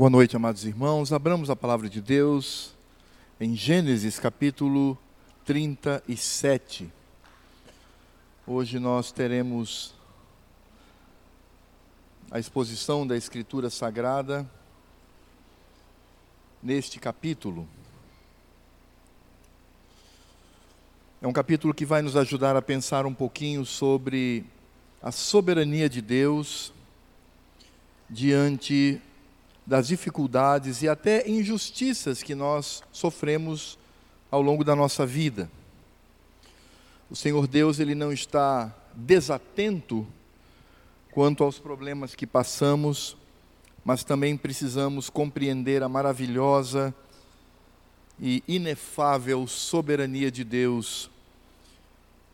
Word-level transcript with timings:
Boa 0.00 0.08
noite, 0.08 0.34
amados 0.34 0.64
irmãos. 0.64 1.12
Abramos 1.12 1.50
a 1.50 1.54
palavra 1.54 1.86
de 1.86 2.00
Deus 2.00 2.72
em 3.38 3.54
Gênesis 3.54 4.18
capítulo 4.18 4.96
37. 5.44 6.90
Hoje 8.46 8.78
nós 8.78 9.12
teremos 9.12 9.94
a 12.30 12.38
exposição 12.38 13.06
da 13.06 13.14
Escritura 13.14 13.68
Sagrada 13.68 14.50
neste 16.62 16.98
capítulo. 16.98 17.68
É 21.20 21.26
um 21.26 21.32
capítulo 21.34 21.74
que 21.74 21.84
vai 21.84 22.00
nos 22.00 22.16
ajudar 22.16 22.56
a 22.56 22.62
pensar 22.62 23.04
um 23.04 23.12
pouquinho 23.12 23.66
sobre 23.66 24.46
a 25.02 25.12
soberania 25.12 25.90
de 25.90 26.00
Deus 26.00 26.72
diante 28.08 28.98
das 29.70 29.86
dificuldades 29.86 30.82
e 30.82 30.88
até 30.88 31.30
injustiças 31.30 32.24
que 32.24 32.34
nós 32.34 32.82
sofremos 32.90 33.78
ao 34.28 34.42
longo 34.42 34.64
da 34.64 34.74
nossa 34.74 35.06
vida. 35.06 35.48
O 37.08 37.14
Senhor 37.14 37.46
Deus, 37.46 37.78
ele 37.78 37.94
não 37.94 38.12
está 38.12 38.74
desatento 38.92 40.04
quanto 41.12 41.44
aos 41.44 41.60
problemas 41.60 42.16
que 42.16 42.26
passamos, 42.26 43.16
mas 43.84 44.02
também 44.02 44.36
precisamos 44.36 45.08
compreender 45.08 45.84
a 45.84 45.88
maravilhosa 45.88 46.92
e 48.18 48.42
inefável 48.48 49.46
soberania 49.46 50.32
de 50.32 50.42
Deus 50.42 51.08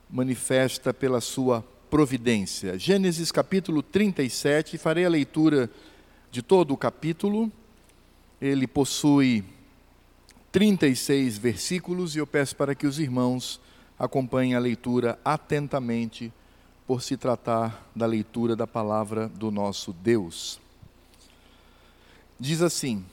manifesta 0.09 0.95
pela 0.95 1.21
sua 1.21 1.63
providência. 1.91 2.79
Gênesis 2.79 3.31
capítulo 3.31 3.83
37, 3.83 4.79
farei 4.79 5.05
a 5.05 5.11
leitura 5.11 5.71
de 6.31 6.43
todo 6.43 6.73
o 6.73 6.77
capítulo. 6.77 7.51
Ele 8.41 8.67
possui 8.67 9.45
36 10.53 11.39
versículos 11.39 12.15
e 12.17 12.19
eu 12.19 12.27
peço 12.27 12.57
para 12.57 12.75
que 12.75 12.87
os 12.87 12.99
irmãos 12.99 13.61
acompanhem 13.99 14.55
a 14.55 14.59
leitura 14.59 15.19
atentamente, 15.25 16.33
por 16.87 17.03
se 17.03 17.17
tratar 17.17 17.91
da 17.95 18.07
leitura 18.07 18.55
da 18.55 18.67
palavra 18.67 19.29
do 19.29 19.51
nosso 19.51 19.93
Deus. 19.93 20.61
Diz 22.39 22.63
assim, 22.63 23.05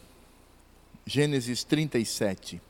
Gênesis 1.05 1.64
37. 1.64 2.61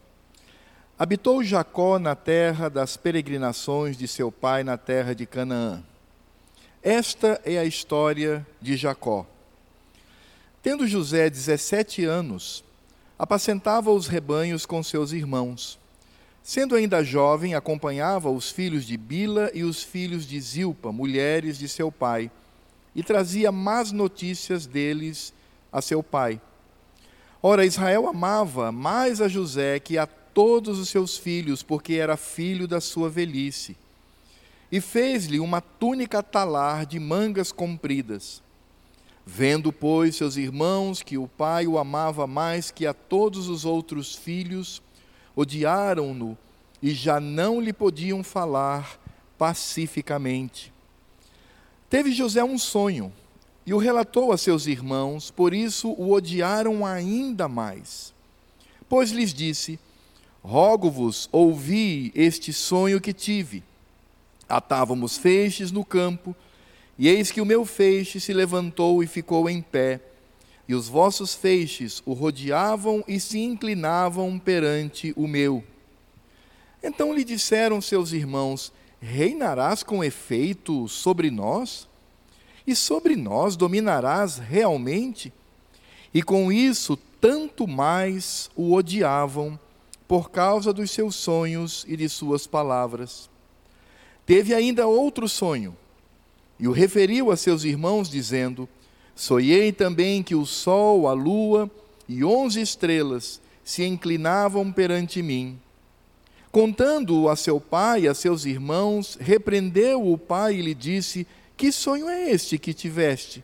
Habitou 0.98 1.44
Jacó 1.44 2.00
na 2.00 2.16
terra 2.16 2.70
das 2.70 2.96
peregrinações 2.96 3.98
de 3.98 4.08
seu 4.08 4.32
pai 4.32 4.64
na 4.64 4.78
terra 4.78 5.14
de 5.14 5.26
Canaã. 5.26 5.84
Esta 6.82 7.42
é 7.44 7.58
a 7.58 7.66
história 7.66 8.46
de 8.62 8.78
Jacó. 8.78 9.26
Tendo 10.64 10.88
José 10.88 11.30
17 11.30 12.06
anos, 12.06 12.64
apacentava 13.20 13.92
os 13.92 14.08
rebanhos 14.08 14.66
com 14.66 14.82
seus 14.82 15.12
irmãos. 15.12 15.78
Sendo 16.42 16.74
ainda 16.74 17.04
jovem, 17.04 17.54
acompanhava 17.54 18.32
os 18.32 18.50
filhos 18.50 18.86
de 18.86 18.96
Bila 18.96 19.52
e 19.54 19.66
os 19.66 19.84
filhos 19.84 20.26
de 20.26 20.40
Zilpa, 20.40 20.90
mulheres 20.90 21.58
de 21.58 21.68
seu 21.68 21.92
pai, 21.92 22.32
e 22.96 23.04
trazia 23.04 23.52
más 23.52 23.92
notícias 23.92 24.66
deles 24.66 25.34
a 25.70 25.82
seu 25.82 26.02
pai. 26.02 26.40
Ora, 27.42 27.66
Israel 27.66 28.08
amava 28.08 28.72
mais 28.72 29.20
a 29.20 29.28
José 29.28 29.82
que 29.82 29.98
a 29.98 30.08
todos 30.08 30.80
os 30.80 30.88
seus 30.88 31.18
filhos, 31.18 31.62
porque 31.62 31.96
era 31.96 32.16
filho 32.16 32.70
da 32.70 32.80
sua 32.80 33.10
velhice. 33.10 33.76
E 34.72 34.80
fez-lhe 34.80 35.42
uma 35.42 35.60
túnica 35.60 36.24
talar 36.24 36.86
de 36.86 37.02
mangas 37.02 37.52
compridas. 37.52 38.42
Vendo, 39.26 39.72
pois, 39.72 40.16
seus 40.16 40.36
irmãos 40.36 41.02
que 41.02 41.18
o 41.18 41.28
pai 41.28 41.66
o 41.66 41.78
amava 41.78 42.28
mais 42.28 42.70
que 42.72 42.86
a 42.86 42.94
todos 42.94 43.48
os 43.48 43.64
outros 43.64 44.16
filhos, 44.16 44.82
odiaram-no 45.36 46.38
e 46.82 46.92
já 46.92 47.20
não 47.20 47.62
lhe 47.62 47.72
podiam 47.72 48.24
falar 48.24 49.00
pacificamente. 49.38 50.74
Teve 51.90 52.12
José 52.12 52.44
um 52.44 52.58
sonho 52.58 53.14
e 53.66 53.74
o 53.74 53.78
relatou 53.78 54.34
a 54.34 54.38
seus 54.38 54.68
irmãos, 54.68 55.32
por 55.32 55.54
isso 55.54 55.90
o 55.92 56.12
odiaram 56.12 56.86
ainda 56.86 57.48
mais. 57.48 58.14
Pois 58.90 59.12
lhes 59.12 59.34
disse: 59.34 59.80
Rogo-vos, 60.44 61.30
ouvi 61.32 62.12
este 62.14 62.52
sonho 62.52 63.00
que 63.00 63.14
tive. 63.14 63.64
Atávamos 64.50 65.18
feixes 65.18 65.72
no 65.72 65.86
campo 65.86 66.36
e 66.98 67.08
eis 67.08 67.32
que 67.32 67.42
o 67.42 67.46
meu 67.46 67.66
feixe 67.66 68.20
se 68.20 68.34
levantou 68.34 69.04
e 69.04 69.08
ficou 69.08 69.50
em 69.50 69.62
pé, 69.62 70.00
e 70.68 70.76
os 70.76 70.88
vossos 70.88 71.34
feixes 71.34 72.02
o 72.06 72.14
rodeavam 72.14 73.04
e 73.08 73.20
se 73.20 73.40
inclinavam 73.40 74.40
perante 74.40 75.14
o 75.16 75.28
meu. 75.28 75.64
Então 76.82 77.14
lhe 77.14 77.24
disseram 77.24 77.82
seus 77.82 78.14
irmãos: 78.14 78.72
Reinarás 79.02 79.84
com 79.84 80.04
efeito 80.04 80.88
sobre 80.88 81.30
nós? 81.30 81.88
E 82.66 82.76
sobre 82.76 83.18
nós 83.18 83.58
dominarás 83.58 84.38
realmente? 84.38 85.34
E 86.14 86.24
com 86.24 86.50
isso, 86.50 86.96
tanto 87.20 87.68
mais 87.68 88.50
o 88.56 88.74
odiavam, 88.74 89.60
por 90.08 90.32
causa 90.32 90.72
dos 90.72 90.92
seus 90.92 91.16
sonhos 91.16 91.84
e 91.90 91.98
de 91.98 92.08
suas 92.08 92.48
palavras. 92.48 93.30
Teve 94.26 94.54
ainda 94.54 94.88
outro 94.88 95.28
sonho 95.28 95.76
e 96.60 96.68
o 96.68 96.72
referiu 96.72 97.32
a 97.32 97.38
seus 97.38 97.64
irmãos, 97.64 98.10
dizendo: 98.10 98.68
Sonhei 99.16 99.72
também 99.72 100.24
que 100.24 100.36
o 100.36 100.46
sol, 100.46 101.08
a 101.08 101.14
lua 101.14 101.70
e 102.08 102.24
onze 102.24 102.62
estrelas 102.62 103.42
se 103.64 103.84
inclinavam 103.84 104.72
perante 104.72 105.22
mim. 105.22 105.60
Contando-o 106.52 107.30
a 107.30 107.36
seu 107.36 107.60
pai 107.60 108.02
e 108.02 108.08
a 108.08 108.14
seus 108.14 108.46
irmãos, 108.46 109.18
repreendeu 109.20 110.08
o 110.08 110.18
pai 110.18 110.56
e 110.56 110.62
lhe 110.62 110.76
disse: 110.76 111.26
Que 111.58 111.72
sonho 111.72 112.08
é 112.10 112.30
este 112.30 112.58
que 112.58 112.74
tiveste? 112.74 113.44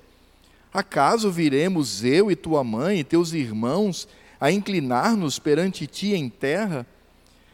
Acaso 0.72 1.32
viremos 1.32 2.04
eu 2.04 2.30
e 2.30 2.36
tua 2.36 2.64
mãe 2.64 3.00
e 3.00 3.04
teus 3.04 3.34
irmãos 3.34 4.08
a 4.40 4.52
inclinar-nos 4.52 5.40
perante 5.40 5.88
ti 5.88 6.14
em 6.14 6.30
terra? 6.30 6.86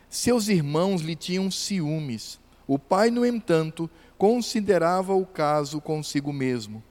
Seus 0.10 0.50
irmãos 0.50 1.02
lhe 1.02 1.16
tinham 1.16 1.50
ciúmes. 1.50 2.38
O 2.68 2.78
pai, 2.78 3.10
no 3.10 3.26
entanto, 3.26 3.90
considerava 4.18 5.14
o 5.14 5.26
caso 5.26 5.81
consigo 5.81 6.31
mesmo. 6.31 6.84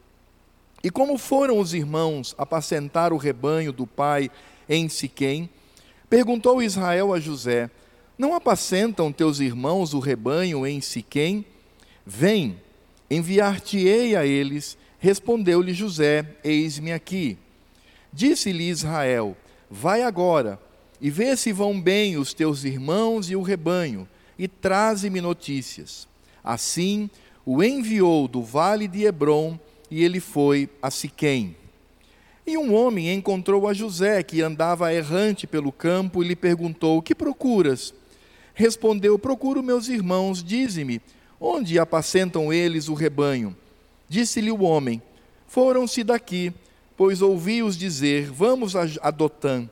E 0.83 0.91
como 0.91 1.17
foram 1.17 1.59
os 1.59 1.73
irmãos 1.73 2.35
apacentar 2.37 3.12
o 3.12 3.17
rebanho 3.17 3.73
do 3.73 3.87
pai 3.87 4.31
em 4.69 4.89
Siquém, 4.89 5.49
perguntou 6.11 6.63
Israel 6.63 7.15
a 7.15 7.19
José: 7.19 7.71
Não 8.19 8.34
apacentam 8.34 9.11
teus 9.11 9.41
irmãos 9.41 9.95
o 9.95 9.99
rebanho 9.99 10.67
em 10.67 10.81
Siquém? 10.81 11.47
Vem, 12.05 12.61
enviar-te-ei 13.11 14.15
a 14.15 14.27
eles. 14.27 14.77
Respondeu-lhe 14.99 15.73
José: 15.73 16.37
Eis-me 16.45 16.93
aqui. 16.93 17.39
Disse-lhe 18.13 18.69
Israel: 18.69 19.37
Vai 19.71 20.03
agora 20.03 20.61
e 21.01 21.11
vê 21.11 21.37
se 21.37 21.53
vão 21.53 21.81
bem 21.81 22.17
os 22.17 22.33
teus 22.33 22.65
irmãos 22.65 23.31
e 23.31 23.37
o 23.37 23.43
rebanho, 23.43 24.09
e 24.39 24.47
traze-me 24.47 25.21
notícias. 25.21 26.07
Assim, 26.44 27.09
o 27.47 27.62
enviou 27.62 28.28
do 28.28 28.43
vale 28.43 28.87
de 28.87 29.05
Hebron 29.05 29.59
e 29.91 30.05
ele 30.05 30.21
foi 30.21 30.69
a 30.82 30.91
Siquém. 30.91 31.56
E 32.47 32.59
um 32.59 32.75
homem 32.75 33.10
encontrou 33.10 33.66
a 33.66 33.72
José, 33.72 34.22
que 34.22 34.43
andava 34.43 34.93
errante 34.93 35.47
pelo 35.47 35.72
campo, 35.72 36.22
e 36.22 36.28
lhe 36.28 36.37
perguntou: 36.37 37.00
Que 37.00 37.15
procuras? 37.15 37.94
Respondeu: 38.53 39.19
Procuro 39.19 39.62
meus 39.62 39.88
irmãos, 39.88 40.44
dize-me, 40.44 41.00
onde 41.41 41.78
apacentam 41.78 42.53
eles 42.53 42.88
o 42.88 42.94
rebanho? 42.94 43.56
Disse-lhe 44.09 44.50
o 44.50 44.62
homem: 44.62 45.00
Foram-se 45.47 46.04
daqui, 46.04 46.53
pois 46.97 47.22
ouvi-os 47.22 47.78
dizer: 47.78 48.31
Vamos 48.31 48.75
a 48.77 49.10
Dotã. 49.10 49.69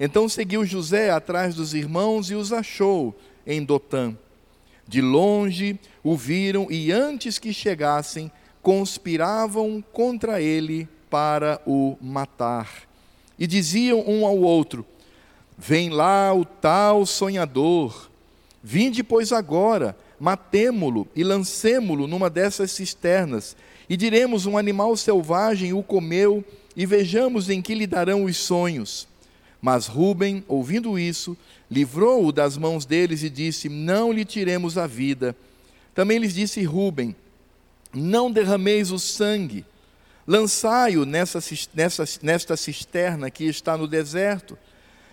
Então 0.00 0.28
seguiu 0.28 0.64
José 0.64 1.10
atrás 1.10 1.54
dos 1.54 1.74
irmãos 1.74 2.30
e 2.30 2.34
os 2.34 2.52
achou 2.52 3.16
em 3.46 3.64
Dotã. 3.64 4.16
De 4.86 5.00
longe 5.00 5.78
o 6.10 6.16
viram 6.16 6.66
e 6.70 6.90
antes 6.90 7.38
que 7.38 7.52
chegassem, 7.52 8.32
conspiravam 8.62 9.84
contra 9.92 10.40
ele 10.40 10.88
para 11.10 11.60
o 11.66 11.98
matar. 12.00 12.88
E 13.38 13.46
diziam 13.46 14.02
um 14.06 14.24
ao 14.24 14.38
outro: 14.38 14.86
Vem 15.58 15.90
lá 15.90 16.32
o 16.32 16.46
tal 16.46 17.04
sonhador. 17.04 18.10
Vinde, 18.62 19.02
pois, 19.02 19.32
agora, 19.32 19.94
matemo-lo 20.18 21.06
e 21.14 21.22
lancemo-lo 21.22 22.06
numa 22.06 22.30
dessas 22.30 22.70
cisternas, 22.70 23.54
e 23.86 23.94
diremos: 23.94 24.46
Um 24.46 24.56
animal 24.56 24.96
selvagem 24.96 25.74
o 25.74 25.82
comeu, 25.82 26.42
e 26.74 26.86
vejamos 26.86 27.50
em 27.50 27.60
que 27.60 27.74
lhe 27.74 27.86
darão 27.86 28.24
os 28.24 28.38
sonhos. 28.38 29.06
Mas 29.60 29.86
Ruben, 29.86 30.42
ouvindo 30.48 30.98
isso, 30.98 31.36
livrou-o 31.70 32.32
das 32.32 32.56
mãos 32.56 32.86
deles 32.86 33.22
e 33.22 33.28
disse: 33.28 33.68
Não 33.68 34.10
lhe 34.10 34.24
tiremos 34.24 34.78
a 34.78 34.86
vida. 34.86 35.36
Também 35.98 36.18
lhes 36.18 36.32
disse 36.32 36.62
Ruben: 36.62 37.16
Não 37.92 38.30
derrameis 38.30 38.92
o 38.92 39.00
sangue, 39.00 39.64
Lançai-o 40.24 41.04
nessa, 41.04 41.40
nessa, 41.74 42.04
nesta 42.22 42.56
cisterna 42.56 43.28
que 43.32 43.46
está 43.46 43.76
no 43.76 43.88
deserto, 43.88 44.56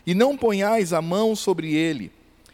e 0.05 0.13
não 0.13 0.37
ponhais 0.37 0.93
a 0.93 1.01
mão 1.01 1.35
sobre 1.35 1.73
ele. 1.73 2.11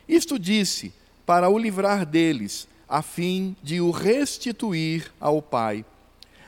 Isto 0.07 0.39
disse, 0.39 0.93
para 1.25 1.49
o 1.49 1.57
livrar 1.57 2.05
deles, 2.05 2.69
a 2.87 3.01
fim 3.01 3.53
de 3.61 3.81
o 3.81 3.91
restituir 3.91 5.11
ao 5.19 5.41
pai. 5.41 5.83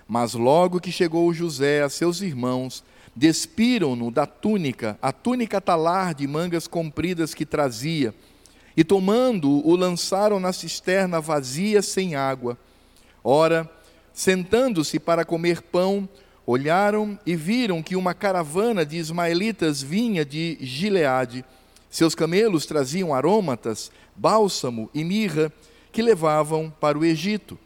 Mas 0.07 0.35
logo 0.35 0.79
que 0.79 0.89
chegou 0.91 1.33
José 1.33 1.81
a 1.81 1.89
seus 1.89 2.21
irmãos, 2.21 2.81
despiram-no 3.13 4.09
da 4.09 4.25
túnica, 4.25 4.97
a 5.01 5.11
túnica 5.11 5.59
talar 5.59 6.13
de 6.13 6.25
mangas 6.27 6.65
compridas 6.65 7.33
que 7.33 7.45
trazia, 7.45 8.15
e 8.75 8.83
tomando-o, 8.83 9.67
o 9.67 9.75
lançaram 9.75 10.39
na 10.39 10.51
cisterna 10.51 11.21
vazia 11.21 11.81
sem 11.81 12.15
água. 12.15 12.57
Ora, 13.23 13.69
sentando-se 14.13 14.99
para 14.99 15.23
comer 15.23 15.61
pão, 15.61 16.07
olharam 16.45 17.17
e 17.25 17.35
viram 17.35 17.81
que 17.81 17.95
uma 17.95 18.13
caravana 18.13 18.85
de 18.85 18.97
ismaelitas 18.97 19.81
vinha 19.81 20.25
de 20.25 20.57
Gileade. 20.59 21.45
Seus 21.89 22.15
camelos 22.15 22.65
traziam 22.65 23.13
aromatas, 23.13 23.91
bálsamo 24.15 24.89
e 24.93 25.03
mirra, 25.03 25.51
que 25.91 26.01
levavam 26.01 26.73
para 26.79 26.97
o 26.97 27.05
Egito. 27.05 27.57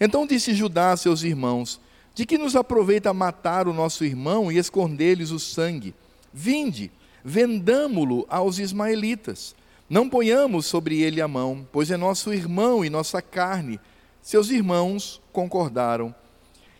Então 0.00 0.26
disse 0.26 0.54
Judá 0.54 0.92
a 0.92 0.96
seus 0.96 1.24
irmãos: 1.24 1.80
De 2.14 2.24
que 2.24 2.38
nos 2.38 2.54
aproveita 2.54 3.12
matar 3.12 3.66
o 3.66 3.74
nosso 3.74 4.04
irmão 4.04 4.50
e 4.50 4.58
esconder-lhes 4.58 5.32
o 5.32 5.40
sangue? 5.40 5.94
Vinde, 6.32 6.90
vendamo-lo 7.24 8.24
aos 8.28 8.60
ismaelitas. 8.60 9.56
Não 9.88 10.08
ponhamos 10.08 10.66
sobre 10.66 11.00
ele 11.00 11.20
a 11.20 11.28
mão, 11.28 11.66
pois 11.72 11.90
é 11.90 11.96
nosso 11.96 12.32
irmão 12.32 12.84
e 12.84 12.90
nossa 12.90 13.22
carne. 13.22 13.80
Seus 14.20 14.50
irmãos 14.50 15.20
concordaram. 15.32 16.14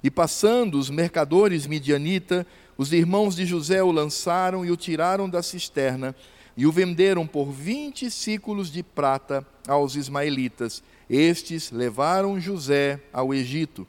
E 0.03 0.11
passando 0.11 0.79
os 0.79 0.91
mercadores 0.91 1.67
midianita, 1.67 2.47
os 2.77 2.93
irmãos 2.93 3.35
de 3.35 3.47
José 3.47 3.83
o 3.83 3.91
lançaram 3.91 4.65
e 4.65 4.71
o 4.71 4.77
tiraram 4.77 5.29
da 5.29 5.43
cisterna 5.43 6.15
e 6.57 6.67
o 6.67 6.73
venderam 6.73 7.27
por 7.27 7.51
vinte 7.51 8.11
ciclos 8.11 8.71
de 8.71 8.83
prata 8.83 9.47
aos 9.67 9.95
ismaelitas. 9.95 10.83
Estes 11.09 11.71
levaram 11.71 12.39
José 12.39 13.01
ao 13.13 13.33
Egito. 13.33 13.87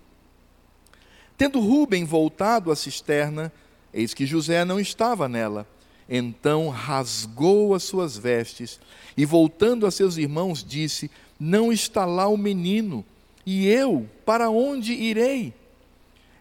Tendo 1.37 1.59
Rubem 1.59 2.05
voltado 2.05 2.71
à 2.71 2.75
cisterna, 2.75 3.51
eis 3.93 4.13
que 4.13 4.25
José 4.25 4.63
não 4.63 4.79
estava 4.79 5.27
nela. 5.27 5.67
Então 6.09 6.69
rasgou 6.69 7.75
as 7.75 7.83
suas 7.83 8.17
vestes 8.17 8.79
e, 9.15 9.25
voltando 9.25 9.85
a 9.85 9.91
seus 9.91 10.17
irmãos, 10.17 10.63
disse: 10.63 11.11
Não 11.39 11.71
está 11.71 12.05
lá 12.05 12.27
o 12.27 12.37
menino, 12.37 13.05
e 13.45 13.67
eu 13.67 14.07
para 14.25 14.49
onde 14.49 14.93
irei? 14.93 15.53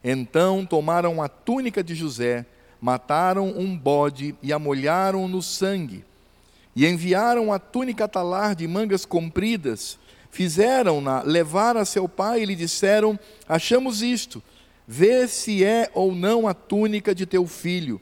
Então 0.02 0.64
tomaram 0.64 1.22
a 1.22 1.28
túnica 1.28 1.84
de 1.84 1.94
José, 1.94 2.46
mataram 2.80 3.48
um 3.58 3.76
bode 3.76 4.34
e 4.42 4.52
a 4.52 4.58
molharam 4.58 5.28
no 5.28 5.42
sangue 5.42 6.04
e 6.78 6.86
enviaram 6.86 7.52
a 7.52 7.58
túnica 7.58 8.06
talar 8.06 8.54
de 8.54 8.64
mangas 8.68 9.04
compridas, 9.04 9.98
fizeram-na 10.30 11.22
levar 11.22 11.76
a 11.76 11.84
seu 11.84 12.08
pai 12.08 12.42
e 12.42 12.44
lhe 12.44 12.54
disseram: 12.54 13.18
Achamos 13.48 14.00
isto, 14.00 14.40
vê 14.86 15.26
se 15.26 15.64
é 15.64 15.90
ou 15.92 16.14
não 16.14 16.46
a 16.46 16.54
túnica 16.54 17.12
de 17.12 17.26
teu 17.26 17.48
filho. 17.48 18.00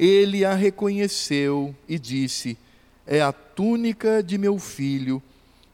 Ele 0.00 0.46
a 0.46 0.54
reconheceu 0.54 1.76
e 1.86 1.98
disse: 1.98 2.56
É 3.06 3.20
a 3.20 3.32
túnica 3.32 4.22
de 4.22 4.38
meu 4.38 4.58
filho. 4.58 5.22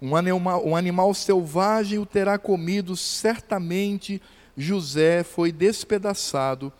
Um 0.02 0.16
animal, 0.16 0.66
um 0.66 0.74
animal 0.74 1.14
selvagem 1.14 2.00
o 2.00 2.04
terá 2.04 2.36
comido, 2.36 2.96
certamente 2.96 4.20
José 4.56 5.22
foi 5.22 5.52
despedaçado. 5.52 6.72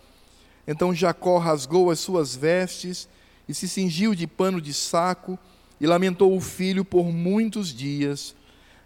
Então 0.66 0.93
Jacó 0.93 1.38
rasgou 1.38 1.88
as 1.88 2.00
suas 2.00 2.34
vestes 2.34 3.08
e 3.48 3.54
se 3.54 3.69
cingiu 3.69 4.12
de 4.12 4.26
pano 4.26 4.60
de 4.60 4.75
saco 4.75 5.38
e 5.81 5.87
lamentou 5.87 6.37
o 6.37 6.40
filho 6.40 6.84
por 6.84 7.12
muitos 7.12 7.72
dias. 7.72 8.34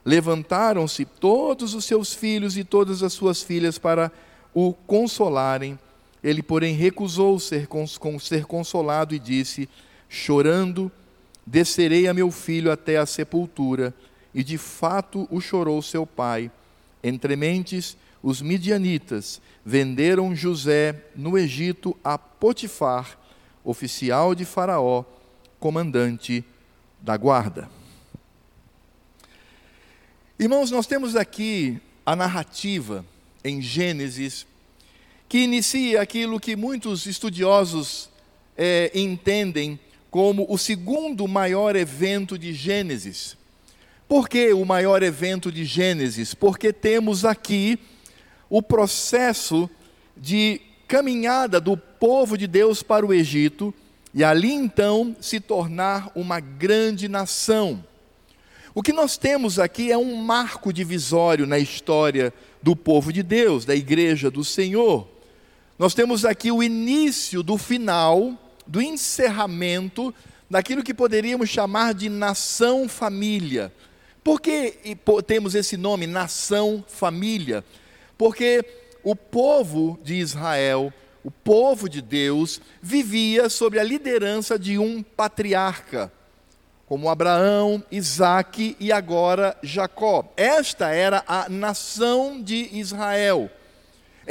Levantaram-se 0.05 1.07
todos 1.07 1.73
os 1.73 1.87
seus 1.87 2.13
filhos 2.13 2.59
e 2.59 2.65
todas 2.65 3.03
as 3.03 3.15
suas 3.15 3.43
filhas 3.43 3.79
para 3.79 4.13
o 4.53 4.75
consolarem. 4.75 5.79
Ele, 6.23 6.43
porém, 6.43 6.75
recusou 6.75 7.39
ser, 7.39 7.69
ser 8.21 8.45
consolado 8.45 9.15
e 9.15 9.19
disse: 9.19 9.69
Chorando, 10.09 10.91
descerei 11.47 12.09
a 12.09 12.15
meu 12.15 12.31
filho 12.31 12.71
até 12.71 12.97
a 12.97 13.07
sepultura. 13.07 13.95
E 14.35 14.45
de 14.45 14.59
fato 14.59 15.27
o 15.31 15.41
chorou 15.41 15.81
seu 15.83 16.07
pai. 16.07 16.51
Entre 17.03 17.35
mentes, 17.35 17.97
os 18.23 18.43
midianitas 18.43 19.41
venderam 19.65 20.35
José 20.37 21.05
no 21.17 21.39
Egito 21.39 21.97
a 22.05 22.19
Potifar, 22.19 23.19
oficial 23.65 24.35
de 24.35 24.45
Faraó, 24.45 25.05
comandante 25.59 26.45
da 27.01 27.17
guarda. 27.17 27.69
Irmãos, 30.39 30.71
nós 30.71 30.87
temos 30.87 31.17
aqui 31.17 31.81
a 32.05 32.15
narrativa 32.15 33.05
em 33.45 33.61
Gênesis 33.61 34.47
que 35.31 35.39
inicia 35.39 36.03
aquilo 36.03 36.41
que 36.41 36.57
muitos 36.57 37.07
estudiosos 37.07 38.11
é, 38.59 38.91
entendem 38.93 39.79
como 40.11 40.45
o 40.49 40.59
segundo 40.59 41.29
maior 41.29 41.77
evento 41.77 42.37
de 42.37 42.53
Gênesis. 42.53 43.37
Por 44.09 44.29
que 44.29 44.53
o 44.53 44.65
maior 44.65 45.05
evento 45.05 45.53
de 45.53 45.65
Gênesis? 45.65 46.35
Porque 46.35 46.73
temos 46.73 47.25
aqui 47.25 47.79
o 48.49 48.61
processo 48.61 49.71
de 50.17 50.61
caminhada 50.89 51.61
do 51.61 51.77
povo 51.77 52.37
de 52.37 52.49
Deus 52.49 52.83
para 52.83 53.07
o 53.07 53.15
Egito 53.15 53.73
e 54.13 54.25
ali 54.25 54.51
então 54.51 55.15
se 55.21 55.39
tornar 55.39 56.11
uma 56.17 56.41
grande 56.41 57.07
nação. 57.07 57.85
O 58.75 58.83
que 58.83 58.93
nós 58.93 59.17
temos 59.17 59.61
aqui 59.61 59.93
é 59.93 59.97
um 59.97 60.17
marco 60.17 60.73
divisório 60.73 61.47
na 61.47 61.61
história 61.61 62.35
do 62.61 62.75
povo 62.75 63.13
de 63.13 63.23
Deus, 63.23 63.65
da 63.65 63.77
igreja 63.77 64.29
do 64.29 64.43
Senhor. 64.43 65.07
Nós 65.81 65.95
temos 65.95 66.27
aqui 66.27 66.53
o 66.53 66.63
início 66.63 67.43
do 67.43 67.57
final, 67.57 68.39
do 68.67 68.83
encerramento 68.83 70.15
daquilo 70.51 70.83
que 70.83 70.93
poderíamos 70.93 71.49
chamar 71.49 71.95
de 71.95 72.11
nação 72.11 72.87
família. 72.87 73.73
Por 74.23 74.43
que 74.43 74.75
temos 75.27 75.55
esse 75.55 75.79
nome, 75.79 76.07
nação 76.07 76.85
família? 76.87 77.65
Porque 78.19 78.63
o 79.03 79.17
povo 79.17 79.99
de 80.05 80.17
Israel 80.17 80.93
o 81.25 81.31
povo 81.31 81.89
de 81.89 82.03
Deus 82.03 82.61
vivia 82.83 83.49
sob 83.49 83.79
a 83.79 83.83
liderança 83.83 84.59
de 84.59 84.77
um 84.77 85.03
patriarca, 85.03 86.13
como 86.85 87.09
Abraão, 87.09 87.83
Isaque 87.91 88.77
e 88.79 88.93
agora 88.93 89.57
Jacó. 89.63 90.31
Esta 90.37 90.91
era 90.91 91.25
a 91.27 91.49
nação 91.49 92.43
de 92.43 92.69
Israel. 92.71 93.51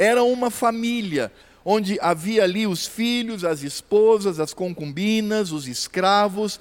Era 0.00 0.24
uma 0.24 0.50
família 0.50 1.30
onde 1.62 1.98
havia 2.00 2.44
ali 2.44 2.66
os 2.66 2.86
filhos, 2.86 3.44
as 3.44 3.62
esposas, 3.62 4.40
as 4.40 4.54
concubinas, 4.54 5.52
os 5.52 5.68
escravos, 5.68 6.58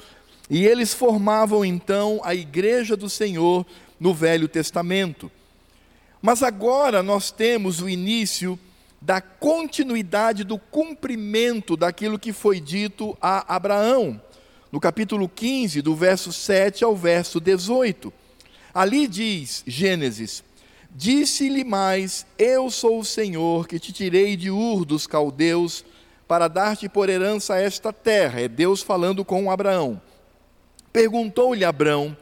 e 0.49 0.65
eles 0.65 0.93
formavam 0.93 1.63
então 1.63 2.19
a 2.21 2.35
igreja 2.35 2.97
do 2.97 3.09
Senhor 3.09 3.65
no 3.97 4.13
Velho 4.13 4.49
Testamento. 4.49 5.31
Mas 6.21 6.43
agora 6.43 7.01
nós 7.01 7.31
temos 7.31 7.81
o 7.81 7.87
início 7.87 8.59
da 8.99 9.21
continuidade 9.21 10.43
do 10.43 10.59
cumprimento 10.59 11.77
daquilo 11.77 12.19
que 12.19 12.33
foi 12.33 12.59
dito 12.59 13.17
a 13.21 13.55
Abraão, 13.55 14.21
no 14.69 14.81
capítulo 14.81 15.29
15, 15.29 15.81
do 15.81 15.95
verso 15.95 16.33
7 16.33 16.83
ao 16.83 16.93
verso 16.93 17.39
18. 17.39 18.11
Ali 18.73 19.07
diz 19.07 19.63
Gênesis: 19.65 20.43
Disse-lhe 20.99 21.63
mais: 21.63 22.25
Eu 22.37 22.69
sou 22.69 22.99
o 22.99 23.05
Senhor 23.05 23.69
que 23.69 23.79
te 23.79 23.93
tirei 23.93 24.35
de 24.35 24.51
Ur 24.51 24.83
dos 24.83 25.07
caldeus 25.07 25.85
para 26.27 26.49
dar-te 26.49 26.89
por 26.89 27.07
herança 27.07 27.55
esta 27.55 27.93
terra. 27.93 28.41
É 28.41 28.49
Deus 28.49 28.81
falando 28.81 29.23
com 29.23 29.49
Abraão. 29.49 30.01
Perguntou-lhe 30.91 31.63
Abraão: 31.63 32.17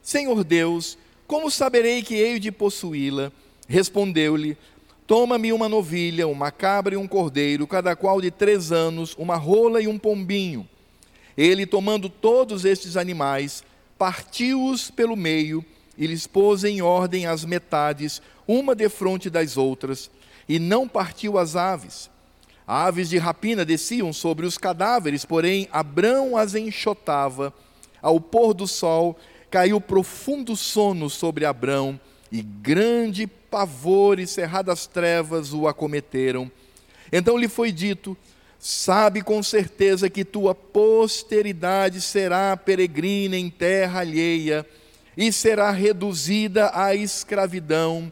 Senhor 0.00 0.44
Deus, 0.44 0.96
como 1.26 1.50
saberei 1.50 2.04
que 2.04 2.14
hei 2.14 2.38
de 2.38 2.52
possuí-la? 2.52 3.32
Respondeu-lhe: 3.66 4.56
Toma-me 5.08 5.52
uma 5.52 5.68
novilha, 5.68 6.28
uma 6.28 6.52
cabra 6.52 6.94
e 6.94 6.96
um 6.96 7.08
cordeiro, 7.08 7.66
cada 7.66 7.96
qual 7.96 8.20
de 8.20 8.30
três 8.30 8.70
anos, 8.70 9.12
uma 9.18 9.34
rola 9.34 9.82
e 9.82 9.88
um 9.88 9.98
pombinho. 9.98 10.68
Ele, 11.36 11.66
tomando 11.66 12.08
todos 12.08 12.64
estes 12.64 12.96
animais, 12.96 13.64
partiu-os 13.98 14.88
pelo 14.88 15.16
meio 15.16 15.64
e 16.00 16.06
lhes 16.06 16.26
pôs 16.26 16.64
em 16.64 16.80
ordem 16.80 17.26
as 17.26 17.44
metades, 17.44 18.22
uma 18.48 18.74
defronte 18.74 19.28
das 19.28 19.58
outras, 19.58 20.10
e 20.48 20.58
não 20.58 20.88
partiu 20.88 21.36
as 21.36 21.56
aves. 21.56 22.08
Aves 22.66 23.10
de 23.10 23.18
rapina 23.18 23.66
desciam 23.66 24.10
sobre 24.10 24.46
os 24.46 24.56
cadáveres, 24.56 25.26
porém 25.26 25.68
Abrão 25.70 26.38
as 26.38 26.54
enxotava. 26.54 27.52
Ao 28.00 28.18
pôr 28.18 28.54
do 28.54 28.66
sol, 28.66 29.18
caiu 29.50 29.78
profundo 29.78 30.56
sono 30.56 31.10
sobre 31.10 31.44
Abrão, 31.44 32.00
e 32.32 32.40
grande 32.40 33.26
pavor 33.26 34.18
e 34.18 34.26
cerradas 34.26 34.86
trevas 34.86 35.52
o 35.52 35.68
acometeram. 35.68 36.50
Então 37.12 37.36
lhe 37.36 37.48
foi 37.48 37.70
dito: 37.70 38.16
Sabe 38.58 39.20
com 39.20 39.42
certeza 39.42 40.08
que 40.08 40.24
tua 40.24 40.54
posteridade 40.54 42.00
será 42.00 42.56
peregrina 42.56 43.36
em 43.36 43.50
terra 43.50 44.00
alheia 44.00 44.66
e 45.16 45.32
será 45.32 45.70
reduzida 45.70 46.70
à 46.74 46.94
escravidão 46.94 48.10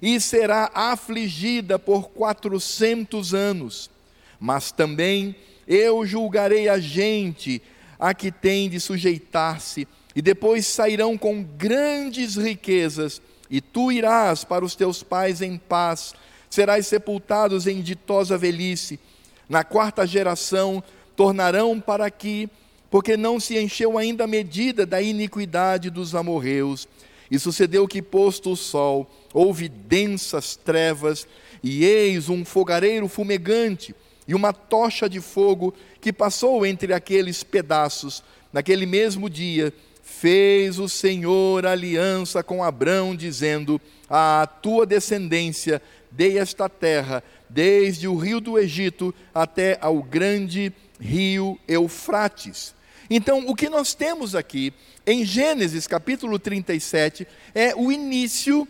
e 0.00 0.20
será 0.20 0.70
afligida 0.74 1.78
por 1.78 2.10
quatrocentos 2.10 3.34
anos. 3.34 3.90
Mas 4.38 4.70
também 4.70 5.34
eu 5.66 6.06
julgarei 6.06 6.68
a 6.68 6.78
gente 6.78 7.62
a 7.98 8.12
que 8.12 8.30
tem 8.30 8.68
de 8.68 8.78
sujeitar-se, 8.78 9.88
e 10.14 10.22
depois 10.22 10.66
sairão 10.66 11.16
com 11.16 11.42
grandes 11.42 12.36
riquezas, 12.36 13.20
e 13.50 13.60
tu 13.60 13.90
irás 13.90 14.44
para 14.44 14.64
os 14.64 14.74
teus 14.74 15.02
pais 15.02 15.40
em 15.40 15.56
paz, 15.56 16.14
serás 16.50 16.86
sepultados 16.86 17.66
em 17.66 17.80
ditosa 17.80 18.36
velhice. 18.36 19.00
Na 19.48 19.64
quarta 19.64 20.06
geração 20.06 20.82
tornarão 21.14 21.80
para 21.80 22.06
aqui, 22.06 22.48
porque 22.96 23.14
não 23.14 23.38
se 23.38 23.58
encheu 23.58 23.98
ainda 23.98 24.24
a 24.24 24.26
medida 24.26 24.86
da 24.86 25.02
iniquidade 25.02 25.90
dos 25.90 26.14
amorreus. 26.14 26.88
E 27.30 27.38
sucedeu 27.38 27.86
que, 27.86 28.00
posto 28.00 28.52
o 28.52 28.56
sol, 28.56 29.06
houve 29.34 29.68
densas 29.68 30.56
trevas, 30.56 31.28
e 31.62 31.84
eis 31.84 32.30
um 32.30 32.42
fogareiro 32.42 33.06
fumegante 33.06 33.94
e 34.26 34.34
uma 34.34 34.50
tocha 34.50 35.10
de 35.10 35.20
fogo 35.20 35.74
que 36.00 36.10
passou 36.10 36.64
entre 36.64 36.94
aqueles 36.94 37.42
pedaços. 37.42 38.24
Naquele 38.50 38.86
mesmo 38.86 39.28
dia, 39.28 39.74
fez 40.02 40.78
o 40.78 40.88
Senhor 40.88 41.66
aliança 41.66 42.42
com 42.42 42.64
Abrão, 42.64 43.14
dizendo: 43.14 43.78
À 44.08 44.48
tua 44.62 44.86
descendência 44.86 45.82
dei 46.10 46.38
esta 46.38 46.66
terra, 46.66 47.22
desde 47.46 48.08
o 48.08 48.16
rio 48.16 48.40
do 48.40 48.58
Egito 48.58 49.14
até 49.34 49.76
ao 49.82 50.02
grande 50.02 50.72
rio 50.98 51.60
Eufrates. 51.68 52.74
Então, 53.08 53.46
o 53.46 53.54
que 53.54 53.68
nós 53.68 53.94
temos 53.94 54.34
aqui 54.34 54.72
em 55.06 55.24
Gênesis 55.24 55.86
capítulo 55.86 56.38
37 56.38 57.26
é 57.54 57.74
o 57.74 57.92
início 57.92 58.66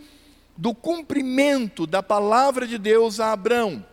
do 0.55 0.73
cumprimento 0.73 1.87
da 1.87 2.03
palavra 2.03 2.67
de 2.67 2.77
Deus 2.77 3.19
a 3.19 3.31
Abrão. 3.31 3.85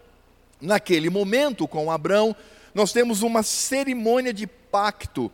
Naquele 0.60 1.10
momento, 1.10 1.66
com 1.66 1.90
Abrão, 1.90 2.36
nós 2.74 2.92
temos 2.92 3.22
uma 3.22 3.42
cerimônia 3.42 4.32
de 4.32 4.46
pacto. 4.46 5.30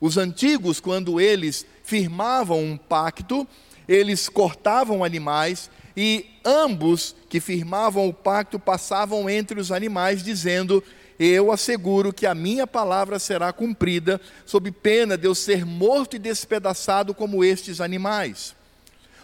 Os 0.00 0.16
antigos, 0.16 0.80
quando 0.80 1.20
eles 1.20 1.66
firmavam 1.82 2.62
um 2.62 2.76
pacto, 2.76 3.46
eles 3.86 4.28
cortavam 4.28 5.04
animais 5.04 5.70
e 5.96 6.26
ambos 6.44 7.14
que 7.28 7.40
firmavam 7.40 8.08
o 8.08 8.12
pacto 8.12 8.58
passavam 8.58 9.28
entre 9.28 9.60
os 9.60 9.70
animais, 9.70 10.22
dizendo: 10.22 10.82
Eu 11.18 11.52
asseguro 11.52 12.12
que 12.12 12.26
a 12.26 12.34
minha 12.34 12.66
palavra 12.66 13.18
será 13.18 13.52
cumprida, 13.52 14.20
sob 14.44 14.70
pena 14.70 15.16
de 15.16 15.26
eu 15.26 15.34
ser 15.34 15.64
morto 15.64 16.16
e 16.16 16.18
despedaçado 16.18 17.14
como 17.14 17.44
estes 17.44 17.80
animais. 17.80 18.54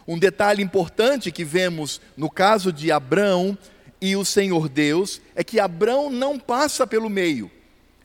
Um 0.06 0.18
detalhe 0.18 0.62
importante 0.62 1.30
que 1.30 1.44
vemos 1.44 2.00
no 2.16 2.30
caso 2.30 2.72
de 2.72 2.90
Abraão 2.90 3.56
e 4.00 4.16
o 4.16 4.24
Senhor 4.24 4.68
Deus 4.68 5.20
é 5.34 5.44
que 5.44 5.60
Abraão 5.60 6.10
não 6.10 6.38
passa 6.38 6.86
pelo 6.86 7.10
meio, 7.10 7.50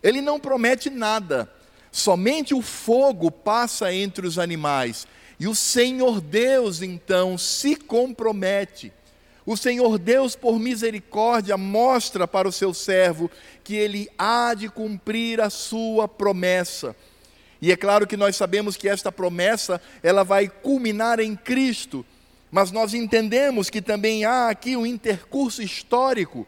ele 0.03 0.21
não 0.21 0.39
promete 0.39 0.89
nada, 0.89 1.49
somente 1.91 2.53
o 2.53 2.61
fogo 2.61 3.31
passa 3.31 3.93
entre 3.93 4.27
os 4.27 4.37
animais. 4.37 5.07
E 5.39 5.47
o 5.47 5.55
Senhor 5.55 6.21
Deus 6.21 6.81
então 6.81 7.37
se 7.37 7.75
compromete. 7.75 8.93
O 9.45 9.55
Senhor 9.55 9.99
Deus, 9.99 10.35
por 10.35 10.57
misericórdia, 10.57 11.55
mostra 11.55 12.27
para 12.27 12.47
o 12.47 12.51
seu 12.51 12.73
servo 12.73 13.29
que 13.63 13.75
ele 13.75 14.09
há 14.17 14.55
de 14.55 14.67
cumprir 14.67 15.39
a 15.39 15.51
sua 15.51 16.07
promessa. 16.07 16.95
E 17.61 17.71
é 17.71 17.77
claro 17.77 18.07
que 18.07 18.17
nós 18.17 18.35
sabemos 18.35 18.75
que 18.75 18.89
esta 18.89 19.11
promessa, 19.11 19.79
ela 20.01 20.23
vai 20.23 20.47
culminar 20.47 21.19
em 21.19 21.35
Cristo, 21.35 22.03
mas 22.51 22.71
nós 22.71 22.95
entendemos 22.95 23.69
que 23.69 23.83
também 23.83 24.25
há 24.25 24.49
aqui 24.49 24.75
um 24.75 24.85
intercurso 24.85 25.61
histórico, 25.61 26.47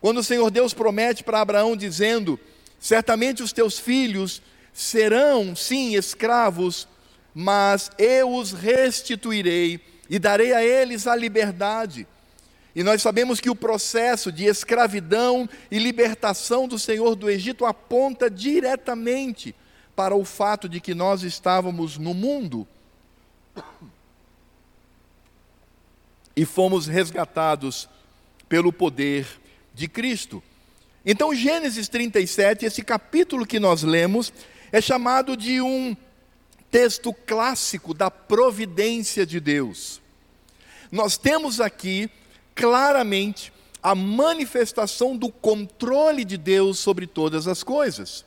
quando 0.00 0.18
o 0.18 0.24
Senhor 0.24 0.48
Deus 0.50 0.72
promete 0.72 1.24
para 1.24 1.40
Abraão 1.40 1.76
dizendo: 1.76 2.38
"Certamente 2.78 3.42
os 3.42 3.52
teus 3.52 3.76
filhos 3.76 4.40
serão 4.72 5.56
sim 5.56 5.96
escravos, 5.96 6.86
mas 7.34 7.90
eu 7.98 8.32
os 8.32 8.52
restituirei 8.52 9.80
e 10.08 10.18
darei 10.18 10.52
a 10.52 10.64
eles 10.64 11.08
a 11.08 11.16
liberdade." 11.16 12.06
E 12.76 12.82
nós 12.82 13.00
sabemos 13.00 13.40
que 13.40 13.48
o 13.48 13.56
processo 13.56 14.30
de 14.30 14.44
escravidão 14.44 15.48
e 15.70 15.78
libertação 15.78 16.68
do 16.68 16.78
Senhor 16.78 17.16
do 17.16 17.30
Egito 17.30 17.64
aponta 17.64 18.30
diretamente 18.30 19.54
para 19.96 20.14
o 20.14 20.26
fato 20.26 20.68
de 20.68 20.78
que 20.78 20.94
nós 20.94 21.22
estávamos 21.22 21.96
no 21.96 22.12
mundo 22.12 22.68
e 26.36 26.44
fomos 26.44 26.86
resgatados 26.86 27.88
pelo 28.46 28.70
poder 28.70 29.26
de 29.72 29.88
Cristo. 29.88 30.42
Então, 31.02 31.34
Gênesis 31.34 31.88
37, 31.88 32.66
esse 32.66 32.82
capítulo 32.82 33.46
que 33.46 33.58
nós 33.58 33.82
lemos, 33.82 34.30
é 34.70 34.82
chamado 34.82 35.34
de 35.34 35.62
um 35.62 35.96
texto 36.70 37.10
clássico 37.10 37.94
da 37.94 38.10
providência 38.10 39.24
de 39.24 39.40
Deus. 39.40 40.02
Nós 40.92 41.16
temos 41.16 41.58
aqui 41.58 42.10
claramente 42.56 43.52
a 43.82 43.94
manifestação 43.94 45.16
do 45.16 45.30
controle 45.30 46.24
de 46.24 46.36
Deus 46.36 46.78
sobre 46.80 47.06
todas 47.06 47.46
as 47.46 47.62
coisas. 47.62 48.24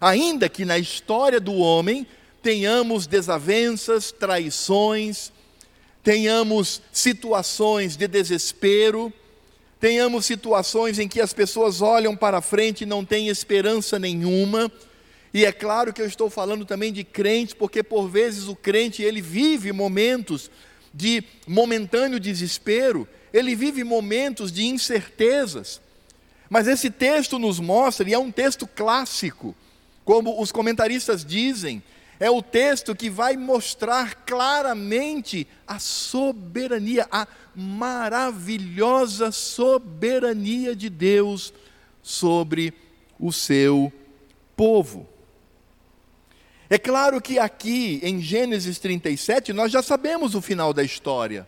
Ainda 0.00 0.48
que 0.48 0.64
na 0.64 0.78
história 0.78 1.40
do 1.40 1.54
homem 1.54 2.06
tenhamos 2.42 3.06
desavenças, 3.06 4.12
traições, 4.12 5.32
tenhamos 6.04 6.82
situações 6.92 7.96
de 7.96 8.06
desespero, 8.06 9.12
tenhamos 9.80 10.26
situações 10.26 10.98
em 10.98 11.08
que 11.08 11.20
as 11.20 11.32
pessoas 11.32 11.80
olham 11.80 12.14
para 12.14 12.40
frente 12.40 12.82
e 12.82 12.86
não 12.86 13.04
têm 13.04 13.28
esperança 13.28 13.98
nenhuma. 13.98 14.70
E 15.32 15.44
é 15.44 15.50
claro 15.50 15.92
que 15.92 16.02
eu 16.02 16.06
estou 16.06 16.28
falando 16.28 16.64
também 16.64 16.92
de 16.92 17.02
crente, 17.02 17.56
porque 17.56 17.82
por 17.82 18.06
vezes 18.08 18.48
o 18.48 18.54
crente 18.54 19.02
ele 19.02 19.22
vive 19.22 19.72
momentos 19.72 20.50
de 20.92 21.24
momentâneo 21.46 22.20
desespero, 22.20 23.08
ele 23.32 23.54
vive 23.54 23.82
momentos 23.84 24.52
de 24.52 24.64
incertezas. 24.64 25.80
Mas 26.50 26.68
esse 26.68 26.90
texto 26.90 27.38
nos 27.38 27.58
mostra, 27.58 28.08
e 28.08 28.12
é 28.12 28.18
um 28.18 28.30
texto 28.30 28.66
clássico, 28.66 29.54
como 30.04 30.40
os 30.40 30.52
comentaristas 30.52 31.24
dizem, 31.24 31.82
é 32.20 32.30
o 32.30 32.42
texto 32.42 32.94
que 32.94 33.10
vai 33.10 33.36
mostrar 33.36 34.14
claramente 34.26 35.46
a 35.66 35.78
soberania, 35.78 37.06
a 37.10 37.26
maravilhosa 37.54 39.32
soberania 39.32 40.76
de 40.76 40.88
Deus 40.88 41.52
sobre 42.02 42.74
o 43.18 43.32
seu 43.32 43.92
povo. 44.56 45.08
É 46.70 46.78
claro 46.78 47.20
que 47.20 47.38
aqui 47.38 48.00
em 48.02 48.20
Gênesis 48.20 48.78
37 48.78 49.52
nós 49.52 49.72
já 49.72 49.82
sabemos 49.82 50.34
o 50.34 50.40
final 50.40 50.72
da 50.72 50.82
história. 50.82 51.46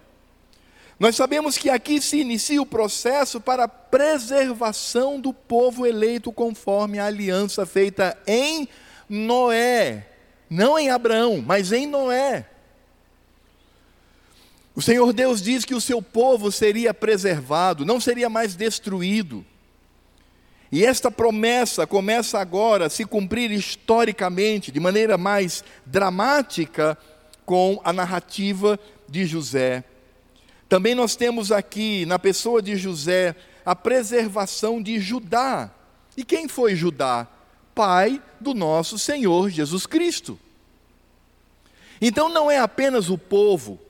Nós 0.99 1.17
sabemos 1.17 1.59
que 1.59 1.69
aqui 1.69 2.01
se 2.01 2.21
inicia 2.21 2.63
o 2.63 2.67
processo 2.67 3.41
para 3.41 3.65
a 3.65 3.69
preservação 3.69 5.21
do 5.21 5.33
povo 5.33 5.87
eleito 5.87 6.33
conforme 6.33 6.99
a 6.99 7.07
aliança 7.07 7.67
feita 7.67 8.17
em 8.27 8.69
Noé, 9.09 10.07
não 10.49 10.79
em 10.79 10.91
Abraão, 10.91 11.43
mas 11.45 11.73
em 11.73 11.87
Noé. 11.87 12.49
O 14.75 14.83
Senhor 14.83 15.13
Deus 15.13 15.43
diz 15.43 15.65
que 15.65 15.75
o 15.75 15.81
seu 15.81 16.01
povo 16.01 16.51
seria 16.51 16.93
preservado, 16.95 17.85
não 17.85 18.01
seria 18.01 18.29
mais 18.29 18.55
destruído. 18.55 19.45
E 20.71 20.85
esta 20.85 21.11
promessa 21.11 21.87
começa 21.87 22.41
agora 22.41 22.87
a 22.87 22.91
se 22.91 23.05
cumprir 23.05 23.53
historicamente, 23.53 24.73
de 24.73 24.81
maneira 24.81 25.17
mais 25.17 25.63
dramática, 25.87 26.99
com 27.47 27.81
a 27.85 27.93
narrativa 27.93 28.79
de 29.09 29.27
José. 29.27 29.85
Também 30.69 30.95
nós 30.95 31.15
temos 31.15 31.53
aqui, 31.53 32.07
na 32.07 32.19
pessoa 32.19 32.63
de 32.63 32.77
José, 32.77 33.37
a 33.65 33.77
preservação 33.77 34.83
de 34.83 34.99
Judá. 34.99 35.71
E 36.17 36.25
quem 36.25 36.49
foi 36.49 36.75
Judá? 36.75 37.27
Pai 37.75 38.23
do 38.41 38.55
nosso 38.55 38.99
Senhor 38.99 39.51
Jesus 39.51 39.87
Cristo. 39.87 40.39
Então 42.01 42.29
não 42.29 42.51
é 42.51 42.59
apenas 42.59 43.09
o 43.09 43.19
povo, 43.19 43.81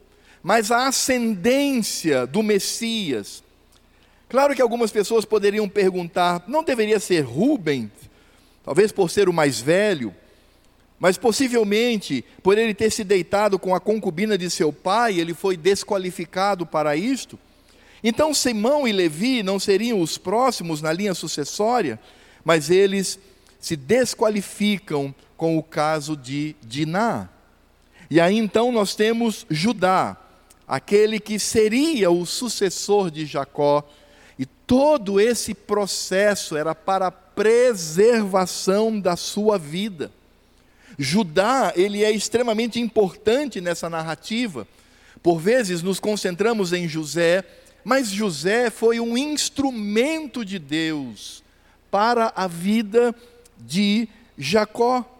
mas 0.42 0.70
a 0.70 0.86
ascendência 0.86 2.26
do 2.26 2.42
Messias. 2.42 3.42
Claro 4.28 4.54
que 4.54 4.62
algumas 4.62 4.90
pessoas 4.90 5.24
poderiam 5.24 5.68
perguntar: 5.68 6.44
não 6.46 6.62
deveria 6.62 7.00
ser 7.00 7.20
Rubem, 7.20 7.90
talvez 8.64 8.92
por 8.92 9.10
ser 9.10 9.28
o 9.28 9.32
mais 9.32 9.60
velho? 9.60 10.14
Mas 11.04 11.18
possivelmente, 11.18 12.24
por 12.42 12.56
ele 12.56 12.72
ter 12.72 12.88
se 12.88 13.04
deitado 13.04 13.58
com 13.58 13.74
a 13.74 13.78
concubina 13.78 14.38
de 14.38 14.48
seu 14.48 14.72
pai, 14.72 15.20
ele 15.20 15.34
foi 15.34 15.54
desqualificado 15.54 16.64
para 16.64 16.96
isto. 16.96 17.38
Então 18.02 18.32
Simão 18.32 18.88
e 18.88 18.92
Levi 18.92 19.42
não 19.42 19.60
seriam 19.60 20.00
os 20.00 20.16
próximos 20.16 20.80
na 20.80 20.90
linha 20.94 21.12
sucessória, 21.12 22.00
mas 22.42 22.70
eles 22.70 23.18
se 23.60 23.76
desqualificam 23.76 25.14
com 25.36 25.58
o 25.58 25.62
caso 25.62 26.16
de 26.16 26.56
Diná. 26.62 27.28
E 28.10 28.18
aí 28.18 28.38
então 28.38 28.72
nós 28.72 28.94
temos 28.94 29.44
Judá, 29.50 30.16
aquele 30.66 31.20
que 31.20 31.38
seria 31.38 32.10
o 32.10 32.24
sucessor 32.24 33.10
de 33.10 33.26
Jacó, 33.26 33.86
e 34.38 34.46
todo 34.46 35.20
esse 35.20 35.52
processo 35.52 36.56
era 36.56 36.74
para 36.74 37.08
a 37.08 37.12
preservação 37.12 38.98
da 38.98 39.16
sua 39.16 39.58
vida. 39.58 40.10
Judá, 40.98 41.72
ele 41.76 42.04
é 42.04 42.10
extremamente 42.10 42.80
importante 42.80 43.60
nessa 43.60 43.90
narrativa. 43.90 44.66
Por 45.22 45.38
vezes 45.38 45.82
nos 45.82 45.98
concentramos 45.98 46.72
em 46.72 46.88
José, 46.88 47.44
mas 47.84 48.08
José 48.08 48.70
foi 48.70 49.00
um 49.00 49.16
instrumento 49.16 50.44
de 50.44 50.58
Deus 50.58 51.42
para 51.90 52.32
a 52.34 52.46
vida 52.46 53.14
de 53.58 54.08
Jacó. 54.36 55.10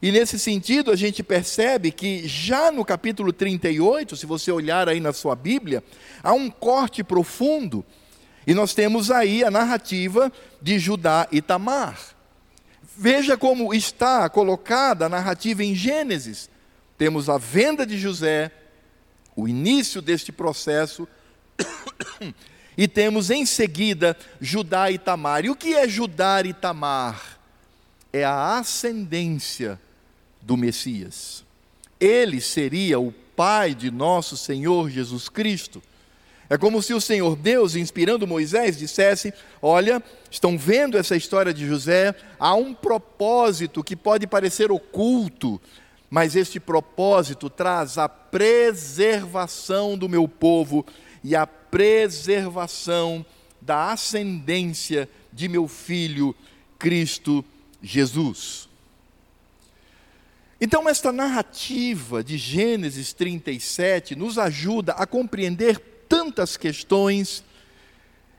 E 0.00 0.12
nesse 0.12 0.38
sentido, 0.38 0.92
a 0.92 0.96
gente 0.96 1.22
percebe 1.22 1.90
que 1.90 2.26
já 2.28 2.70
no 2.70 2.84
capítulo 2.84 3.32
38, 3.32 4.16
se 4.16 4.26
você 4.26 4.52
olhar 4.52 4.88
aí 4.88 5.00
na 5.00 5.12
sua 5.12 5.34
Bíblia, 5.34 5.82
há 6.22 6.32
um 6.32 6.48
corte 6.48 7.02
profundo. 7.02 7.84
E 8.46 8.54
nós 8.54 8.74
temos 8.74 9.10
aí 9.10 9.42
a 9.42 9.50
narrativa 9.50 10.32
de 10.62 10.78
Judá 10.78 11.26
e 11.32 11.42
Tamar. 11.42 11.98
Veja 13.00 13.36
como 13.36 13.72
está 13.72 14.28
colocada 14.28 15.06
a 15.06 15.08
narrativa 15.08 15.62
em 15.62 15.72
Gênesis. 15.72 16.50
Temos 16.96 17.28
a 17.28 17.38
venda 17.38 17.86
de 17.86 17.96
José, 17.96 18.50
o 19.36 19.46
início 19.46 20.02
deste 20.02 20.32
processo, 20.32 21.06
e 22.76 22.88
temos 22.88 23.30
em 23.30 23.46
seguida 23.46 24.16
Judá 24.40 24.90
e 24.90 24.98
Tamar. 24.98 25.44
E 25.44 25.50
o 25.50 25.54
que 25.54 25.74
é 25.74 25.86
Judá 25.86 26.42
e 26.44 26.52
Tamar? 26.52 27.38
É 28.12 28.24
a 28.24 28.58
ascendência 28.58 29.80
do 30.42 30.56
Messias. 30.56 31.44
Ele 32.00 32.40
seria 32.40 32.98
o 32.98 33.12
pai 33.12 33.76
de 33.76 33.92
nosso 33.92 34.36
Senhor 34.36 34.90
Jesus 34.90 35.28
Cristo. 35.28 35.80
É 36.50 36.56
como 36.56 36.82
se 36.82 36.94
o 36.94 37.00
Senhor 37.00 37.36
Deus, 37.36 37.76
inspirando 37.76 38.26
Moisés, 38.26 38.78
dissesse: 38.78 39.32
Olha, 39.60 40.02
estão 40.30 40.56
vendo 40.56 40.96
essa 40.96 41.14
história 41.14 41.52
de 41.52 41.66
José? 41.66 42.14
Há 42.38 42.54
um 42.54 42.72
propósito 42.72 43.84
que 43.84 43.94
pode 43.94 44.26
parecer 44.26 44.72
oculto, 44.72 45.60
mas 46.08 46.34
este 46.34 46.58
propósito 46.58 47.50
traz 47.50 47.98
a 47.98 48.08
preservação 48.08 49.96
do 49.98 50.08
meu 50.08 50.26
povo 50.26 50.86
e 51.22 51.36
a 51.36 51.46
preservação 51.46 53.24
da 53.60 53.92
ascendência 53.92 55.06
de 55.30 55.48
meu 55.48 55.68
filho 55.68 56.34
Cristo 56.78 57.44
Jesus. 57.82 58.68
Então, 60.60 60.88
esta 60.88 61.12
narrativa 61.12 62.24
de 62.24 62.36
Gênesis 62.38 63.12
37 63.12 64.16
nos 64.16 64.38
ajuda 64.38 64.92
a 64.94 65.06
compreender 65.06 65.97
tantas 66.08 66.56
questões 66.56 67.44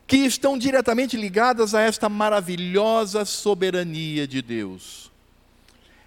que 0.07 0.17
estão 0.17 0.57
diretamente 0.57 1.15
ligadas 1.15 1.75
a 1.75 1.81
esta 1.81 2.09
maravilhosa 2.09 3.23
soberania 3.25 4.27
de 4.27 4.41
Deus. 4.41 5.11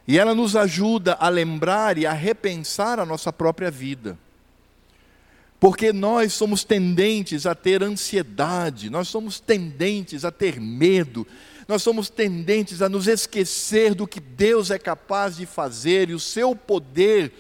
E 0.07 0.19
ela 0.19 0.35
nos 0.35 0.57
ajuda 0.57 1.17
a 1.21 1.29
lembrar 1.29 1.97
e 1.97 2.05
a 2.05 2.13
repensar 2.13 2.99
a 2.99 3.07
nossa 3.07 3.33
própria 3.33 3.71
vida. 3.71 4.19
Porque 5.61 5.93
nós 5.93 6.33
somos 6.33 6.65
tendentes 6.65 7.47
a 7.47 7.55
ter 7.55 7.85
ansiedade, 7.85 8.91
nós 8.91 9.07
somos 9.07 9.39
tendentes 9.39 10.25
a 10.25 10.33
ter 10.33 10.61
medo, 10.61 11.25
nós 11.69 11.85
somos 11.85 12.11
tendentes 12.11 12.83
a 12.83 12.89
nos 12.89 13.07
esquecer 13.07 13.95
do 13.95 14.09
que 14.09 14.19
Deus 14.19 14.73
é 14.73 14.79
capaz 14.81 15.37
de 15.37 15.47
fazer 15.47 16.11
e 16.11 16.15
o 16.15 16.19
seu 16.19 16.57
poder, 16.57 17.33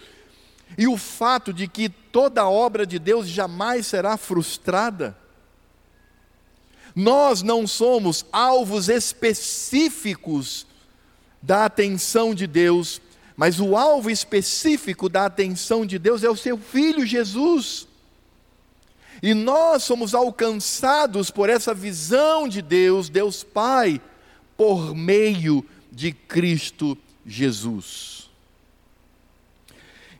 e 0.76 0.86
o 0.86 0.96
fato 0.96 1.52
de 1.52 1.68
que 1.68 1.88
toda 1.88 2.48
obra 2.48 2.86
de 2.86 2.98
Deus 2.98 3.28
jamais 3.28 3.86
será 3.86 4.16
frustrada. 4.16 5.16
Nós 6.94 7.42
não 7.42 7.66
somos 7.66 8.24
alvos 8.32 8.88
específicos 8.88 10.66
da 11.40 11.64
atenção 11.64 12.34
de 12.34 12.46
Deus, 12.46 13.00
mas 13.36 13.58
o 13.58 13.76
alvo 13.76 14.10
específico 14.10 15.08
da 15.08 15.26
atenção 15.26 15.84
de 15.84 15.98
Deus 15.98 16.22
é 16.22 16.30
o 16.30 16.36
seu 16.36 16.58
filho 16.58 17.04
Jesus. 17.06 17.88
E 19.22 19.34
nós 19.34 19.84
somos 19.84 20.14
alcançados 20.14 21.30
por 21.30 21.48
essa 21.48 21.72
visão 21.72 22.48
de 22.48 22.60
Deus, 22.60 23.08
Deus 23.08 23.42
Pai, 23.42 24.00
por 24.56 24.94
meio 24.94 25.64
de 25.90 26.12
Cristo 26.12 26.96
Jesus. 27.24 28.31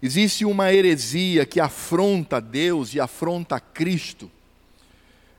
Existe 0.03 0.45
uma 0.45 0.73
heresia 0.73 1.47
que 1.47 1.61
afronta 1.61 2.41
Deus 2.41 2.93
e 2.93 2.99
afronta 2.99 3.61
Cristo. 3.61 4.29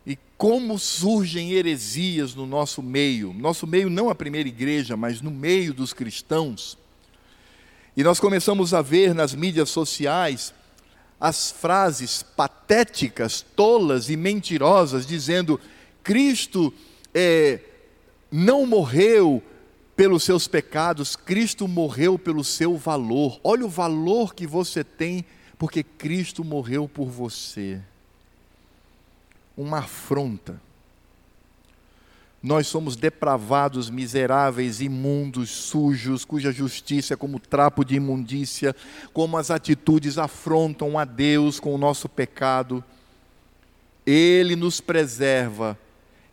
E 0.08 0.18
como 0.38 0.80
surgem 0.80 1.52
heresias 1.52 2.34
no 2.34 2.46
nosso 2.46 2.82
meio? 2.82 3.34
Nosso 3.34 3.68
meio 3.68 3.90
não 3.90 4.10
a 4.10 4.16
primeira 4.16 4.48
igreja, 4.48 4.96
mas 4.96 5.20
no 5.20 5.30
meio 5.30 5.74
dos 5.74 5.92
cristãos. 5.92 6.78
E 7.96 8.04
nós 8.04 8.22
começamos 8.22 8.74
a 8.74 8.82
ver 8.82 9.14
nas 9.14 9.36
mídias 9.36 9.70
sociais 9.70 10.54
as 11.20 11.52
frases 11.52 12.24
patéticas, 12.24 13.46
tolas 13.56 14.10
e 14.10 14.16
mentirosas, 14.16 15.06
dizendo: 15.06 15.60
Cristo 16.02 16.74
é, 17.14 17.60
não 18.32 18.66
morreu 18.66 19.44
pelos 19.96 20.24
seus 20.24 20.48
pecados, 20.48 21.16
Cristo 21.16 21.68
morreu 21.68 22.18
pelo 22.18 22.44
seu 22.44 22.78
valor. 22.78 23.40
Olha 23.44 23.66
o 23.66 23.70
valor 23.70 24.34
que 24.34 24.48
você 24.48 24.84
tem, 24.84 25.24
porque 25.58 25.84
Cristo 25.84 26.44
morreu 26.44 26.88
por 26.88 27.10
você. 27.10 27.80
Uma 29.56 29.80
afronta. 29.80 30.60
Nós 32.42 32.68
somos 32.68 32.98
depravados, 32.98 33.90
miseráveis, 33.90 34.82
imundos, 34.82 35.50
sujos, 35.50 36.26
cuja 36.26 36.52
justiça 36.52 37.14
é 37.14 37.18
como 37.18 37.40
trapo 37.40 37.86
de 37.86 37.96
imundícia, 37.96 38.76
como 39.14 39.38
as 39.38 39.50
atitudes 39.50 40.18
afrontam 40.18 41.00
a 41.00 41.06
Deus 41.06 41.58
com 41.58 41.74
o 41.74 41.78
nosso 41.78 42.10
pecado. 42.10 42.84
Ele 44.06 44.58
nos 44.58 44.82
preserva 44.82 45.78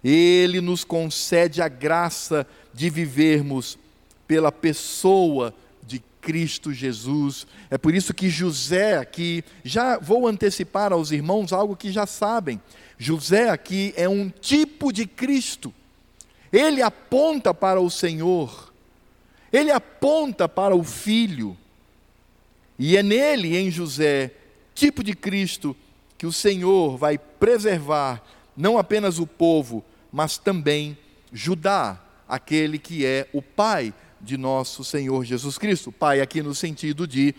ele 0.02 0.60
nos 0.60 0.84
concede 0.84 1.60
a 1.60 1.68
graça 1.68 2.46
de 2.72 2.88
vivermos 2.88 3.78
pela 4.26 4.50
pessoa 4.50 5.54
de 5.86 6.02
Cristo 6.20 6.72
Jesus. 6.72 7.46
É 7.70 7.76
por 7.76 7.94
isso 7.94 8.14
que 8.14 8.30
José 8.30 8.96
aqui, 8.96 9.44
já 9.64 9.98
vou 9.98 10.26
antecipar 10.26 10.92
aos 10.92 11.10
irmãos 11.10 11.52
algo 11.52 11.76
que 11.76 11.90
já 11.92 12.06
sabem. 12.06 12.60
José 12.98 13.50
aqui 13.50 13.92
é 13.96 14.08
um 14.08 14.30
tipo 14.30 14.92
de 14.92 15.06
Cristo. 15.06 15.72
Ele 16.52 16.82
aponta 16.82 17.52
para 17.52 17.80
o 17.80 17.90
Senhor. 17.90 18.72
Ele 19.52 19.70
aponta 19.70 20.48
para 20.48 20.74
o 20.74 20.82
Filho. 20.82 21.56
E 22.78 22.96
é 22.96 23.02
nele, 23.02 23.56
em 23.56 23.70
José, 23.70 24.32
tipo 24.74 25.04
de 25.04 25.14
Cristo, 25.14 25.76
que 26.16 26.26
o 26.26 26.32
Senhor 26.32 26.96
vai 26.96 27.18
preservar 27.18 28.22
não 28.56 28.78
apenas 28.78 29.18
o 29.18 29.26
povo, 29.26 29.84
mas 30.12 30.38
também 30.38 30.96
Judá, 31.32 32.00
aquele 32.28 32.78
que 32.78 33.04
é 33.04 33.28
o 33.32 33.40
pai 33.40 33.94
de 34.20 34.36
nosso 34.36 34.84
Senhor 34.84 35.24
Jesus 35.24 35.56
Cristo. 35.56 35.90
Pai, 35.90 36.20
aqui 36.20 36.42
no 36.42 36.54
sentido 36.54 37.06
de 37.06 37.34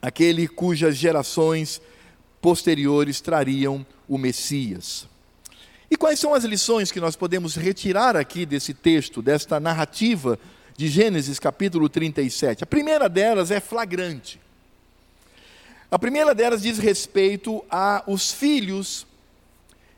aquele 0.00 0.46
cujas 0.48 0.96
gerações 0.96 1.80
posteriores 2.40 3.20
trariam 3.20 3.84
o 4.08 4.18
Messias. 4.18 5.08
E 5.90 5.96
quais 5.96 6.18
são 6.18 6.34
as 6.34 6.44
lições 6.44 6.90
que 6.90 7.00
nós 7.00 7.16
podemos 7.16 7.54
retirar 7.54 8.16
aqui 8.16 8.44
desse 8.44 8.74
texto, 8.74 9.22
desta 9.22 9.60
narrativa 9.60 10.38
de 10.76 10.88
Gênesis 10.88 11.38
capítulo 11.38 11.88
37? 11.88 12.64
A 12.64 12.66
primeira 12.66 13.08
delas 13.08 13.50
é 13.50 13.60
flagrante. 13.60 14.40
A 15.90 15.98
primeira 15.98 16.34
delas 16.34 16.62
diz 16.62 16.78
respeito 16.78 17.64
a 17.70 18.02
os 18.06 18.32
filhos 18.32 19.06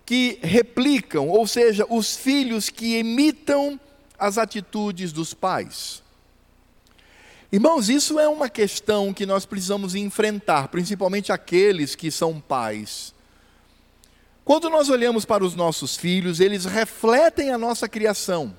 que 0.06 0.38
replicam, 0.40 1.28
ou 1.28 1.48
seja, 1.48 1.84
os 1.90 2.16
filhos 2.16 2.70
que 2.70 2.98
imitam 2.98 3.78
as 4.16 4.38
atitudes 4.38 5.12
dos 5.12 5.34
pais. 5.34 6.00
Irmãos, 7.50 7.88
isso 7.88 8.18
é 8.18 8.28
uma 8.28 8.48
questão 8.48 9.12
que 9.12 9.26
nós 9.26 9.44
precisamos 9.44 9.96
enfrentar, 9.96 10.68
principalmente 10.68 11.32
aqueles 11.32 11.96
que 11.96 12.10
são 12.10 12.40
pais. 12.40 13.12
Quando 14.44 14.70
nós 14.70 14.88
olhamos 14.88 15.24
para 15.24 15.44
os 15.44 15.56
nossos 15.56 15.96
filhos, 15.96 16.38
eles 16.38 16.64
refletem 16.64 17.50
a 17.50 17.58
nossa 17.58 17.88
criação, 17.88 18.56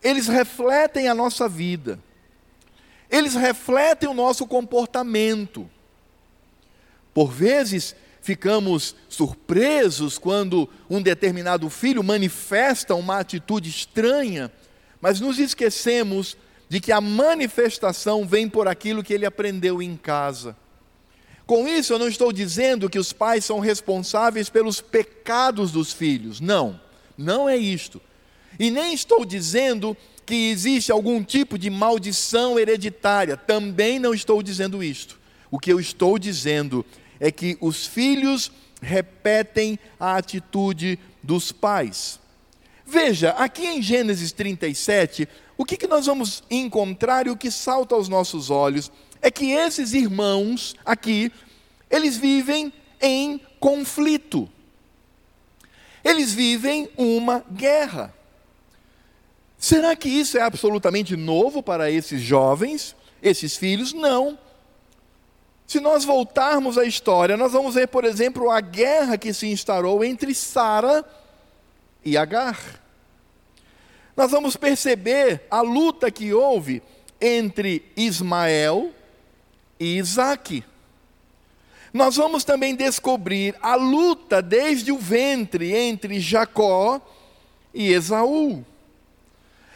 eles 0.00 0.28
refletem 0.28 1.08
a 1.08 1.14
nossa 1.14 1.48
vida, 1.48 1.98
eles 3.10 3.34
refletem 3.34 4.08
o 4.08 4.14
nosso 4.14 4.46
comportamento. 4.46 5.68
Por 7.12 7.32
vezes, 7.32 7.96
ficamos 8.28 8.94
surpresos 9.08 10.18
quando 10.18 10.68
um 10.90 11.00
determinado 11.00 11.70
filho 11.70 12.04
manifesta 12.04 12.94
uma 12.94 13.20
atitude 13.20 13.70
estranha, 13.70 14.52
mas 15.00 15.18
nos 15.18 15.38
esquecemos 15.38 16.36
de 16.68 16.78
que 16.78 16.92
a 16.92 17.00
manifestação 17.00 18.26
vem 18.26 18.46
por 18.46 18.68
aquilo 18.68 19.02
que 19.02 19.14
ele 19.14 19.24
aprendeu 19.24 19.80
em 19.80 19.96
casa. 19.96 20.54
Com 21.46 21.66
isso, 21.66 21.94
eu 21.94 21.98
não 21.98 22.06
estou 22.06 22.30
dizendo 22.30 22.90
que 22.90 22.98
os 22.98 23.14
pais 23.14 23.46
são 23.46 23.60
responsáveis 23.60 24.50
pelos 24.50 24.78
pecados 24.78 25.72
dos 25.72 25.94
filhos. 25.94 26.38
Não, 26.38 26.78
não 27.16 27.48
é 27.48 27.56
isto. 27.56 27.98
E 28.60 28.70
nem 28.70 28.92
estou 28.92 29.24
dizendo 29.24 29.96
que 30.26 30.50
existe 30.50 30.92
algum 30.92 31.24
tipo 31.24 31.56
de 31.56 31.70
maldição 31.70 32.58
hereditária. 32.58 33.38
Também 33.38 33.98
não 33.98 34.12
estou 34.12 34.42
dizendo 34.42 34.84
isto. 34.84 35.18
O 35.50 35.58
que 35.58 35.72
eu 35.72 35.80
estou 35.80 36.18
dizendo 36.18 36.84
é 37.20 37.30
que 37.30 37.56
os 37.60 37.86
filhos 37.86 38.50
repetem 38.80 39.78
a 39.98 40.16
atitude 40.16 40.98
dos 41.22 41.52
pais. 41.52 42.20
Veja, 42.86 43.30
aqui 43.30 43.66
em 43.66 43.82
Gênesis 43.82 44.32
37, 44.32 45.28
o 45.56 45.64
que, 45.64 45.76
que 45.76 45.86
nós 45.86 46.06
vamos 46.06 46.42
encontrar 46.50 47.26
e 47.26 47.30
o 47.30 47.36
que 47.36 47.50
salta 47.50 47.94
aos 47.94 48.08
nossos 48.08 48.48
olhos 48.48 48.90
é 49.20 49.30
que 49.30 49.50
esses 49.50 49.92
irmãos 49.92 50.74
aqui, 50.84 51.32
eles 51.90 52.16
vivem 52.16 52.72
em 53.00 53.40
conflito. 53.60 54.48
Eles 56.04 56.32
vivem 56.32 56.88
uma 56.96 57.44
guerra. 57.50 58.14
Será 59.58 59.96
que 59.96 60.08
isso 60.08 60.38
é 60.38 60.42
absolutamente 60.42 61.16
novo 61.16 61.62
para 61.62 61.90
esses 61.90 62.22
jovens, 62.22 62.94
esses 63.20 63.56
filhos? 63.56 63.92
Não. 63.92 64.38
Se 65.68 65.80
nós 65.80 66.02
voltarmos 66.02 66.78
à 66.78 66.86
história, 66.86 67.36
nós 67.36 67.52
vamos 67.52 67.74
ver, 67.74 67.88
por 67.88 68.02
exemplo, 68.02 68.50
a 68.50 68.58
guerra 68.58 69.18
que 69.18 69.34
se 69.34 69.48
instaurou 69.48 70.02
entre 70.02 70.34
Sara 70.34 71.04
e 72.02 72.16
Agar. 72.16 72.58
Nós 74.16 74.30
vamos 74.30 74.56
perceber 74.56 75.42
a 75.50 75.60
luta 75.60 76.10
que 76.10 76.32
houve 76.32 76.82
entre 77.20 77.84
Ismael 77.94 78.90
e 79.78 79.98
Isaque. 79.98 80.64
Nós 81.92 82.16
vamos 82.16 82.44
também 82.44 82.74
descobrir 82.74 83.54
a 83.60 83.74
luta 83.74 84.40
desde 84.40 84.90
o 84.90 84.96
ventre 84.96 85.76
entre 85.76 86.18
Jacó 86.18 86.98
e 87.74 87.92
Esaú. 87.92 88.64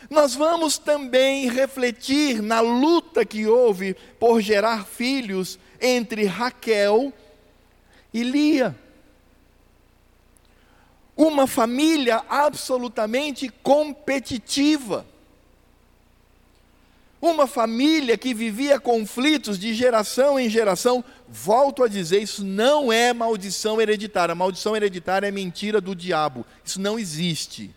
Nós 0.09 0.35
vamos 0.35 0.79
também 0.79 1.51
refletir 1.51 2.41
na 2.41 2.61
luta 2.61 3.27
que 3.27 3.47
houve 3.47 3.95
por 4.19 4.41
gerar 4.41 4.87
filhos 4.87 5.59
entre 5.83 6.25
Raquel 6.25 7.13
e 8.15 8.23
Lia. 8.23 8.79
Uma 11.17 11.47
família 11.47 12.23
absolutamente 12.29 13.49
competitiva. 13.63 15.05
Uma 17.21 17.47
família 17.47 18.17
que 18.17 18.33
vivia 18.33 18.81
conflitos 18.81 19.59
de 19.59 19.75
geração 19.75 20.41
em 20.41 20.49
geração. 20.49 21.05
Volto 21.29 21.85
a 21.85 21.89
dizer, 21.89 22.23
isso 22.23 22.45
não 22.45 22.93
é 22.93 23.13
maldição 23.13 23.81
hereditária. 23.81 24.35
maldição 24.35 24.75
hereditária 24.75 25.27
é 25.27 25.31
mentira 25.31 25.81
do 25.81 25.95
diabo. 25.95 26.47
Isso 26.65 26.81
não 26.81 26.99
existe. 26.99 27.75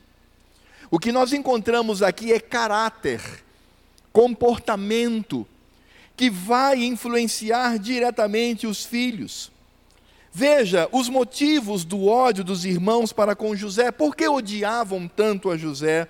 O 0.89 0.99
que 0.99 1.11
nós 1.11 1.33
encontramos 1.33 2.01
aqui 2.01 2.31
é 2.31 2.39
caráter, 2.39 3.21
comportamento, 4.13 5.45
que 6.15 6.29
vai 6.29 6.83
influenciar 6.83 7.77
diretamente 7.77 8.65
os 8.65 8.85
filhos. 8.85 9.51
Veja 10.31 10.89
os 10.91 11.07
motivos 11.07 11.85
do 11.85 12.07
ódio 12.07 12.43
dos 12.43 12.65
irmãos 12.65 13.13
para 13.13 13.35
com 13.35 13.55
José. 13.55 13.91
Por 13.91 14.15
que 14.15 14.27
odiavam 14.27 15.07
tanto 15.07 15.49
a 15.49 15.57
José? 15.57 16.07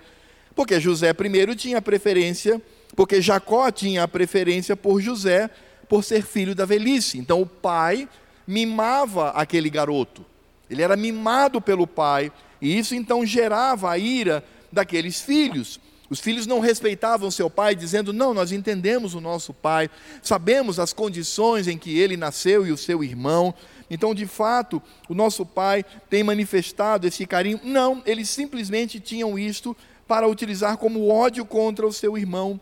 Porque 0.54 0.80
José 0.80 1.12
primeiro 1.12 1.54
tinha 1.54 1.82
preferência, 1.82 2.60
porque 2.96 3.20
Jacó 3.20 3.70
tinha 3.70 4.02
a 4.02 4.08
preferência 4.08 4.76
por 4.76 5.00
José, 5.00 5.50
por 5.88 6.02
ser 6.02 6.22
filho 6.22 6.54
da 6.54 6.64
velhice. 6.64 7.18
Então 7.18 7.40
o 7.40 7.46
pai 7.46 8.08
mimava 8.46 9.30
aquele 9.30 9.70
garoto. 9.70 10.24
Ele 10.68 10.82
era 10.82 10.96
mimado 10.96 11.60
pelo 11.60 11.86
pai, 11.86 12.32
e 12.60 12.76
isso 12.76 12.94
então 12.94 13.24
gerava 13.24 13.90
a 13.90 13.98
ira 13.98 14.42
daqueles 14.72 15.20
filhos. 15.20 15.78
Os 16.08 16.20
filhos 16.20 16.46
não 16.46 16.60
respeitavam 16.60 17.30
seu 17.30 17.50
pai, 17.50 17.74
dizendo: 17.74 18.12
Não, 18.12 18.32
nós 18.32 18.52
entendemos 18.52 19.14
o 19.14 19.20
nosso 19.20 19.52
pai, 19.52 19.90
sabemos 20.22 20.78
as 20.78 20.92
condições 20.92 21.66
em 21.66 21.76
que 21.76 21.98
ele 21.98 22.16
nasceu 22.16 22.66
e 22.66 22.72
o 22.72 22.76
seu 22.76 23.02
irmão. 23.02 23.54
Então, 23.90 24.14
de 24.14 24.26
fato, 24.26 24.82
o 25.08 25.14
nosso 25.14 25.44
pai 25.44 25.84
tem 26.10 26.22
manifestado 26.22 27.06
esse 27.06 27.24
carinho. 27.26 27.60
Não, 27.62 28.02
eles 28.04 28.28
simplesmente 28.28 28.98
tinham 29.00 29.38
isto 29.38 29.76
para 30.06 30.28
utilizar 30.28 30.76
como 30.76 31.08
ódio 31.08 31.44
contra 31.44 31.86
o 31.86 31.92
seu 31.92 32.16
irmão. 32.16 32.60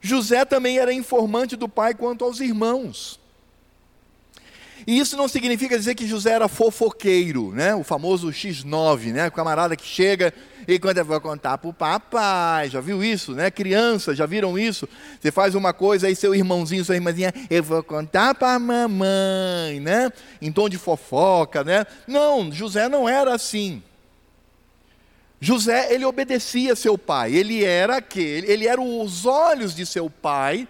José 0.00 0.44
também 0.44 0.78
era 0.78 0.92
informante 0.92 1.56
do 1.56 1.68
pai 1.68 1.94
quanto 1.94 2.24
aos 2.24 2.40
irmãos. 2.40 3.18
E 4.86 4.98
isso 4.98 5.16
não 5.16 5.28
significa 5.28 5.76
dizer 5.76 5.94
que 5.94 6.06
José 6.06 6.32
era 6.32 6.48
fofoqueiro, 6.48 7.52
né? 7.52 7.74
o 7.74 7.82
famoso 7.82 8.28
X9, 8.28 9.12
né? 9.12 9.28
o 9.28 9.32
camarada 9.32 9.76
que 9.76 9.86
chega 9.86 10.32
e 10.68 10.78
quando 10.78 10.98
eu 10.98 11.04
vou 11.04 11.18
contar 11.18 11.56
para 11.56 11.70
o 11.70 11.72
papai, 11.72 12.68
já 12.68 12.78
viu 12.78 13.02
isso, 13.02 13.32
né? 13.32 13.50
Crianças, 13.50 14.18
já 14.18 14.26
viram 14.26 14.58
isso? 14.58 14.86
Você 15.18 15.32
faz 15.32 15.54
uma 15.54 15.72
coisa, 15.72 16.06
aí 16.06 16.14
seu 16.14 16.34
irmãozinho, 16.34 16.84
sua 16.84 16.94
irmãzinha, 16.94 17.32
eu 17.48 17.62
vou 17.62 17.82
contar 17.82 18.34
para 18.34 18.52
a 18.52 18.58
mamãe, 18.58 19.80
né? 19.80 20.12
Em 20.42 20.52
tom 20.52 20.68
de 20.68 20.76
fofoca, 20.76 21.64
né? 21.64 21.86
Não, 22.06 22.52
José 22.52 22.86
não 22.86 23.08
era 23.08 23.34
assim. 23.34 23.82
José, 25.40 25.90
ele 25.90 26.04
obedecia 26.04 26.76
seu 26.76 26.98
pai, 26.98 27.32
ele 27.34 27.64
era 27.64 27.96
aquele, 27.96 28.52
ele 28.52 28.66
era 28.66 28.78
os 28.78 29.24
olhos 29.24 29.74
de 29.74 29.86
seu 29.86 30.10
pai 30.10 30.68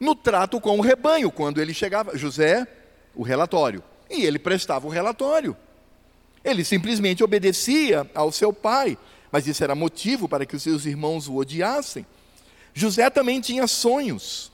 no 0.00 0.14
trato 0.14 0.58
com 0.58 0.78
o 0.78 0.80
rebanho, 0.80 1.30
quando 1.30 1.60
ele 1.60 1.74
chegava, 1.74 2.16
José, 2.16 2.66
o 3.14 3.22
relatório, 3.22 3.84
e 4.08 4.24
ele 4.24 4.38
prestava 4.38 4.86
o 4.86 4.90
relatório. 4.90 5.54
Ele 6.42 6.64
simplesmente 6.64 7.22
obedecia 7.22 8.10
ao 8.14 8.32
seu 8.32 8.50
pai, 8.50 8.96
mas 9.30 9.46
isso 9.46 9.62
era 9.62 9.74
motivo 9.74 10.26
para 10.26 10.46
que 10.46 10.56
os 10.56 10.62
seus 10.62 10.86
irmãos 10.86 11.28
o 11.28 11.36
odiassem. 11.36 12.06
José 12.72 13.10
também 13.10 13.42
tinha 13.42 13.66
sonhos. 13.66 14.50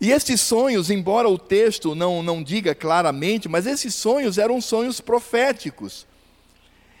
E 0.00 0.12
esses 0.12 0.40
sonhos, 0.40 0.88
embora 0.88 1.28
o 1.28 1.38
texto 1.38 1.94
não, 1.94 2.22
não 2.22 2.44
diga 2.44 2.74
claramente, 2.74 3.48
mas 3.48 3.66
esses 3.66 3.94
sonhos 3.94 4.38
eram 4.38 4.60
sonhos 4.60 5.00
proféticos. 5.00 6.06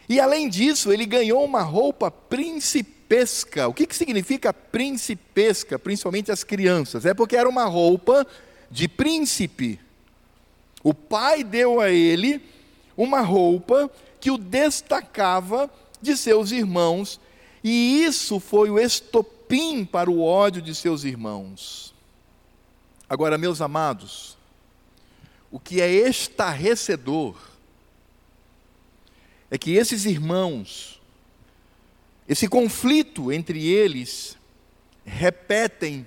E 0.08 0.18
além 0.18 0.48
disso, 0.48 0.92
ele 0.92 1.06
ganhou 1.06 1.44
uma 1.44 1.62
roupa 1.62 2.10
principal 2.10 2.95
principesca. 3.06 3.68
O 3.68 3.74
que, 3.74 3.86
que 3.86 3.96
significa 3.96 4.52
principesca, 4.52 5.78
principalmente 5.78 6.30
as 6.30 6.44
crianças? 6.44 7.06
É 7.06 7.14
porque 7.14 7.36
era 7.36 7.48
uma 7.48 7.64
roupa 7.64 8.26
de 8.70 8.88
príncipe. 8.88 9.80
O 10.82 10.92
pai 10.92 11.42
deu 11.42 11.80
a 11.80 11.90
ele 11.90 12.40
uma 12.96 13.20
roupa 13.20 13.90
que 14.20 14.30
o 14.30 14.38
destacava 14.38 15.70
de 16.00 16.16
seus 16.16 16.50
irmãos, 16.50 17.20
e 17.62 18.04
isso 18.04 18.38
foi 18.38 18.70
o 18.70 18.78
estopim 18.78 19.84
para 19.84 20.10
o 20.10 20.22
ódio 20.22 20.60
de 20.60 20.74
seus 20.74 21.04
irmãos. 21.04 21.94
Agora, 23.08 23.38
meus 23.38 23.60
amados, 23.60 24.36
o 25.50 25.60
que 25.60 25.80
é 25.80 25.88
estarrecedor 25.90 27.36
é 29.50 29.56
que 29.56 29.72
esses 29.72 30.04
irmãos 30.04 30.95
esse 32.28 32.48
conflito 32.48 33.32
entre 33.32 33.66
eles 33.66 34.36
repetem 35.04 36.06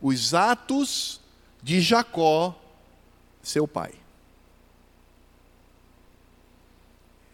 os 0.00 0.34
atos 0.34 1.20
de 1.62 1.80
Jacó, 1.80 2.58
seu 3.42 3.68
pai. 3.68 3.92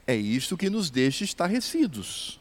É 0.06 0.14
isto 0.14 0.56
que 0.56 0.70
nos 0.70 0.90
deixa 0.90 1.24
estarrecidos. 1.24 2.38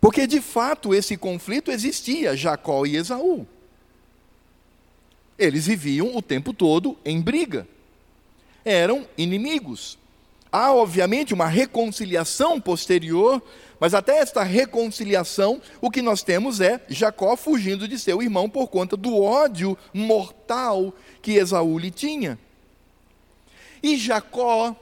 Porque 0.00 0.26
de 0.26 0.40
fato 0.40 0.94
esse 0.94 1.16
conflito 1.16 1.70
existia, 1.70 2.36
Jacó 2.36 2.86
e 2.86 2.96
Esaú. 2.96 3.46
Eles 5.38 5.66
viviam 5.66 6.16
o 6.16 6.22
tempo 6.22 6.54
todo 6.54 6.96
em 7.04 7.20
briga. 7.20 7.66
Eram 8.64 9.06
inimigos. 9.18 9.98
Há, 10.52 10.72
obviamente, 10.72 11.32
uma 11.32 11.46
reconciliação 11.46 12.60
posterior, 12.60 13.40
mas 13.78 13.94
até 13.94 14.18
esta 14.18 14.42
reconciliação, 14.42 15.62
o 15.80 15.90
que 15.90 16.02
nós 16.02 16.22
temos 16.22 16.60
é 16.60 16.80
Jacó 16.88 17.36
fugindo 17.36 17.86
de 17.86 17.98
seu 17.98 18.20
irmão 18.20 18.50
por 18.50 18.66
conta 18.68 18.96
do 18.96 19.22
ódio 19.22 19.78
mortal 19.94 20.92
que 21.22 21.32
Esaú 21.32 21.78
lhe 21.78 21.90
tinha. 21.90 22.38
E 23.82 23.96
Jacó, 23.96 24.74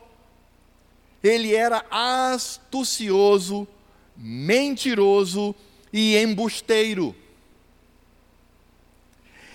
ele 1.23 1.55
era 1.55 1.85
astucioso, 1.91 3.69
mentiroso 4.17 5.55
e 5.93 6.17
embusteiro. 6.17 7.15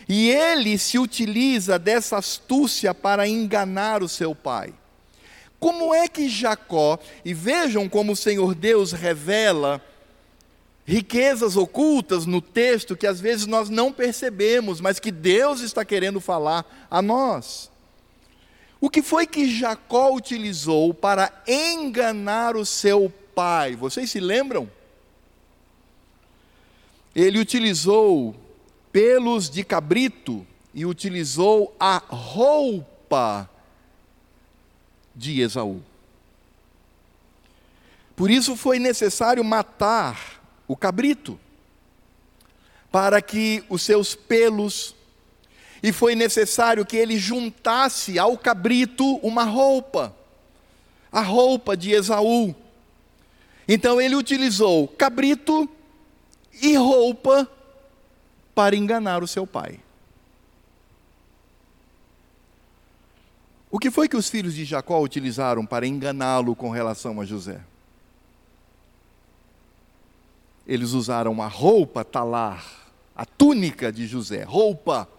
E 0.07 0.29
ele 0.29 0.77
se 0.77 0.99
utiliza 0.99 1.79
dessa 1.79 2.17
astúcia 2.17 2.93
para 2.93 3.27
enganar 3.27 4.03
o 4.03 4.09
seu 4.09 4.35
pai. 4.35 4.73
Como 5.63 5.95
é 5.95 6.09
que 6.09 6.27
Jacó, 6.27 6.99
e 7.23 7.33
vejam 7.33 7.87
como 7.87 8.11
o 8.11 8.17
Senhor 8.17 8.53
Deus 8.53 8.91
revela 8.91 9.81
riquezas 10.85 11.55
ocultas 11.55 12.25
no 12.25 12.41
texto 12.41 12.97
que 12.97 13.07
às 13.07 13.21
vezes 13.21 13.47
nós 13.47 13.69
não 13.69 13.89
percebemos, 13.89 14.81
mas 14.81 14.99
que 14.99 15.09
Deus 15.09 15.61
está 15.61 15.85
querendo 15.85 16.19
falar 16.19 16.65
a 16.91 17.01
nós. 17.01 17.71
O 18.81 18.89
que 18.89 19.01
foi 19.01 19.25
que 19.25 19.49
Jacó 19.57 20.13
utilizou 20.13 20.93
para 20.93 21.31
enganar 21.47 22.57
o 22.57 22.65
seu 22.65 23.09
pai? 23.33 23.73
Vocês 23.73 24.11
se 24.11 24.19
lembram? 24.19 24.69
Ele 27.15 27.39
utilizou 27.39 28.35
pelos 28.91 29.49
de 29.49 29.63
cabrito 29.63 30.45
e 30.73 30.85
utilizou 30.85 31.73
a 31.79 32.03
roupa 32.05 33.49
de 35.15 35.41
Esaú. 35.41 35.81
Por 38.15 38.29
isso 38.29 38.55
foi 38.55 38.79
necessário 38.79 39.43
matar 39.43 40.41
o 40.67 40.75
cabrito, 40.75 41.39
para 42.91 43.21
que 43.21 43.63
os 43.69 43.81
seus 43.81 44.13
pelos, 44.13 44.95
e 45.81 45.91
foi 45.91 46.15
necessário 46.15 46.85
que 46.85 46.95
ele 46.95 47.17
juntasse 47.17 48.19
ao 48.19 48.37
cabrito 48.37 49.17
uma 49.17 49.43
roupa, 49.43 50.15
a 51.11 51.21
roupa 51.21 51.75
de 51.75 51.91
Esaú. 51.91 52.55
Então 53.67 53.99
ele 53.99 54.15
utilizou 54.15 54.87
cabrito 54.87 55.67
e 56.61 56.75
roupa 56.75 57.49
para 58.53 58.75
enganar 58.75 59.23
o 59.23 59.27
seu 59.27 59.47
pai. 59.47 59.79
O 63.73 63.79
que 63.79 63.89
foi 63.89 64.07
que 64.07 64.15
os 64.15 64.29
filhos 64.29 64.53
de 64.53 64.65
Jacó 64.65 65.01
utilizaram 65.01 65.65
para 65.65 65.87
enganá-lo 65.87 66.55
com 66.55 66.69
relação 66.69 67.19
a 67.19 67.25
José? 67.25 67.59
Eles 70.67 70.91
usaram 70.91 71.41
a 71.41 71.47
roupa 71.47 72.05
talar, 72.05 72.63
a 73.15 73.25
túnica 73.25 73.91
de 73.91 74.05
José, 74.05 74.43
roupa, 74.43 75.09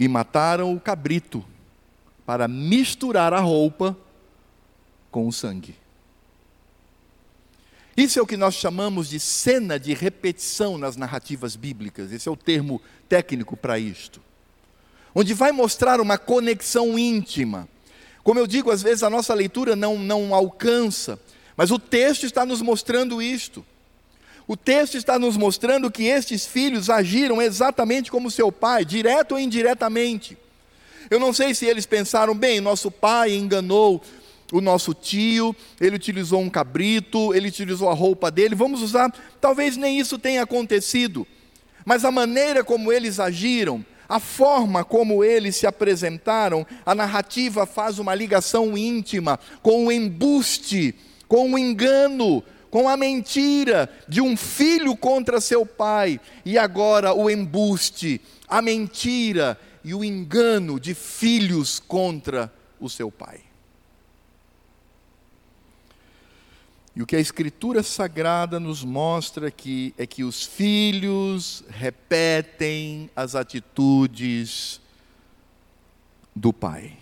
e 0.00 0.08
mataram 0.08 0.74
o 0.74 0.80
cabrito 0.80 1.44
para 2.24 2.48
misturar 2.48 3.34
a 3.34 3.40
roupa 3.40 3.94
com 5.10 5.28
o 5.28 5.32
sangue. 5.34 5.76
Isso 7.94 8.18
é 8.18 8.22
o 8.22 8.26
que 8.26 8.38
nós 8.38 8.54
chamamos 8.54 9.10
de 9.10 9.20
cena 9.20 9.78
de 9.78 9.92
repetição 9.92 10.78
nas 10.78 10.96
narrativas 10.96 11.56
bíblicas, 11.56 12.10
esse 12.10 12.26
é 12.26 12.32
o 12.32 12.36
termo 12.36 12.80
técnico 13.06 13.54
para 13.54 13.78
isto. 13.78 14.24
Onde 15.18 15.32
vai 15.32 15.50
mostrar 15.50 15.98
uma 15.98 16.18
conexão 16.18 16.98
íntima. 16.98 17.66
Como 18.22 18.38
eu 18.38 18.46
digo, 18.46 18.70
às 18.70 18.82
vezes 18.82 19.02
a 19.02 19.08
nossa 19.08 19.32
leitura 19.32 19.74
não, 19.74 19.98
não 19.98 20.34
alcança, 20.34 21.18
mas 21.56 21.70
o 21.70 21.78
texto 21.78 22.26
está 22.26 22.44
nos 22.44 22.60
mostrando 22.60 23.22
isto. 23.22 23.64
O 24.46 24.58
texto 24.58 24.98
está 24.98 25.18
nos 25.18 25.38
mostrando 25.38 25.90
que 25.90 26.04
estes 26.04 26.44
filhos 26.44 26.90
agiram 26.90 27.40
exatamente 27.40 28.10
como 28.10 28.30
seu 28.30 28.52
pai, 28.52 28.84
direto 28.84 29.32
ou 29.32 29.40
indiretamente. 29.40 30.36
Eu 31.08 31.18
não 31.18 31.32
sei 31.32 31.54
se 31.54 31.64
eles 31.64 31.86
pensaram, 31.86 32.34
bem, 32.34 32.60
nosso 32.60 32.90
pai 32.90 33.34
enganou 33.34 34.02
o 34.52 34.60
nosso 34.60 34.92
tio, 34.92 35.56
ele 35.80 35.96
utilizou 35.96 36.42
um 36.42 36.50
cabrito, 36.50 37.32
ele 37.34 37.48
utilizou 37.48 37.88
a 37.88 37.94
roupa 37.94 38.30
dele, 38.30 38.54
vamos 38.54 38.82
usar, 38.82 39.10
talvez 39.40 39.78
nem 39.78 39.98
isso 39.98 40.18
tenha 40.18 40.42
acontecido, 40.42 41.26
mas 41.86 42.04
a 42.04 42.10
maneira 42.10 42.62
como 42.62 42.92
eles 42.92 43.18
agiram, 43.18 43.82
a 44.08 44.20
forma 44.20 44.84
como 44.84 45.24
eles 45.24 45.56
se 45.56 45.66
apresentaram, 45.66 46.66
a 46.84 46.94
narrativa 46.94 47.66
faz 47.66 47.98
uma 47.98 48.14
ligação 48.14 48.76
íntima 48.76 49.38
com 49.62 49.86
o 49.86 49.92
embuste, 49.92 50.94
com 51.28 51.52
o 51.52 51.58
engano, 51.58 52.42
com 52.70 52.88
a 52.88 52.96
mentira 52.96 53.88
de 54.08 54.20
um 54.20 54.36
filho 54.36 54.96
contra 54.96 55.40
seu 55.40 55.64
pai, 55.64 56.20
e 56.44 56.58
agora 56.58 57.14
o 57.14 57.30
embuste, 57.30 58.20
a 58.46 58.60
mentira 58.60 59.58
e 59.82 59.94
o 59.94 60.04
engano 60.04 60.78
de 60.78 60.94
filhos 60.94 61.78
contra 61.78 62.52
o 62.78 62.90
seu 62.90 63.10
pai. 63.10 63.45
E 66.96 67.02
o 67.02 67.06
que 67.06 67.14
a 67.14 67.20
Escritura 67.20 67.82
Sagrada 67.82 68.58
nos 68.58 68.82
mostra 68.82 69.48
aqui 69.48 69.92
é 69.98 70.06
que 70.06 70.24
os 70.24 70.42
filhos 70.42 71.62
repetem 71.68 73.10
as 73.14 73.34
atitudes 73.34 74.80
do 76.34 76.54
pai. 76.54 76.96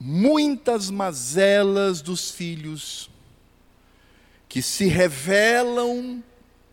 Muitas 0.00 0.90
mazelas 0.90 2.02
dos 2.02 2.32
filhos 2.32 3.08
que 4.48 4.60
se 4.60 4.86
revelam 4.86 6.24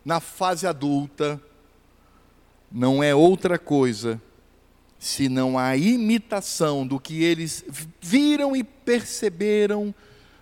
na 0.04 0.20
fase 0.20 0.66
adulta 0.66 1.40
não 2.72 3.04
é 3.04 3.14
outra 3.14 3.60
coisa 3.60 4.20
senão 4.98 5.60
a 5.60 5.78
imitação 5.78 6.88
do 6.88 7.00
que 7.00 7.24
eles 7.24 7.64
viram 8.02 8.56
e 8.56 8.64
perceberam 8.64 9.94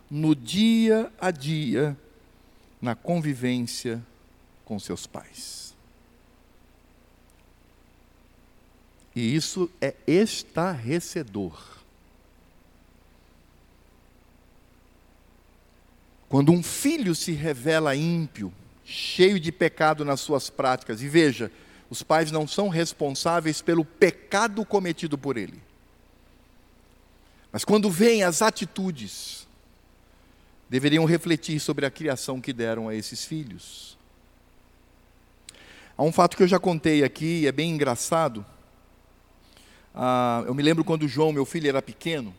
no 0.09 0.35
dia 0.35 1.11
a 1.19 1.31
dia 1.31 1.97
na 2.81 2.95
convivência 2.95 4.01
com 4.63 4.79
seus 4.79 5.07
pais. 5.07 5.73
E 9.15 9.35
isso 9.35 9.71
é 9.79 9.95
estarrecedor. 10.05 11.75
Quando 16.27 16.51
um 16.51 16.61
filho 16.61 17.15
se 17.15 17.31
revela 17.31 17.95
ímpio, 17.95 18.51
cheio 18.83 19.39
de 19.39 19.51
pecado 19.51 20.03
nas 20.03 20.19
suas 20.19 20.49
práticas, 20.49 21.01
e 21.01 21.07
veja, 21.07 21.49
os 21.89 22.03
pais 22.03 22.31
não 22.31 22.47
são 22.47 22.67
responsáveis 22.67 23.61
pelo 23.61 23.85
pecado 23.85 24.65
cometido 24.65 25.17
por 25.17 25.37
ele. 25.37 25.61
Mas 27.51 27.63
quando 27.63 27.89
vêm 27.89 28.21
as 28.23 28.41
atitudes, 28.41 29.44
deveriam 30.69 31.05
refletir 31.05 31.59
sobre 31.59 31.85
a 31.85 31.91
criação 31.91 32.41
que 32.41 32.51
deram 32.53 32.87
a 32.87 32.95
esses 32.95 33.23
filhos. 33.23 33.97
Há 35.97 36.03
um 36.03 36.11
fato 36.11 36.35
que 36.35 36.43
eu 36.43 36.47
já 36.47 36.59
contei 36.59 37.03
aqui, 37.03 37.47
é 37.47 37.51
bem 37.51 37.71
engraçado. 37.71 38.45
Ah, 39.93 40.43
eu 40.45 40.53
me 40.53 40.61
lembro 40.61 40.83
quando 40.83 41.07
João, 41.07 41.31
meu 41.31 41.45
filho, 41.45 41.69
era 41.69 41.81
pequeno. 41.81 42.33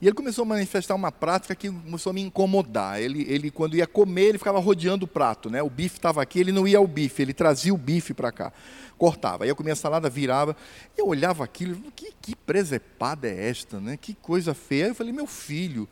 E 0.00 0.06
ele 0.06 0.14
começou 0.14 0.42
a 0.42 0.46
manifestar 0.46 0.94
uma 0.94 1.12
prática 1.12 1.54
que 1.54 1.70
começou 1.70 2.10
a 2.10 2.12
me 2.12 2.20
incomodar. 2.20 3.00
Ele, 3.00 3.22
ele 3.28 3.50
quando 3.50 3.76
ia 3.76 3.86
comer, 3.86 4.28
ele 4.28 4.38
ficava 4.38 4.58
rodeando 4.58 5.04
o 5.04 5.08
prato. 5.08 5.48
Né? 5.48 5.62
O 5.62 5.70
bife 5.70 5.96
estava 5.96 6.20
aqui, 6.20 6.40
ele 6.40 6.52
não 6.52 6.66
ia 6.66 6.78
ao 6.78 6.86
bife, 6.86 7.22
ele 7.22 7.32
trazia 7.32 7.72
o 7.72 7.78
bife 7.78 8.12
para 8.12 8.32
cá. 8.32 8.52
Cortava. 8.98 9.44
Aí 9.44 9.50
eu 9.50 9.56
comia 9.56 9.72
a 9.72 9.76
salada, 9.76 10.10
virava. 10.10 10.56
E 10.96 11.00
eu 11.00 11.06
olhava 11.06 11.44
aquilo, 11.44 11.76
que, 11.94 12.12
que 12.20 12.36
presepada 12.36 13.28
é 13.28 13.48
esta? 13.48 13.80
Né? 13.80 13.96
Que 13.96 14.14
coisa 14.14 14.52
feia. 14.52 14.84
Aí 14.84 14.90
eu 14.90 14.94
falei, 14.94 15.12
meu 15.12 15.26
filho, 15.26 15.88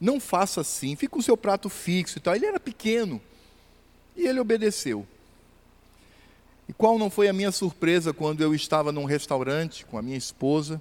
não 0.00 0.18
faça 0.18 0.60
assim, 0.60 0.96
fica 0.96 1.12
com 1.12 1.20
o 1.20 1.22
seu 1.22 1.36
prato 1.36 1.68
fixo 1.68 2.18
e 2.18 2.20
tal. 2.20 2.34
Ele 2.34 2.46
era 2.46 2.60
pequeno. 2.60 3.20
E 4.16 4.26
ele 4.26 4.40
obedeceu. 4.40 5.06
E 6.68 6.72
qual 6.72 6.98
não 6.98 7.10
foi 7.10 7.28
a 7.28 7.32
minha 7.32 7.52
surpresa 7.52 8.12
quando 8.12 8.42
eu 8.42 8.54
estava 8.54 8.90
num 8.90 9.04
restaurante 9.04 9.84
com 9.84 9.98
a 9.98 10.02
minha 10.02 10.16
esposa 10.16 10.80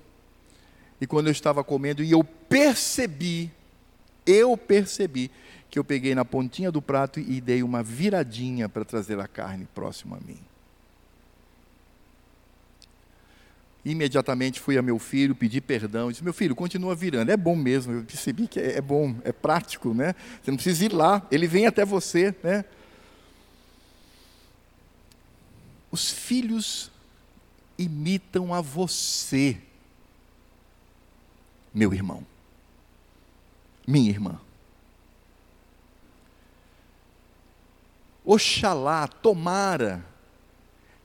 e 1.01 1.07
quando 1.07 1.27
eu 1.27 1.31
estava 1.31 1.63
comendo, 1.63 2.01
e 2.01 2.11
eu 2.11 2.23
percebi, 2.23 3.51
eu 4.25 4.55
percebi, 4.55 5.29
que 5.69 5.77
eu 5.77 5.83
peguei 5.83 6.15
na 6.15 6.23
pontinha 6.23 6.71
do 6.71 6.81
prato 6.81 7.19
e 7.19 7.41
dei 7.41 7.63
uma 7.63 7.83
viradinha 7.83 8.69
para 8.69 8.85
trazer 8.85 9.19
a 9.19 9.27
carne 9.27 9.67
próximo 9.73 10.15
a 10.15 10.19
mim. 10.19 10.39
Imediatamente 13.85 14.59
fui 14.59 14.77
a 14.77 14.81
meu 14.81 14.97
filho, 14.97 15.35
pedi 15.35 15.59
perdão, 15.59 16.09
disse: 16.09 16.23
Meu 16.23 16.33
filho, 16.33 16.55
continua 16.55 16.95
virando. 16.95 17.31
É 17.31 17.37
bom 17.37 17.55
mesmo, 17.55 17.93
eu 17.93 18.03
percebi 18.03 18.47
que 18.47 18.59
é, 18.59 18.77
é 18.77 18.81
bom, 18.81 19.15
é 19.23 19.31
prático, 19.31 19.93
né? 19.93 20.15
Você 20.41 20.51
não 20.51 20.57
precisa 20.57 20.85
ir 20.85 20.93
lá, 20.93 21.25
ele 21.29 21.47
vem 21.47 21.67
até 21.67 21.83
você, 21.83 22.33
né? 22.41 22.63
Os 25.91 26.09
filhos 26.09 26.91
imitam 27.77 28.53
a 28.53 28.61
você 28.61 29.57
meu 31.73 31.93
irmão, 31.93 32.23
minha 33.87 34.09
irmã. 34.09 34.39
Oxalá, 38.23 39.07
tomara, 39.07 40.05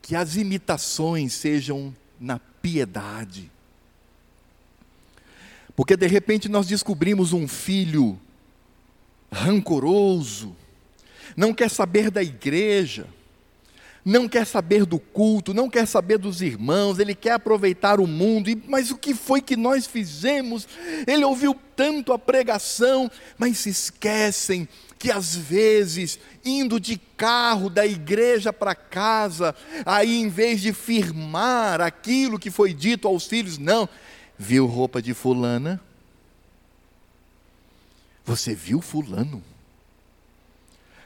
que 0.03 0.15
as 0.15 0.37
imitações 0.37 1.33
sejam 1.33 1.95
na 2.21 2.39
piedade. 2.63 3.51
Porque 5.77 5.97
de 5.97 6.07
repente 6.07 6.49
nós 6.49 6.67
descobrimos 6.67 7.33
um 7.33 7.47
filho 7.47 8.19
rancoroso, 9.31 10.57
não 11.37 11.55
quer 11.55 11.71
saber 11.71 12.11
da 12.11 12.23
igreja, 12.23 13.07
não 14.09 14.27
quer 14.27 14.47
saber 14.47 14.87
do 14.87 14.99
culto, 14.99 15.53
não 15.53 15.69
quer 15.69 15.87
saber 15.87 16.17
dos 16.17 16.41
irmãos, 16.41 16.99
ele 16.99 17.15
quer 17.15 17.33
aproveitar 17.33 18.01
o 18.01 18.07
mundo. 18.07 18.51
Mas 18.67 18.91
o 18.91 18.97
que 18.97 19.13
foi 19.13 19.43
que 19.43 19.55
nós 19.55 19.87
fizemos? 19.87 20.67
Ele 21.07 21.27
ouviu 21.27 21.55
tanto 21.77 22.15
a 22.15 22.19
pregação, 22.19 23.11
mas 23.37 23.59
se 23.59 23.69
esquecem 23.69 24.67
que 24.99 25.13
às 25.13 25.37
vezes, 25.37 26.19
indo 26.43 26.81
de 26.81 26.97
carro 27.19 27.69
da 27.69 27.87
igreja 27.87 28.51
para 28.51 28.75
casa, 28.75 29.55
aí 29.85 30.17
em 30.17 30.29
vez 30.31 30.63
de 30.63 30.73
firmar 30.73 31.83
aquilo 31.83 32.39
que 32.39 32.51
foi 32.51 32.73
dito 32.73 33.07
aos 33.07 33.27
filhos, 33.27 33.59
não, 33.59 33.87
viu 34.39 34.65
roupa 34.65 35.03
de 35.03 35.13
fulana? 35.13 35.79
Você 38.25 38.55
viu 38.55 38.81
fulano? 38.81 39.45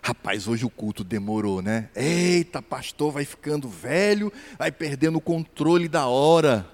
Rapaz, 0.04 0.48
hoje 0.48 0.66
o 0.66 0.70
culto 0.70 1.04
demorou, 1.04 1.62
né? 1.62 1.88
Eita, 1.94 2.60
pastor 2.60 3.12
vai 3.12 3.24
ficando 3.24 3.68
velho, 3.68 4.32
vai 4.58 4.72
perdendo 4.72 5.18
o 5.18 5.20
controle 5.20 5.86
da 5.86 6.08
hora. 6.08 6.68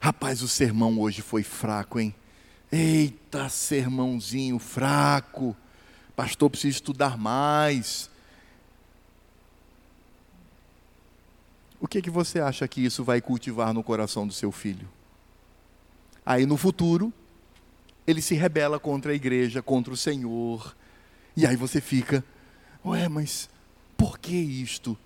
Rapaz, 0.00 0.40
o 0.40 0.48
sermão 0.48 0.98
hoje 0.98 1.20
foi 1.20 1.42
fraco, 1.42 2.00
hein? 2.00 2.14
Eita, 2.72 3.50
sermãozinho 3.50 4.58
fraco. 4.58 5.54
Pastor, 6.16 6.48
precisa 6.48 6.76
estudar 6.76 7.18
mais. 7.18 8.08
O 11.78 11.86
que, 11.86 12.00
que 12.00 12.10
você 12.10 12.40
acha 12.40 12.66
que 12.66 12.82
isso 12.82 13.04
vai 13.04 13.20
cultivar 13.20 13.74
no 13.74 13.82
coração 13.82 14.26
do 14.26 14.32
seu 14.32 14.50
filho? 14.50 14.88
Aí 16.24 16.46
no 16.46 16.56
futuro, 16.56 17.12
ele 18.06 18.22
se 18.22 18.34
rebela 18.34 18.80
contra 18.80 19.12
a 19.12 19.14
igreja, 19.14 19.62
contra 19.62 19.92
o 19.92 19.96
Senhor, 19.96 20.74
e 21.36 21.46
aí 21.46 21.56
você 21.56 21.80
fica, 21.80 22.24
ué, 22.84 23.08
mas 23.08 23.48
por 23.96 24.18
que 24.18 24.34
isto 24.34 24.96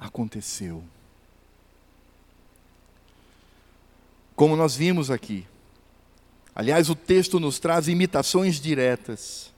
aconteceu? 0.00 0.82
Como 4.34 4.56
nós 4.56 4.76
vimos 4.76 5.10
aqui, 5.10 5.44
aliás, 6.54 6.88
o 6.88 6.94
texto 6.94 7.40
nos 7.40 7.58
traz 7.58 7.88
imitações 7.88 8.60
diretas. 8.60 9.52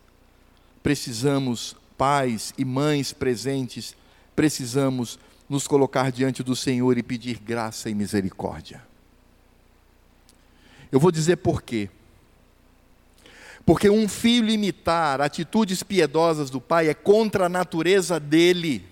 Precisamos, 0.82 1.76
pais 1.98 2.54
e 2.56 2.64
mães 2.64 3.12
presentes, 3.12 3.94
precisamos 4.34 5.18
nos 5.48 5.68
colocar 5.68 6.10
diante 6.10 6.42
do 6.42 6.56
Senhor 6.56 6.96
e 6.96 7.02
pedir 7.02 7.38
graça 7.38 7.90
e 7.90 7.94
misericórdia. 7.94 8.82
Eu 10.90 10.98
vou 10.98 11.12
dizer 11.12 11.36
por 11.36 11.62
quê. 11.62 11.90
Porque 13.70 13.88
um 13.88 14.08
filho 14.08 14.50
imitar 14.50 15.20
atitudes 15.20 15.80
piedosas 15.80 16.50
do 16.50 16.60
pai 16.60 16.88
é 16.88 16.92
contra 16.92 17.46
a 17.46 17.48
natureza 17.48 18.18
dele. 18.18 18.84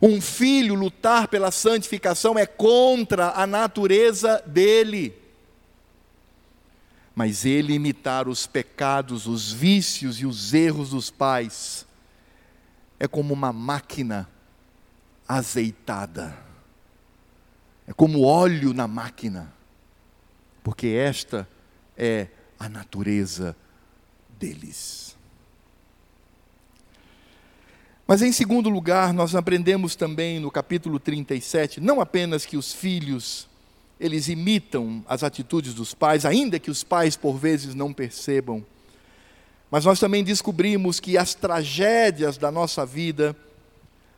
Um 0.00 0.22
filho 0.22 0.74
lutar 0.74 1.28
pela 1.28 1.50
santificação 1.50 2.38
é 2.38 2.46
contra 2.46 3.32
a 3.32 3.46
natureza 3.46 4.42
dele. 4.46 5.14
Mas 7.14 7.44
ele 7.44 7.74
imitar 7.74 8.26
os 8.26 8.46
pecados, 8.46 9.26
os 9.26 9.52
vícios 9.52 10.18
e 10.18 10.24
os 10.24 10.54
erros 10.54 10.92
dos 10.92 11.10
pais 11.10 11.84
é 12.98 13.06
como 13.06 13.34
uma 13.34 13.52
máquina 13.52 14.26
azeitada. 15.28 16.34
É 17.86 17.92
como 17.92 18.22
óleo 18.22 18.72
na 18.72 18.88
máquina 18.88 19.59
porque 20.70 20.86
esta 20.86 21.48
é 21.98 22.28
a 22.56 22.68
natureza 22.68 23.56
deles. 24.38 25.16
Mas 28.06 28.22
em 28.22 28.30
segundo 28.30 28.70
lugar, 28.70 29.12
nós 29.12 29.34
aprendemos 29.34 29.96
também 29.96 30.38
no 30.38 30.48
capítulo 30.48 31.00
37, 31.00 31.80
não 31.80 32.00
apenas 32.00 32.46
que 32.46 32.56
os 32.56 32.72
filhos 32.72 33.48
eles 33.98 34.28
imitam 34.28 35.04
as 35.08 35.24
atitudes 35.24 35.74
dos 35.74 35.92
pais, 35.92 36.24
ainda 36.24 36.56
que 36.60 36.70
os 36.70 36.84
pais 36.84 37.16
por 37.16 37.36
vezes 37.36 37.74
não 37.74 37.92
percebam. 37.92 38.64
Mas 39.72 39.84
nós 39.84 39.98
também 39.98 40.22
descobrimos 40.22 41.00
que 41.00 41.18
as 41.18 41.34
tragédias 41.34 42.38
da 42.38 42.52
nossa 42.52 42.86
vida 42.86 43.36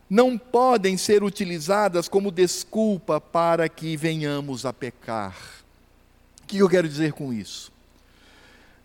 não 0.08 0.36
podem 0.36 0.98
ser 0.98 1.24
utilizadas 1.24 2.10
como 2.10 2.30
desculpa 2.30 3.18
para 3.18 3.70
que 3.70 3.96
venhamos 3.96 4.66
a 4.66 4.72
pecar 4.74 5.61
que 6.46 6.58
eu 6.58 6.68
quero 6.68 6.88
dizer 6.88 7.12
com 7.12 7.32
isso? 7.32 7.72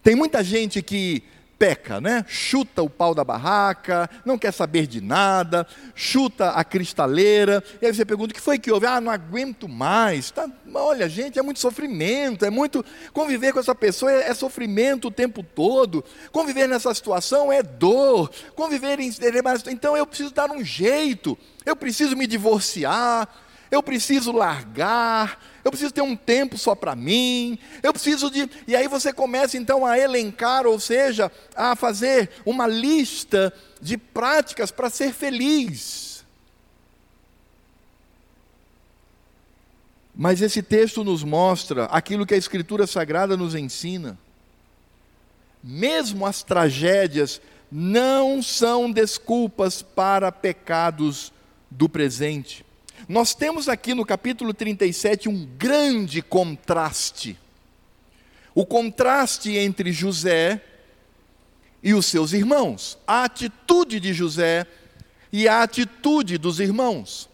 Tem 0.04 0.16
muita 0.16 0.44
gente 0.44 0.82
que 0.82 1.24
peca, 1.58 2.00
né? 2.00 2.24
Chuta 2.28 2.82
o 2.82 2.90
pau 2.90 3.16
da 3.16 3.24
barraca, 3.24 4.10
não 4.24 4.38
quer 4.38 4.54
saber 4.54 4.86
de 4.88 5.02
nada, 5.02 5.68
chuta 5.96 6.52
a 6.52 6.64
cristaleira, 6.64 7.64
e 7.82 7.86
aí 7.86 7.94
você 7.94 8.06
pergunta: 8.06 8.32
o 8.32 8.36
que 8.36 8.42
foi 8.42 8.60
que 8.60 8.72
houve? 8.72 8.86
Ah, 8.86 9.02
não 9.02 9.12
aguento 9.12 9.68
mais. 9.68 10.32
Tá, 10.32 10.50
olha, 10.74 11.10
gente, 11.10 11.40
é 11.40 11.42
muito 11.42 11.60
sofrimento, 11.60 12.46
é 12.46 12.50
muito. 12.50 12.86
Conviver 13.12 13.54
com 13.54 13.60
essa 13.60 13.76
pessoa 13.76 14.12
é, 14.12 14.30
é 14.30 14.34
sofrimento 14.34 15.08
o 15.08 15.12
tempo 15.12 15.44
todo, 15.44 16.04
conviver 16.32 16.68
nessa 16.68 16.94
situação 16.94 17.52
é 17.52 17.64
dor, 17.64 18.32
conviver 18.56 19.00
em. 19.00 19.12
Então 19.72 19.98
eu 19.98 20.06
preciso 20.06 20.34
dar 20.34 20.52
um 20.52 20.64
jeito, 20.64 21.38
eu 21.66 21.76
preciso 21.76 22.16
me 22.16 22.28
divorciar, 22.28 23.28
eu 23.70 23.84
preciso 23.84 24.32
largar, 24.32 25.44
eu 25.64 25.72
preciso 25.72 25.94
ter 25.94 26.02
um 26.02 26.16
tempo 26.16 26.58
só 26.58 26.74
para 26.74 26.96
mim, 26.96 27.60
eu 27.84 27.92
preciso 27.92 28.32
de. 28.32 28.50
E 28.68 28.76
aí 28.76 28.88
você 28.88 29.12
começa 29.12 29.58
então 29.58 29.86
a 29.86 29.98
elencar, 29.98 30.66
ou 30.66 30.80
seja, 30.80 31.32
a 31.56 31.76
fazer 31.76 32.30
uma 32.46 32.68
lista 32.68 33.54
de 33.82 33.98
práticas 33.98 34.72
para 34.72 34.90
ser 34.90 35.14
feliz. 35.14 36.26
Mas 40.16 40.42
esse 40.42 40.64
texto 40.64 41.04
nos 41.04 41.24
mostra 41.24 41.86
aquilo 41.86 42.26
que 42.26 42.34
a 42.34 42.38
Escritura 42.38 42.88
Sagrada 42.88 43.38
nos 43.38 43.54
ensina. 43.54 44.18
Mesmo 45.64 46.26
as 46.26 46.42
tragédias 46.42 47.40
não 47.72 48.42
são 48.42 48.92
desculpas 48.92 49.82
para 49.82 50.32
pecados 50.32 51.32
do 51.70 51.88
presente. 51.88 52.66
Nós 53.08 53.34
temos 53.34 53.70
aqui 53.70 53.94
no 53.94 54.06
capítulo 54.06 54.54
37 54.54 55.30
um 55.30 55.46
grande 55.58 56.22
contraste. 56.22 57.38
O 58.54 58.66
contraste 58.66 59.56
entre 59.56 59.94
José 59.94 60.62
e 61.82 61.94
os 61.94 62.06
seus 62.06 62.34
irmãos, 62.34 62.98
a 63.08 63.24
atitude 63.24 64.00
de 64.00 64.14
José 64.14 64.68
e 65.32 65.48
a 65.48 65.64
atitude 65.64 66.38
dos 66.38 66.60
irmãos. 66.60 67.30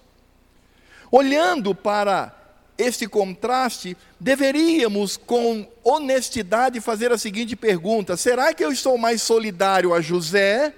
Olhando 1.09 1.73
para 1.73 2.35
esse 2.77 3.07
contraste, 3.07 3.97
deveríamos, 4.19 5.17
com 5.17 5.67
honestidade, 5.83 6.81
fazer 6.81 7.11
a 7.11 7.17
seguinte 7.17 7.55
pergunta: 7.55 8.15
será 8.15 8.53
que 8.53 8.63
eu 8.63 8.71
estou 8.71 8.97
mais 8.97 9.23
solidário 9.23 9.93
a 9.93 10.01
José 10.01 10.73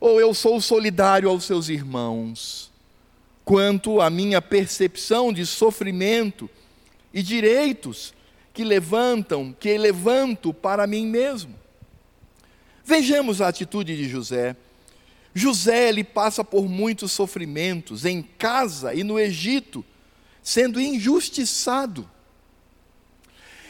ou 0.00 0.20
eu 0.20 0.32
sou 0.34 0.60
solidário 0.60 1.28
aos 1.28 1.44
seus 1.44 1.68
irmãos? 1.68 2.69
Quanto 3.50 4.00
à 4.00 4.08
minha 4.08 4.40
percepção 4.40 5.32
de 5.32 5.44
sofrimento 5.44 6.48
e 7.12 7.20
direitos 7.20 8.14
que 8.54 8.62
levantam, 8.62 9.52
que 9.58 9.76
levanto 9.76 10.54
para 10.54 10.86
mim 10.86 11.04
mesmo. 11.04 11.52
Vejamos 12.84 13.40
a 13.40 13.48
atitude 13.48 13.96
de 13.96 14.08
José. 14.08 14.54
José 15.34 15.88
ele 15.88 16.04
passa 16.04 16.44
por 16.44 16.68
muitos 16.68 17.10
sofrimentos 17.10 18.04
em 18.04 18.22
casa 18.22 18.94
e 18.94 19.02
no 19.02 19.18
Egito, 19.18 19.84
sendo 20.40 20.80
injustiçado. 20.80 22.08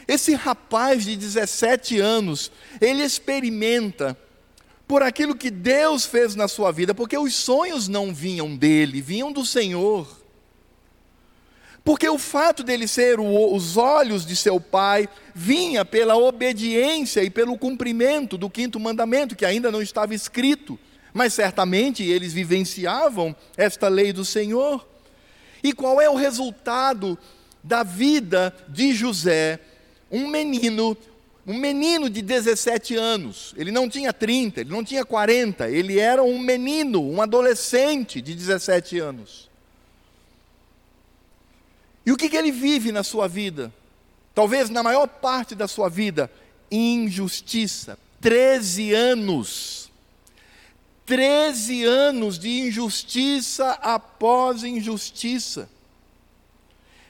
Esse 0.07 0.35
rapaz 0.35 1.05
de 1.05 1.15
17 1.15 1.99
anos, 1.99 2.51
ele 2.79 3.01
experimenta 3.01 4.15
por 4.91 5.03
aquilo 5.03 5.33
que 5.33 5.49
Deus 5.49 6.05
fez 6.05 6.35
na 6.35 6.49
sua 6.49 6.69
vida, 6.69 6.93
porque 6.93 7.17
os 7.17 7.33
sonhos 7.33 7.87
não 7.87 8.13
vinham 8.13 8.57
dele, 8.57 9.01
vinham 9.01 9.31
do 9.31 9.45
Senhor. 9.45 10.05
Porque 11.81 12.09
o 12.09 12.17
fato 12.17 12.61
dele 12.61 12.85
ser 12.89 13.17
o, 13.17 13.55
os 13.55 13.77
olhos 13.77 14.25
de 14.25 14.35
seu 14.35 14.59
pai 14.59 15.07
vinha 15.33 15.85
pela 15.85 16.17
obediência 16.17 17.23
e 17.23 17.29
pelo 17.29 17.57
cumprimento 17.57 18.37
do 18.37 18.49
quinto 18.49 18.81
mandamento, 18.81 19.33
que 19.33 19.45
ainda 19.45 19.71
não 19.71 19.81
estava 19.81 20.13
escrito, 20.13 20.77
mas 21.13 21.33
certamente 21.33 22.03
eles 22.03 22.33
vivenciavam 22.33 23.33
esta 23.55 23.87
lei 23.87 24.11
do 24.11 24.25
Senhor. 24.25 24.85
E 25.63 25.71
qual 25.71 26.01
é 26.01 26.09
o 26.09 26.17
resultado 26.17 27.17
da 27.63 27.81
vida 27.81 28.53
de 28.67 28.91
José? 28.91 29.57
Um 30.11 30.27
menino 30.27 30.97
um 31.45 31.57
menino 31.57 32.09
de 32.09 32.21
17 32.21 32.95
anos, 32.95 33.53
ele 33.57 33.71
não 33.71 33.89
tinha 33.89 34.13
30, 34.13 34.61
ele 34.61 34.69
não 34.69 34.83
tinha 34.83 35.03
40, 35.03 35.69
ele 35.69 35.99
era 35.99 36.21
um 36.21 36.37
menino, 36.37 37.01
um 37.01 37.21
adolescente 37.21 38.21
de 38.21 38.35
17 38.35 38.99
anos. 38.99 39.49
E 42.05 42.11
o 42.11 42.17
que, 42.17 42.29
que 42.29 42.37
ele 42.37 42.51
vive 42.51 42.91
na 42.91 43.03
sua 43.03 43.27
vida? 43.27 43.73
Talvez 44.33 44.69
na 44.69 44.83
maior 44.83 45.07
parte 45.07 45.55
da 45.55 45.67
sua 45.67 45.89
vida, 45.89 46.31
injustiça. 46.71 47.97
13 48.19 48.93
anos. 48.93 49.91
Treze 51.05 51.83
anos 51.83 52.39
de 52.39 52.67
injustiça 52.67 53.71
após 53.81 54.63
injustiça. 54.63 55.67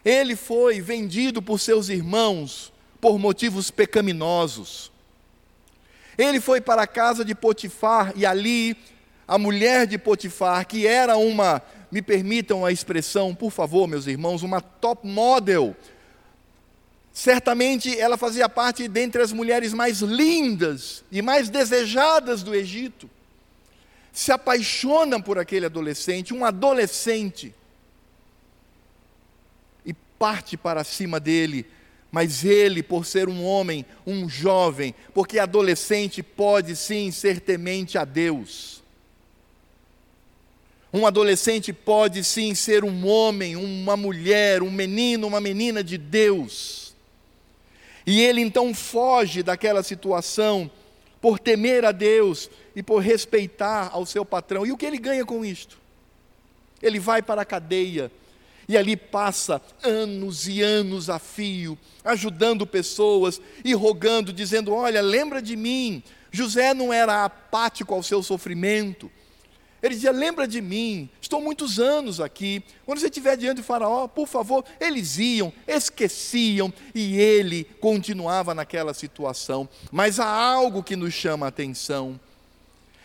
Ele 0.04 0.36
foi 0.36 0.82
vendido 0.82 1.42
por 1.42 1.60
seus 1.60 1.90
irmãos 1.90 2.72
por 3.02 3.18
motivos 3.18 3.72
pecaminosos. 3.72 4.92
Ele 6.18 6.40
foi 6.40 6.62
para 6.62 6.84
a 6.84 6.88
casa 6.88 7.26
de 7.26 7.34
Potifar 7.34 8.14
e 8.16 8.26
ali 8.26 8.78
a 9.28 9.38
mulher 9.38 9.88
de 9.88 9.98
Potifar, 9.98 10.66
que 10.68 10.86
era 10.86 11.18
uma, 11.18 11.62
me 11.92 12.02
permitam 12.02 12.64
a 12.64 12.72
expressão, 12.72 13.34
por 13.34 13.52
favor, 13.52 13.88
meus 13.88 14.06
irmãos, 14.06 14.44
uma 14.44 14.62
top 14.62 15.08
model. 15.08 15.76
Certamente 17.12 18.00
ela 18.00 18.18
fazia 18.18 18.48
parte 18.48 18.88
dentre 18.88 19.22
as 19.22 19.34
mulheres 19.34 19.74
mais 19.74 20.02
lindas 20.02 21.04
e 21.12 21.22
mais 21.22 21.50
desejadas 21.50 22.44
do 22.44 22.54
Egito. 22.54 23.10
Se 24.14 24.32
apaixona 24.32 25.20
por 25.20 25.40
aquele 25.40 25.66
adolescente, 25.66 26.34
um 26.34 26.46
adolescente 26.46 27.54
parte 30.22 30.56
para 30.56 30.84
cima 30.84 31.20
dele, 31.20 31.66
mas 32.12 32.44
ele, 32.44 32.84
por 32.84 33.06
ser 33.06 33.30
um 33.30 33.44
homem, 33.44 33.86
um 34.06 34.28
jovem, 34.28 34.94
porque 35.14 35.40
adolescente 35.40 36.22
pode 36.22 36.76
sim 36.76 37.10
ser 37.10 37.40
temente 37.40 37.98
a 37.98 38.04
Deus. 38.04 38.84
Um 40.94 41.08
adolescente 41.08 41.72
pode 41.72 42.22
sim 42.24 42.54
ser 42.54 42.84
um 42.84 43.08
homem, 43.08 43.56
uma 43.56 43.96
mulher, 43.96 44.62
um 44.62 44.70
menino, 44.70 45.26
uma 45.26 45.40
menina 45.40 45.82
de 45.82 45.98
Deus. 45.98 46.94
E 48.06 48.22
ele 48.22 48.42
então 48.42 48.74
foge 48.74 49.42
daquela 49.42 49.82
situação 49.84 50.70
por 51.22 51.40
temer 51.40 51.86
a 51.86 51.94
Deus 51.94 52.50
e 52.76 52.84
por 52.84 53.00
respeitar 53.00 53.90
ao 53.94 54.06
seu 54.06 54.26
patrão. 54.26 54.66
E 54.66 54.72
o 54.74 54.78
que 54.78 54.86
ele 54.86 54.98
ganha 54.98 55.24
com 55.24 55.46
isto? 55.46 55.80
Ele 56.82 57.00
vai 57.00 57.22
para 57.22 57.44
a 57.44 57.46
cadeia, 57.46 58.12
e 58.72 58.78
ali 58.78 58.96
passa 58.96 59.62
anos 59.84 60.48
e 60.48 60.62
anos 60.62 61.10
a 61.10 61.20
fio, 61.20 61.78
ajudando 62.06 62.66
pessoas 62.66 63.42
e 63.66 63.74
rogando, 63.74 64.32
dizendo: 64.32 64.74
Olha, 64.74 65.02
lembra 65.02 65.42
de 65.42 65.58
mim. 65.58 66.02
José 66.32 66.74
não 66.74 66.94
era 66.94 67.26
apático 67.26 67.94
ao 67.94 68.02
seu 68.02 68.24
sofrimento. 68.24 69.12
Ele 69.84 69.94
dizia: 69.94 70.14
Lembra 70.14 70.48
de 70.48 70.62
mim, 70.62 71.10
estou 71.20 71.42
muitos 71.42 71.82
anos 71.82 72.22
aqui. 72.22 72.64
Quando 72.86 73.00
você 73.00 73.08
estiver 73.08 73.36
diante 73.36 73.58
do 73.58 73.64
Faraó, 73.64 74.08
por 74.08 74.26
favor, 74.26 74.64
eles 74.80 75.18
iam, 75.18 75.52
esqueciam, 75.68 76.74
e 76.96 77.20
ele 77.20 77.66
continuava 77.82 78.56
naquela 78.56 78.94
situação. 78.94 79.68
Mas 79.92 80.18
há 80.18 80.30
algo 80.30 80.82
que 80.82 80.96
nos 80.96 81.14
chama 81.14 81.46
a 81.46 81.50
atenção. 81.50 82.18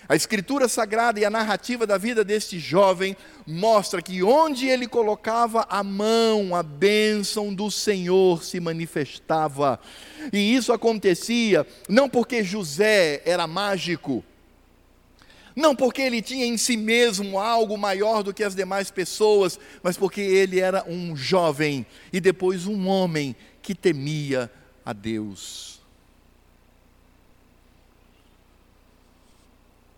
A 0.08 0.14
escritura 0.14 0.68
sagrada 0.68 1.18
e 1.18 1.24
a 1.24 1.30
narrativa 1.30 1.86
da 1.86 1.98
vida 1.98 2.24
deste 2.24 2.58
jovem 2.58 3.16
mostra 3.46 4.00
que 4.00 4.22
onde 4.22 4.68
ele 4.68 4.86
colocava 4.86 5.66
a 5.68 5.82
mão, 5.82 6.54
a 6.54 6.62
bênção 6.62 7.52
do 7.52 7.70
Senhor 7.70 8.44
se 8.44 8.60
manifestava. 8.60 9.80
E 10.32 10.54
isso 10.54 10.72
acontecia 10.72 11.66
não 11.88 12.08
porque 12.08 12.44
José 12.44 13.20
era 13.24 13.48
mágico, 13.48 14.24
não 15.56 15.74
porque 15.74 16.02
ele 16.02 16.22
tinha 16.22 16.44
em 16.44 16.56
si 16.56 16.76
mesmo 16.76 17.38
algo 17.38 17.76
maior 17.76 18.22
do 18.22 18.32
que 18.32 18.44
as 18.44 18.54
demais 18.54 18.90
pessoas, 18.90 19.58
mas 19.82 19.96
porque 19.96 20.20
ele 20.20 20.60
era 20.60 20.84
um 20.86 21.16
jovem 21.16 21.84
e 22.12 22.20
depois 22.20 22.66
um 22.66 22.86
homem 22.86 23.34
que 23.60 23.74
temia 23.74 24.50
a 24.84 24.92
Deus. 24.92 25.75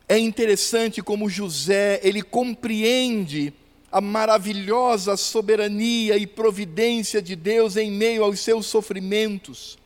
É 0.08 0.18
interessante 0.18 1.02
como 1.02 1.28
José, 1.28 2.00
ele 2.02 2.22
compreende 2.22 3.52
a 3.92 4.00
maravilhosa 4.00 5.16
soberania 5.16 6.16
e 6.16 6.26
providência 6.26 7.20
de 7.20 7.36
Deus 7.36 7.76
em 7.76 7.90
meio 7.90 8.24
aos 8.24 8.40
seus 8.40 8.66
sofrimentos. 8.66 9.78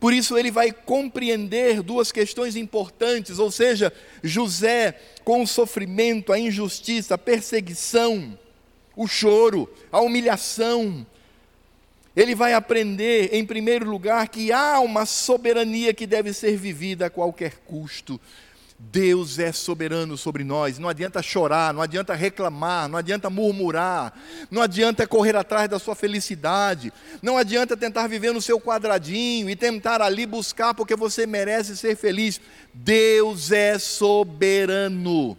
Por 0.00 0.12
isso 0.12 0.36
ele 0.36 0.50
vai 0.50 0.72
compreender 0.72 1.82
duas 1.82 2.12
questões 2.12 2.56
importantes, 2.56 3.38
ou 3.38 3.50
seja, 3.50 3.92
José 4.22 5.00
com 5.24 5.42
o 5.42 5.46
sofrimento, 5.46 6.32
a 6.32 6.38
injustiça, 6.38 7.14
a 7.14 7.18
perseguição, 7.18 8.38
o 8.94 9.06
choro, 9.06 9.72
a 9.90 10.00
humilhação, 10.00 11.06
ele 12.16 12.34
vai 12.34 12.54
aprender, 12.54 13.28
em 13.34 13.44
primeiro 13.44 13.88
lugar, 13.90 14.26
que 14.28 14.50
há 14.50 14.80
uma 14.80 15.04
soberania 15.04 15.92
que 15.92 16.06
deve 16.06 16.32
ser 16.32 16.56
vivida 16.56 17.06
a 17.06 17.10
qualquer 17.10 17.58
custo. 17.66 18.18
Deus 18.78 19.38
é 19.38 19.52
soberano 19.52 20.16
sobre 20.16 20.44
nós. 20.44 20.78
Não 20.78 20.88
adianta 20.88 21.22
chorar, 21.22 21.72
não 21.72 21.80
adianta 21.80 22.14
reclamar, 22.14 22.88
não 22.88 22.98
adianta 22.98 23.30
murmurar, 23.30 24.12
não 24.50 24.60
adianta 24.60 25.06
correr 25.06 25.34
atrás 25.34 25.68
da 25.68 25.78
sua 25.78 25.94
felicidade, 25.94 26.92
não 27.22 27.38
adianta 27.38 27.76
tentar 27.76 28.06
viver 28.06 28.32
no 28.32 28.40
seu 28.40 28.60
quadradinho 28.60 29.48
e 29.48 29.56
tentar 29.56 30.02
ali 30.02 30.26
buscar 30.26 30.74
porque 30.74 30.94
você 30.94 31.26
merece 31.26 31.76
ser 31.76 31.96
feliz. 31.96 32.40
Deus 32.74 33.50
é 33.50 33.78
soberano. 33.78 35.36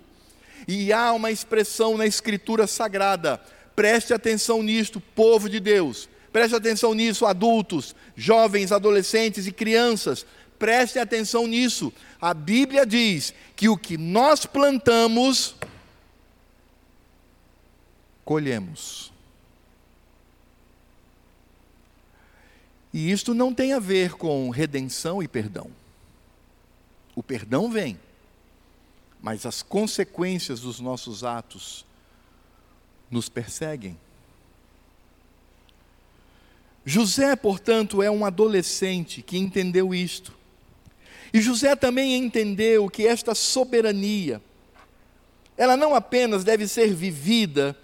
E 0.68 0.92
há 0.92 1.14
uma 1.14 1.32
expressão 1.32 1.98
na 1.98 2.06
Escritura 2.06 2.68
Sagrada. 2.68 3.40
Preste 3.76 4.14
atenção 4.14 4.64
nisto, 4.64 5.00
povo 5.00 5.48
de 5.48 5.60
Deus. 5.60 6.10
Preste 6.34 6.56
atenção 6.56 6.94
nisso, 6.94 7.26
adultos, 7.26 7.96
jovens, 8.16 8.72
adolescentes 8.72 9.48
e 9.48 9.52
crianças. 9.52 10.26
Preste 10.58 10.99
atenção 10.99 11.45
nisso. 11.47 11.93
A 12.20 12.34
Bíblia 12.34 12.86
diz 12.86 13.34
que 13.55 13.70
o 13.70 13.78
que 13.78 13.97
nós 13.97 14.45
plantamos, 14.45 15.55
colhemos. 18.26 19.12
E 22.93 23.12
isto 23.12 23.34
não 23.34 23.53
tem 23.53 23.74
a 23.74 23.80
ver 23.80 24.14
com 24.14 24.49
redenção 24.49 25.22
e 25.22 25.28
perdão. 25.28 25.70
O 27.16 27.24
perdão 27.24 27.70
vem, 27.70 27.99
mas 29.22 29.45
as 29.45 29.62
consequências 29.62 30.62
dos 30.62 30.80
nossos 30.80 31.24
atos 31.24 31.86
nos 33.10 33.30
perseguem. 33.30 33.97
José, 36.86 37.36
portanto, 37.36 38.01
é 38.01 38.10
um 38.10 38.24
adolescente 38.24 39.22
que 39.22 39.38
entendeu 39.38 39.93
isto. 39.93 40.37
E 41.34 41.42
José 41.42 41.76
também 41.76 42.16
entendeu 42.16 42.90
que 42.90 43.06
esta 43.06 43.36
soberania, 43.36 44.42
ela 45.58 45.76
não 45.76 45.94
apenas 45.94 46.44
deve 46.44 46.68
ser 46.68 46.94
vivida 46.94 47.76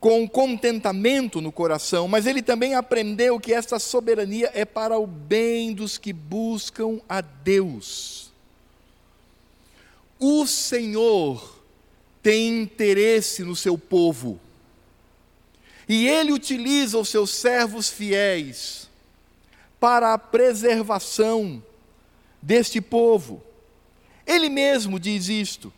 com 0.00 0.26
contentamento 0.26 1.40
no 1.40 1.52
coração, 1.52 2.08
mas 2.08 2.26
ele 2.26 2.40
também 2.40 2.74
aprendeu 2.74 3.38
que 3.38 3.52
esta 3.52 3.78
soberania 3.78 4.50
é 4.54 4.64
para 4.64 4.98
o 4.98 5.06
bem 5.06 5.74
dos 5.74 5.98
que 5.98 6.12
buscam 6.12 7.00
a 7.06 7.20
Deus. 7.20 8.32
O 10.18 10.46
Senhor 10.46 11.60
tem 12.22 12.62
interesse 12.62 13.42
no 13.42 13.54
seu 13.54 13.76
povo, 13.76 14.40
e 15.88 16.08
ele 16.08 16.32
utiliza 16.32 16.98
os 16.98 17.08
seus 17.08 17.30
servos 17.30 17.90
fiéis 17.90 18.88
para 19.78 20.14
a 20.14 20.18
preservação 20.18 21.62
deste 22.40 22.80
povo. 22.80 23.42
Ele 24.26 24.48
mesmo 24.48 24.98
diz 24.98 25.28
isto. 25.28 25.72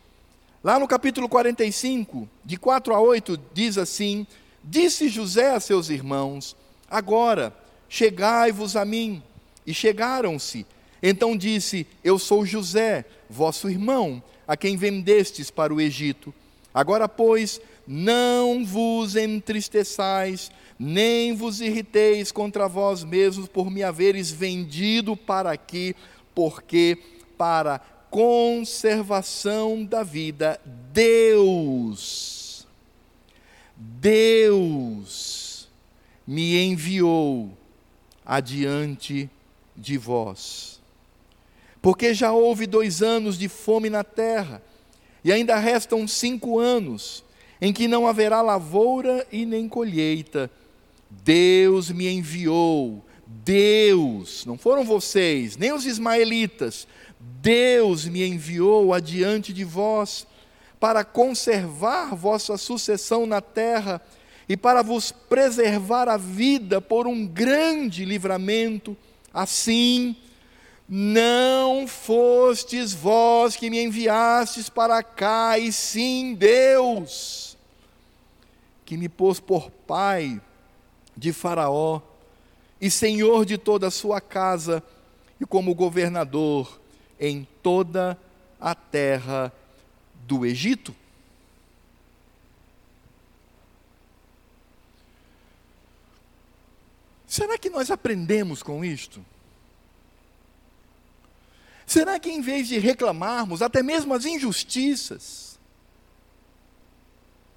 Lá 0.63 0.79
no 0.79 0.87
capítulo 0.87 1.27
45, 1.27 2.29
de 2.45 2.57
4 2.57 2.93
a 2.93 2.99
8, 2.99 3.39
diz 3.53 3.77
assim: 3.77 4.25
Disse 4.63 5.09
José 5.09 5.51
a 5.51 5.59
seus 5.59 5.89
irmãos: 5.89 6.55
Agora, 6.89 7.55
chegai-vos 7.89 8.75
a 8.75 8.85
mim. 8.85 9.21
E 9.65 9.73
chegaram-se. 9.73 10.65
Então 11.01 11.35
disse: 11.35 11.85
Eu 12.03 12.17
sou 12.17 12.45
José, 12.45 13.05
vosso 13.29 13.69
irmão, 13.69 14.21
a 14.47 14.55
quem 14.55 14.77
vendestes 14.77 15.51
para 15.51 15.73
o 15.73 15.81
Egito. 15.81 16.33
Agora, 16.73 17.07
pois, 17.07 17.59
não 17.85 18.65
vos 18.65 19.15
entristeçais, 19.15 20.49
nem 20.79 21.35
vos 21.35 21.61
irriteis 21.61 22.31
contra 22.31 22.67
vós 22.67 23.03
mesmos 23.03 23.47
por 23.47 23.69
me 23.69 23.83
haveres 23.83 24.31
vendido 24.31 25.15
para 25.15 25.51
aqui, 25.51 25.95
porque 26.33 26.97
para 27.37 27.79
conservação 28.09 29.83
da 29.83 30.03
vida, 30.03 30.59
Deus, 30.93 32.67
Deus 33.75 35.67
me 36.25 36.63
enviou 36.63 37.51
adiante 38.25 39.29
de 39.75 39.97
vós. 39.97 40.79
Porque 41.81 42.13
já 42.13 42.31
houve 42.31 42.67
dois 42.67 43.01
anos 43.01 43.37
de 43.37 43.49
fome 43.49 43.89
na 43.89 44.03
terra, 44.03 44.61
e 45.23 45.31
ainda 45.31 45.57
restam 45.57 46.07
cinco 46.07 46.59
anos, 46.59 47.23
em 47.59 47.73
que 47.73 47.87
não 47.87 48.07
haverá 48.07 48.41
lavoura 48.41 49.25
e 49.31 49.45
nem 49.45 49.67
colheita. 49.67 50.51
Deus 51.09 51.89
me 51.89 52.07
enviou 52.07 53.03
Deus, 53.43 54.45
não 54.45 54.57
foram 54.57 54.83
vocês, 54.83 55.57
nem 55.57 55.73
os 55.73 55.85
ismaelitas, 55.85 56.87
Deus 57.41 58.05
me 58.05 58.25
enviou 58.25 58.93
adiante 58.93 59.51
de 59.51 59.63
vós 59.63 60.27
para 60.79 61.03
conservar 61.03 62.13
vossa 62.15 62.57
sucessão 62.57 63.25
na 63.25 63.41
terra 63.41 64.01
e 64.47 64.55
para 64.55 64.81
vos 64.81 65.11
preservar 65.11 66.07
a 66.09 66.17
vida 66.17 66.79
por 66.81 67.07
um 67.07 67.25
grande 67.25 68.05
livramento. 68.05 68.95
Assim, 69.33 70.15
não 70.87 71.87
fostes 71.87 72.93
vós 72.93 73.55
que 73.55 73.69
me 73.69 73.81
enviastes 73.81 74.69
para 74.69 75.01
cá, 75.01 75.57
e 75.57 75.71
sim 75.71 76.35
Deus, 76.35 77.57
que 78.85 78.97
me 78.97 79.09
pôs 79.09 79.39
por 79.39 79.71
pai 79.71 80.41
de 81.15 81.31
Faraó 81.31 82.01
e 82.83 82.91
senhor 82.91 83.45
de 83.45 83.57
toda 83.57 83.87
a 83.87 83.91
sua 83.91 84.19
casa, 84.19 84.83
e 85.39 85.45
como 85.45 85.73
governador 85.73 86.81
em 87.17 87.47
toda 87.63 88.19
a 88.59 88.75
terra 88.75 89.53
do 90.27 90.45
Egito. 90.45 90.93
Será 97.25 97.57
que 97.57 97.69
nós 97.69 97.89
aprendemos 97.89 98.61
com 98.61 98.83
isto? 98.83 99.25
Será 101.87 102.19
que 102.19 102.29
em 102.29 102.41
vez 102.41 102.67
de 102.67 102.79
reclamarmos 102.79 103.61
até 103.61 103.81
mesmo 103.81 104.13
as 104.13 104.25
injustiças 104.25 105.57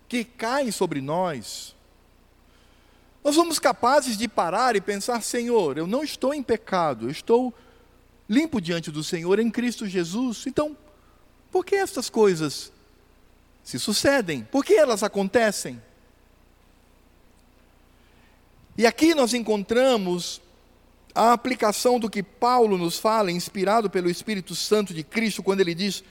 que 0.09 0.23
caem 0.23 0.71
sobre 0.71 1.01
nós, 1.01 1.75
nós 3.27 3.35
somos 3.35 3.59
capazes 3.59 4.17
de 4.17 4.29
parar 4.29 4.77
e 4.77 4.81
pensar: 4.81 5.21
Senhor, 5.21 5.77
eu 5.77 5.85
não 5.85 6.05
estou 6.05 6.33
em 6.33 6.45
pecado, 6.45 7.07
eu 7.07 7.11
estou 7.11 7.53
limpo 8.29 8.61
diante 8.61 8.89
do 8.89 9.03
Senhor 9.03 9.41
em 9.41 9.51
Cristo 9.51 9.85
Jesus. 9.85 10.45
Então, 10.47 10.77
por 11.51 11.67
que 11.67 11.75
estas 11.75 12.09
coisas 12.09 12.71
se 13.65 13.81
sucedem? 13.81 14.45
Por 14.45 14.65
que 14.65 14.75
elas 14.75 15.03
acontecem? 15.03 15.83
E 18.79 18.87
aqui 18.87 19.13
nós 19.13 19.35
encontramos 19.35 20.41
a 21.13 21.33
aplicação 21.33 21.99
do 21.99 22.09
que 22.09 22.23
Paulo 22.23 22.79
nos 22.79 22.97
fala, 22.97 23.33
inspirado 23.33 23.91
pelo 23.91 24.09
Espírito 24.09 24.55
Santo 24.55 24.95
de 24.95 25.03
Cristo, 25.03 25.43
quando 25.43 25.63
ele 25.63 25.75
diz: 25.75 26.05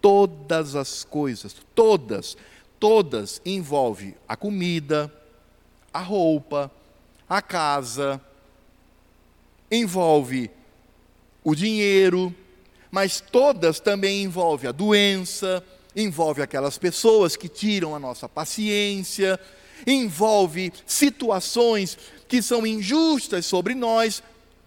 todas 0.00 0.74
as 0.74 1.04
coisas, 1.04 1.54
todas, 1.76 2.36
todas 2.80 3.40
envolve 3.46 4.16
a 4.26 4.36
comida, 4.36 5.12
a 5.96 6.00
roupa, 6.00 6.70
a 7.26 7.40
casa, 7.40 8.20
envolve 9.70 10.50
o 11.42 11.54
dinheiro, 11.54 12.34
mas 12.90 13.18
todas 13.18 13.80
também 13.80 14.22
envolve 14.22 14.66
a 14.66 14.72
doença, 14.72 15.64
envolve 15.96 16.42
aquelas 16.42 16.76
pessoas 16.76 17.34
que 17.34 17.48
tiram 17.48 17.94
a 17.94 17.98
nossa 17.98 18.28
paciência, 18.28 19.40
envolve 19.86 20.70
situações 20.84 21.96
que 22.28 22.42
são 22.42 22.66
injustas 22.66 23.46
sobre 23.46 23.74
nós, 23.74 24.22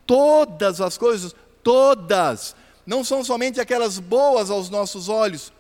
todas 0.08 0.82
as 0.82 0.98
coisas, 0.98 1.36
todas, 1.62 2.56
não 2.88 3.04
são 3.04 3.24
somente 3.24 3.62
aquelas 3.62 4.00
boas 4.00 4.50
aos 4.50 4.68
nossos 4.68 5.10
olhos, 5.10 5.54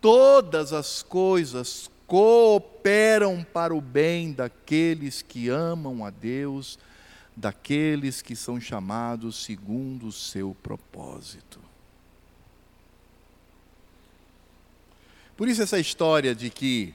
todas 0.00 0.72
as 0.72 1.02
coisas 1.02 1.89
cooperam 2.10 3.46
para 3.52 3.72
o 3.72 3.80
bem 3.80 4.32
daqueles 4.32 5.22
que 5.22 5.48
amam 5.48 6.04
a 6.04 6.10
Deus 6.10 6.76
daqueles 7.36 8.20
que 8.20 8.34
são 8.34 8.60
chamados 8.60 9.44
segundo 9.44 10.08
o 10.08 10.12
seu 10.12 10.56
propósito. 10.60 11.60
Por 15.36 15.48
isso 15.48 15.62
essa 15.62 15.78
história 15.78 16.34
de 16.34 16.50
que 16.50 16.92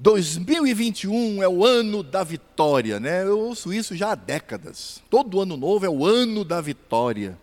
2021 0.00 1.44
é 1.44 1.48
o 1.48 1.64
ano 1.64 2.02
da 2.02 2.24
vitória, 2.24 2.98
né? 2.98 3.22
Eu 3.22 3.38
ouço 3.38 3.72
isso 3.72 3.94
já 3.94 4.10
há 4.10 4.14
décadas. 4.16 5.00
Todo 5.08 5.40
ano 5.40 5.56
novo 5.56 5.86
é 5.86 5.88
o 5.88 6.04
ano 6.04 6.44
da 6.44 6.60
vitória. 6.60 7.38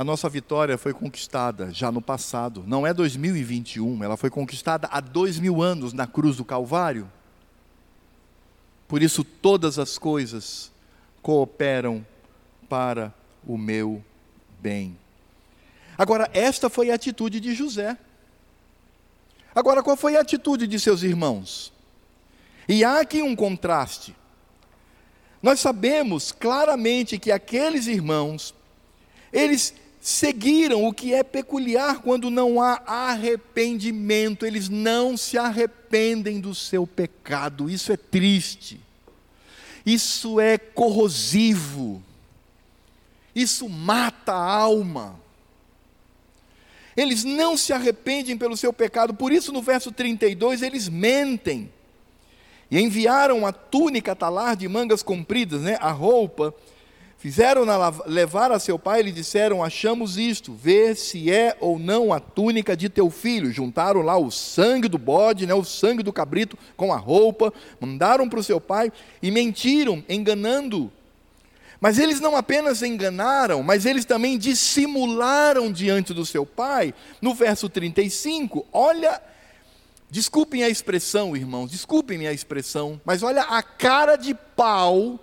A 0.00 0.04
nossa 0.04 0.30
vitória 0.30 0.78
foi 0.78 0.94
conquistada 0.94 1.70
já 1.74 1.92
no 1.92 2.00
passado, 2.00 2.64
não 2.66 2.86
é 2.86 2.94
2021, 2.94 4.02
ela 4.02 4.16
foi 4.16 4.30
conquistada 4.30 4.88
há 4.90 4.98
dois 4.98 5.38
mil 5.38 5.60
anos 5.60 5.92
na 5.92 6.06
cruz 6.06 6.38
do 6.38 6.44
Calvário. 6.44 7.06
Por 8.88 9.02
isso, 9.02 9.22
todas 9.22 9.78
as 9.78 9.98
coisas 9.98 10.72
cooperam 11.20 12.02
para 12.66 13.12
o 13.46 13.58
meu 13.58 14.02
bem. 14.58 14.96
Agora, 15.98 16.30
esta 16.32 16.70
foi 16.70 16.90
a 16.90 16.94
atitude 16.94 17.38
de 17.38 17.54
José. 17.54 17.94
Agora, 19.54 19.82
qual 19.82 19.98
foi 19.98 20.16
a 20.16 20.22
atitude 20.22 20.66
de 20.66 20.80
seus 20.80 21.02
irmãos? 21.02 21.74
E 22.66 22.82
há 22.84 23.00
aqui 23.00 23.20
um 23.20 23.36
contraste. 23.36 24.16
Nós 25.42 25.60
sabemos 25.60 26.32
claramente 26.32 27.18
que 27.18 27.30
aqueles 27.30 27.86
irmãos, 27.86 28.54
eles 29.30 29.74
seguiram 30.00 30.86
o 30.86 30.94
que 30.94 31.12
é 31.12 31.22
peculiar 31.22 32.00
quando 32.00 32.30
não 32.30 32.60
há 32.60 32.82
arrependimento, 32.86 34.46
eles 34.46 34.68
não 34.68 35.16
se 35.16 35.36
arrependem 35.36 36.40
do 36.40 36.54
seu 36.54 36.86
pecado, 36.86 37.68
isso 37.68 37.92
é 37.92 37.96
triste, 37.96 38.80
isso 39.84 40.40
é 40.40 40.56
corrosivo, 40.56 42.02
isso 43.34 43.68
mata 43.68 44.32
a 44.32 44.54
alma. 44.54 45.20
Eles 46.96 47.22
não 47.22 47.56
se 47.56 47.72
arrependem 47.72 48.36
pelo 48.36 48.56
seu 48.56 48.72
pecado, 48.72 49.14
por 49.14 49.32
isso 49.32 49.52
no 49.52 49.62
verso 49.62 49.92
32 49.92 50.62
eles 50.62 50.88
mentem. 50.88 51.70
E 52.70 52.80
enviaram 52.80 53.46
a 53.46 53.52
túnica 53.52 54.14
talar 54.14 54.56
de 54.56 54.68
mangas 54.68 55.02
compridas, 55.02 55.62
né, 55.62 55.76
a 55.80 55.90
roupa, 55.90 56.54
Fizeram-na 57.20 57.76
levar 58.06 58.50
a 58.50 58.58
seu 58.58 58.78
pai 58.78 59.00
e 59.00 59.02
lhe 59.02 59.12
disseram: 59.12 59.62
Achamos 59.62 60.16
isto, 60.16 60.54
vê 60.54 60.94
se 60.94 61.30
é 61.30 61.54
ou 61.60 61.78
não 61.78 62.14
a 62.14 62.18
túnica 62.18 62.74
de 62.74 62.88
teu 62.88 63.10
filho. 63.10 63.52
Juntaram 63.52 64.00
lá 64.00 64.16
o 64.16 64.30
sangue 64.30 64.88
do 64.88 64.96
bode, 64.96 65.46
né, 65.46 65.52
o 65.52 65.62
sangue 65.62 66.02
do 66.02 66.14
cabrito 66.14 66.56
com 66.78 66.94
a 66.94 66.96
roupa, 66.96 67.52
mandaram 67.78 68.26
para 68.26 68.40
o 68.40 68.42
seu 68.42 68.58
pai 68.58 68.90
e 69.22 69.30
mentiram, 69.30 70.02
enganando. 70.08 70.90
Mas 71.78 71.98
eles 71.98 72.20
não 72.20 72.34
apenas 72.34 72.82
enganaram, 72.82 73.62
mas 73.62 73.84
eles 73.84 74.06
também 74.06 74.38
dissimularam 74.38 75.70
diante 75.70 76.14
do 76.14 76.24
seu 76.24 76.46
pai. 76.46 76.94
No 77.20 77.34
verso 77.34 77.68
35, 77.68 78.64
olha, 78.72 79.20
desculpem 80.10 80.62
a 80.62 80.70
expressão, 80.70 81.36
irmãos, 81.36 81.70
desculpem 81.70 82.26
a 82.26 82.32
expressão, 82.32 82.98
mas 83.04 83.22
olha 83.22 83.42
a 83.42 83.62
cara 83.62 84.16
de 84.16 84.34
pau 84.56 85.20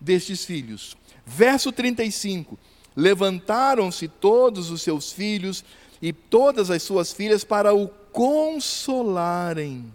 destes 0.00 0.44
filhos. 0.44 0.96
Verso 1.24 1.72
35: 1.72 2.58
Levantaram-se 2.96 4.08
todos 4.08 4.70
os 4.70 4.82
seus 4.82 5.12
filhos 5.12 5.64
e 6.00 6.12
todas 6.12 6.70
as 6.70 6.82
suas 6.82 7.12
filhas 7.12 7.44
para 7.44 7.74
o 7.74 7.88
consolarem. 8.12 9.92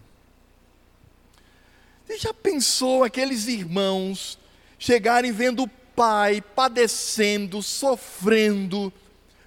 Você 2.05 2.17
já 2.17 2.33
pensou 2.33 3.03
aqueles 3.03 3.47
irmãos 3.47 4.39
chegarem 4.79 5.31
vendo 5.31 5.63
o 5.63 5.67
pai 5.67 6.41
padecendo, 6.41 7.61
sofrendo, 7.61 8.93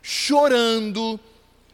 chorando, 0.03 1.19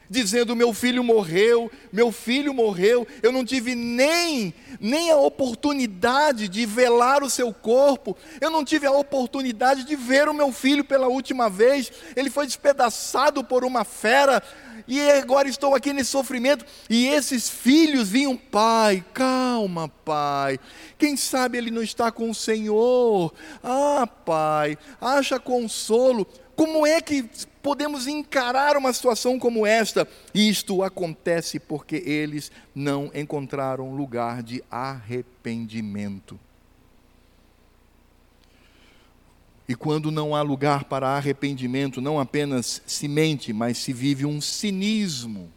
dizendo: 0.09 0.57
Meu 0.57 0.73
filho 0.73 1.03
morreu, 1.03 1.71
meu 1.93 2.13
filho 2.13 2.53
morreu, 2.55 3.07
eu 3.23 3.33
não 3.33 3.45
tive 3.45 3.75
nem, 3.75 4.55
nem 4.81 5.11
a 5.11 5.17
oportunidade 5.17 6.49
de 6.49 6.67
velar 6.67 7.23
o 7.23 7.31
seu 7.31 7.53
corpo, 7.53 8.17
eu 8.41 8.51
não 8.51 8.65
tive 8.65 8.87
a 8.87 8.93
oportunidade 8.93 9.85
de 9.85 9.97
ver 9.97 10.29
o 10.29 10.35
meu 10.35 10.53
filho 10.53 10.85
pela 10.85 11.09
última 11.09 11.49
vez, 11.49 11.91
ele 12.15 12.31
foi 12.31 12.47
despedaçado 12.47 13.43
por 13.45 13.65
uma 13.65 13.85
fera, 13.85 14.43
e 14.89 15.01
agora 15.11 15.49
estou 15.49 15.75
aqui 15.75 15.93
nesse 15.93 16.11
sofrimento. 16.11 16.65
E 16.89 17.09
esses 17.09 17.49
filhos 17.49 18.09
vinham, 18.09 18.37
pai, 18.37 19.05
calma, 19.13 19.89
pai. 20.05 20.59
Quem 20.99 21.17
sabe 21.17 21.59
ele 21.59 21.71
não 21.71 21.83
está 21.83 22.13
com 22.13 22.31
o 22.31 22.35
Senhor? 22.35 23.33
Ah, 23.63 24.07
pai, 24.07 24.79
acha 25.01 25.41
consolo. 25.41 26.27
Como 26.57 26.87
é 26.87 27.03
que 27.03 27.29
podemos 27.63 28.07
encarar 28.07 28.79
uma 28.79 28.91
situação 28.91 29.39
como 29.39 29.67
esta? 29.67 30.09
Isto 30.35 30.83
acontece 30.83 31.61
porque 31.61 31.97
eles 31.97 32.51
não 32.75 33.11
encontraram 33.15 33.95
lugar 33.95 34.43
de 34.43 34.65
arrependimento. 34.71 36.41
E 39.69 39.75
quando 39.75 40.11
não 40.11 40.35
há 40.35 40.41
lugar 40.41 40.85
para 40.85 41.09
arrependimento, 41.09 42.01
não 42.01 42.19
apenas 42.19 42.81
se 42.87 43.07
mente, 43.07 43.53
mas 43.53 43.77
se 43.79 43.93
vive 43.93 44.25
um 44.25 44.41
cinismo. 44.41 45.53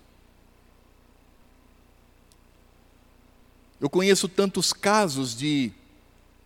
Eu 3.79 3.89
conheço 3.89 4.27
tantos 4.27 4.73
casos 4.73 5.37
de 5.37 5.71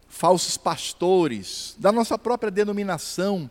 falsos 0.07 0.57
pastores 0.57 1.75
da 1.79 1.91
nossa 1.91 2.19
própria 2.19 2.51
denominação, 2.51 3.49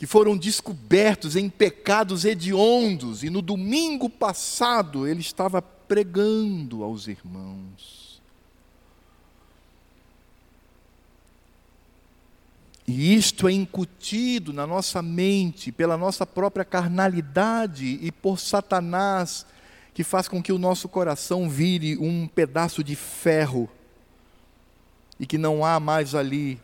que 0.00 0.06
foram 0.06 0.34
descobertos 0.34 1.36
em 1.36 1.50
pecados 1.50 2.24
hediondos, 2.24 3.22
e 3.22 3.28
no 3.28 3.42
domingo 3.42 4.08
passado 4.08 5.06
ele 5.06 5.20
estava 5.20 5.60
pregando 5.60 6.82
aos 6.82 7.06
irmãos. 7.06 8.18
E 12.88 13.14
isto 13.14 13.46
é 13.46 13.52
incutido 13.52 14.54
na 14.54 14.66
nossa 14.66 15.02
mente 15.02 15.70
pela 15.70 15.98
nossa 15.98 16.24
própria 16.24 16.64
carnalidade 16.64 17.98
e 18.00 18.10
por 18.10 18.40
Satanás, 18.40 19.44
que 19.92 20.02
faz 20.02 20.26
com 20.26 20.42
que 20.42 20.50
o 20.50 20.56
nosso 20.56 20.88
coração 20.88 21.46
vire 21.46 21.98
um 21.98 22.26
pedaço 22.26 22.82
de 22.82 22.96
ferro 22.96 23.68
e 25.18 25.26
que 25.26 25.36
não 25.36 25.62
há 25.62 25.78
mais 25.78 26.14
ali 26.14 26.58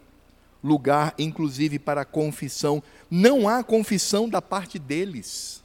lugar, 0.62 1.14
inclusive 1.18 1.78
para 1.78 2.04
confissão. 2.04 2.82
Não 3.10 3.48
há 3.48 3.62
confissão 3.62 4.28
da 4.28 4.42
parte 4.42 4.78
deles. 4.78 5.62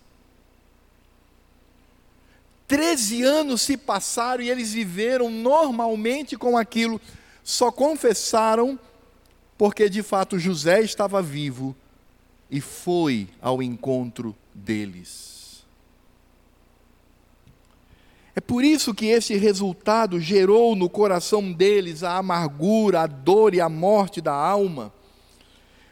Treze 2.68 3.22
anos 3.24 3.62
se 3.62 3.76
passaram 3.76 4.42
e 4.44 4.50
eles 4.50 4.72
viveram 4.72 5.30
normalmente 5.30 6.38
com 6.38 6.58
aquilo, 6.58 7.02
só 7.44 7.70
confessaram 7.70 8.80
porque 9.58 9.90
de 9.90 10.02
fato 10.02 10.40
José 10.40 10.82
estava 10.82 11.22
vivo 11.22 11.76
e 12.50 12.62
foi 12.62 13.28
ao 13.42 13.62
encontro 13.62 14.36
deles. 14.56 15.41
É 18.34 18.40
por 18.40 18.64
isso 18.64 18.94
que 18.94 19.08
esse 19.08 19.36
resultado 19.36 20.18
gerou 20.20 20.74
no 20.76 20.90
coração 20.90 21.52
deles 21.52 22.02
a 22.02 22.16
amargura, 22.18 23.02
a 23.02 23.08
dor 23.08 23.54
e 23.54 23.60
a 23.60 23.68
morte 23.68 24.22
da 24.22 24.34
alma. 24.34 24.94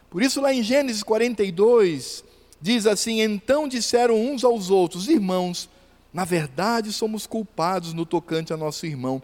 Por 0.10 0.24
isso, 0.24 0.40
lá 0.40 0.54
em 0.54 0.64
Gênesis 0.64 1.04
42, 1.04 2.24
diz 2.62 2.88
assim: 2.88 3.20
Então 3.20 3.68
disseram 3.68 4.16
uns 4.16 4.46
aos 4.46 4.70
outros, 4.70 5.10
irmãos, 5.10 5.70
na 6.14 6.24
verdade 6.24 6.94
somos 6.94 7.28
culpados 7.28 7.94
no 7.94 8.06
tocante 8.06 8.54
a 8.54 8.58
nosso 8.58 8.86
irmão, 8.86 9.22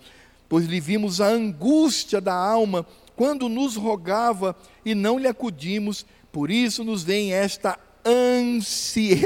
pois 0.49 0.66
lhe 0.66 0.82
vimos 0.82 1.22
a 1.22 1.28
angústia 1.28 2.20
da 2.20 2.36
alma 2.36 2.86
quando 3.16 3.47
nos 3.47 3.78
rogava 3.78 4.53
e 4.84 4.93
não 4.93 5.18
lhe 5.18 5.28
acudimos, 5.28 6.05
por 6.34 6.51
isso 6.51 6.84
nos 6.84 7.01
vem 7.01 7.32
esta 7.32 7.80
ansiedade 8.05 9.26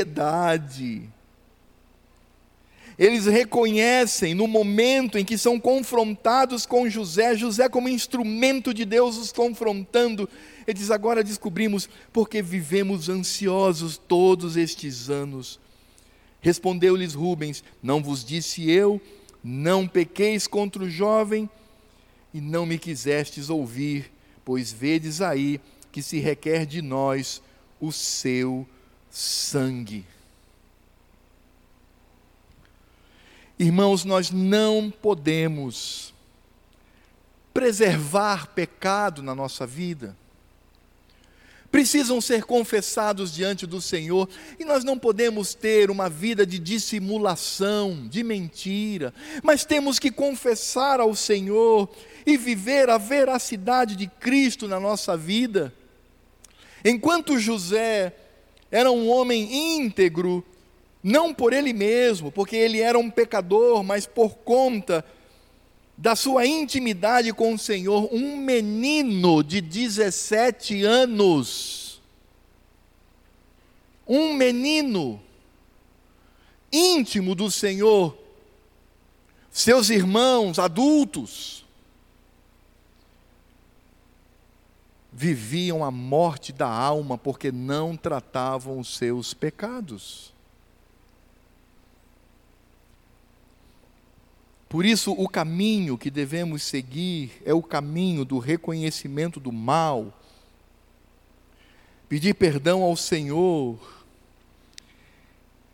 eles 2.99 3.25
reconhecem 3.25 4.33
no 4.33 4.45
momento 4.45 5.17
em 5.17 5.23
que 5.23 5.37
são 5.37 5.57
confrontados 5.57 6.65
com 6.65 6.89
José, 6.89 7.33
José 7.33 7.69
como 7.69 7.87
instrumento 7.87 8.73
de 8.73 8.83
Deus 8.83 9.17
os 9.17 9.31
confrontando, 9.31 10.27
eles 10.67 10.91
agora 10.91 11.23
descobrimos 11.23 11.89
porque 12.11 12.41
vivemos 12.41 13.07
ansiosos 13.07 13.97
todos 13.97 14.57
estes 14.57 15.09
anos. 15.09 15.61
Respondeu-lhes 16.41 17.13
Rubens: 17.13 17.63
Não 17.81 18.03
vos 18.03 18.21
disse 18.21 18.69
eu, 18.69 19.01
não 19.41 19.87
pequeis 19.87 20.45
contra 20.45 20.83
o 20.83 20.89
jovem, 20.89 21.49
e 22.33 22.41
não 22.41 22.65
me 22.65 22.77
quisestes 22.77 23.49
ouvir, 23.49 24.11
pois 24.43 24.73
vedes 24.73 25.21
aí 25.21 25.61
que 25.89 26.01
se 26.01 26.19
requer 26.19 26.65
de 26.65 26.81
nós 26.81 27.41
o 27.79 27.93
seu 27.93 28.67
sangue. 29.09 30.05
Irmãos, 33.61 34.05
nós 34.05 34.31
não 34.31 34.89
podemos 34.89 36.13
preservar 37.53 38.47
pecado 38.55 39.21
na 39.21 39.35
nossa 39.35 39.67
vida. 39.67 40.15
Precisam 41.69 42.21
ser 42.21 42.45
confessados 42.45 43.33
diante 43.33 43.67
do 43.67 43.81
Senhor, 43.81 44.29
e 44.57 44.63
nós 44.63 44.85
não 44.85 44.97
podemos 44.97 45.53
ter 45.53 45.91
uma 45.91 46.09
vida 46.09 46.45
de 46.45 46.57
dissimulação, 46.57 48.07
de 48.07 48.23
mentira, 48.23 49.13
mas 49.43 49.65
temos 49.65 49.99
que 49.99 50.09
confessar 50.09 51.01
ao 51.01 51.13
Senhor 51.13 51.89
e 52.25 52.37
viver 52.37 52.89
a 52.89 52.97
veracidade 52.97 53.97
de 53.97 54.07
Cristo 54.07 54.69
na 54.69 54.79
nossa 54.79 55.17
vida. 55.17 55.73
Enquanto 56.83 57.37
José 57.37 58.15
era 58.71 58.89
um 58.89 59.09
homem 59.09 59.77
íntegro, 59.77 60.45
não 61.01 61.33
por 61.33 61.53
ele 61.53 61.73
mesmo, 61.73 62.31
porque 62.31 62.55
ele 62.55 62.81
era 62.81 62.97
um 62.97 63.09
pecador, 63.09 63.83
mas 63.83 64.05
por 64.05 64.35
conta 64.37 65.03
da 65.97 66.15
sua 66.15 66.45
intimidade 66.45 67.33
com 67.33 67.53
o 67.53 67.59
Senhor, 67.59 68.07
um 68.13 68.37
menino 68.37 69.43
de 69.43 69.59
17 69.59 70.83
anos, 70.83 72.01
um 74.07 74.33
menino 74.33 75.21
íntimo 76.71 77.35
do 77.35 77.51
Senhor, 77.51 78.17
seus 79.51 79.89
irmãos 79.89 80.57
adultos, 80.57 81.65
viviam 85.11 85.83
a 85.83 85.91
morte 85.91 86.53
da 86.53 86.69
alma 86.69 87.17
porque 87.17 87.51
não 87.51 87.97
tratavam 87.97 88.79
os 88.79 88.95
seus 88.95 89.33
pecados. 89.33 90.33
Por 94.69 94.85
isso, 94.85 95.11
o 95.11 95.27
caminho 95.27 95.97
que 95.97 96.11
devemos 96.11 96.61
seguir 96.61 97.41
é 97.43 97.51
o 97.51 97.63
caminho 97.63 98.23
do 98.23 98.37
reconhecimento 98.37 99.39
do 99.39 99.51
mal, 99.51 100.13
pedir 102.07 102.35
perdão 102.35 102.83
ao 102.83 102.95
Senhor 102.95 103.79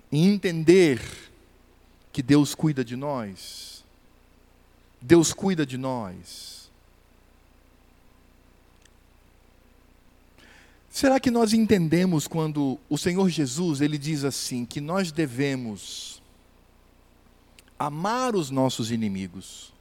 e 0.10 0.26
entender 0.26 1.02
que 2.14 2.24
Deus 2.24 2.56
cuida 2.56 2.86
de 2.86 2.96
nós. 2.96 3.84
Deus 5.02 5.34
cuida 5.34 5.66
de 5.66 5.78
nós. 5.78 6.72
Será 10.90 11.20
que 11.20 11.30
nós 11.30 11.52
entendemos 11.52 12.26
quando 12.26 12.80
o 12.88 12.98
Senhor 12.98 13.28
Jesus 13.28 13.82
ele 13.82 13.98
diz 13.98 14.24
assim 14.24 14.66
que 14.66 14.80
nós 14.80 15.12
devemos 15.12 16.15
amar 17.78 18.36
os 18.36 18.50
nossos 18.50 18.92
inimigos 18.92 19.74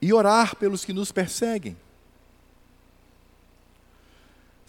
e 0.00 0.12
orar 0.12 0.56
pelos 0.56 0.84
que 0.84 0.92
nos 0.92 1.10
perseguem. 1.10 1.76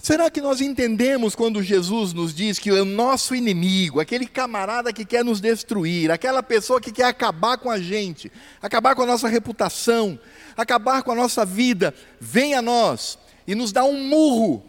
Será 0.01 0.31
que 0.31 0.39
nós 0.39 0.61
entendemos 0.61 1.35
quando 1.35 1.61
Jesus 1.61 2.13
nos 2.13 2.33
diz 2.33 2.57
que 2.57 2.71
o 2.71 2.85
nosso 2.85 3.35
inimigo, 3.35 3.99
aquele 3.99 4.25
camarada 4.25 4.93
que 4.93 5.03
quer 5.03 5.25
nos 5.25 5.41
destruir, 5.41 6.09
aquela 6.09 6.41
pessoa 6.41 6.79
que 6.79 6.91
quer 6.91 7.03
acabar 7.03 7.57
com 7.57 7.69
a 7.69 7.77
gente, 7.77 8.31
acabar 8.61 8.95
com 8.95 9.01
a 9.01 9.05
nossa 9.05 9.27
reputação, 9.27 10.17
acabar 10.55 11.03
com 11.03 11.11
a 11.11 11.15
nossa 11.15 11.45
vida, 11.45 11.93
vem 12.19 12.53
a 12.53 12.61
nós 12.61 13.19
e 13.45 13.53
nos 13.53 13.73
dá 13.73 13.83
um 13.83 14.01
murro? 14.07 14.63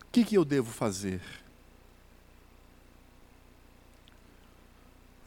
O 0.00 0.10
que, 0.10 0.24
que 0.24 0.38
eu 0.38 0.46
devo 0.46 0.72
fazer? 0.72 1.20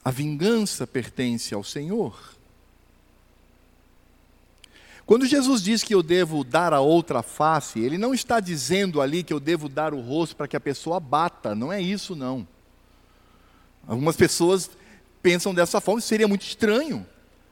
A 0.04 0.10
vingança 0.10 0.86
pertence 0.86 1.54
ao 1.54 1.62
Senhor. 1.62 2.32
Quando 5.04 5.26
Jesus 5.26 5.62
diz 5.62 5.82
que 5.82 5.94
eu 5.94 6.02
devo 6.02 6.44
dar 6.44 6.72
a 6.72 6.80
outra 6.80 7.22
face, 7.22 7.80
ele 7.80 7.98
não 7.98 8.14
está 8.14 8.40
dizendo 8.40 9.00
ali 9.00 9.22
que 9.22 9.32
eu 9.32 9.40
devo 9.40 9.68
dar 9.68 9.92
o 9.92 10.00
rosto 10.00 10.36
para 10.36 10.48
que 10.48 10.56
a 10.56 10.60
pessoa 10.60 10.98
bata, 11.00 11.54
não 11.54 11.72
é 11.72 11.80
isso 11.80 12.14
não. 12.16 12.46
Algumas 13.86 14.16
pessoas 14.16 14.70
pensam 15.22 15.52
dessa 15.52 15.80
forma, 15.80 16.00
seria 16.00 16.28
muito 16.28 16.42
estranho. 16.42 17.06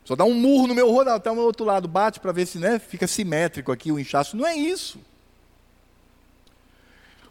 Só 0.04 0.16
dá 0.16 0.24
um 0.24 0.34
murro 0.34 0.68
no 0.68 0.74
meu 0.74 0.90
rosto, 0.90 1.10
até 1.10 1.30
o 1.30 1.34
meu 1.34 1.44
outro 1.44 1.64
lado, 1.64 1.86
bate 1.86 2.18
para 2.18 2.32
ver 2.32 2.46
se 2.46 2.58
né, 2.58 2.78
fica 2.78 3.06
simétrico 3.06 3.70
aqui 3.70 3.92
o 3.92 3.98
inchaço. 3.98 4.36
Não 4.36 4.46
é 4.46 4.56
isso. 4.56 4.98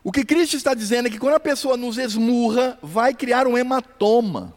O 0.03 0.11
que 0.11 0.24
Cristo 0.24 0.55
está 0.55 0.74
dizendo 0.74 1.07
é 1.07 1.09
que 1.11 1.20
quando 1.20 1.36
a 1.36 1.39
pessoa 1.39 1.76
nos 1.76 1.97
esmurra, 1.97 2.78
vai 2.82 3.13
criar 3.13 3.47
um 3.47 3.57
hematoma. 3.57 4.53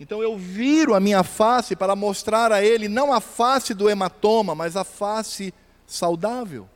Então 0.00 0.22
eu 0.22 0.36
viro 0.36 0.94
a 0.94 1.00
minha 1.00 1.24
face 1.24 1.74
para 1.74 1.96
mostrar 1.96 2.52
a 2.52 2.62
ele 2.62 2.88
não 2.88 3.12
a 3.12 3.20
face 3.20 3.74
do 3.74 3.90
hematoma, 3.90 4.54
mas 4.54 4.76
a 4.76 4.84
face 4.84 5.52
saudável. 5.86 6.68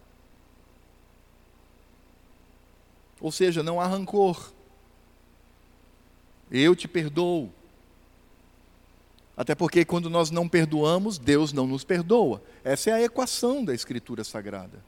Ou 3.20 3.30
seja, 3.30 3.62
não 3.62 3.80
há 3.80 3.86
rancor. 3.86 4.52
Eu 6.50 6.74
te 6.74 6.88
perdoo. 6.88 7.50
Até 9.36 9.54
porque 9.54 9.84
quando 9.84 10.10
nós 10.10 10.30
não 10.30 10.48
perdoamos, 10.48 11.18
Deus 11.18 11.52
não 11.52 11.66
nos 11.66 11.84
perdoa. 11.84 12.42
Essa 12.64 12.90
é 12.90 12.92
a 12.94 13.02
equação 13.02 13.64
da 13.64 13.72
Escritura 13.72 14.24
Sagrada. 14.24 14.82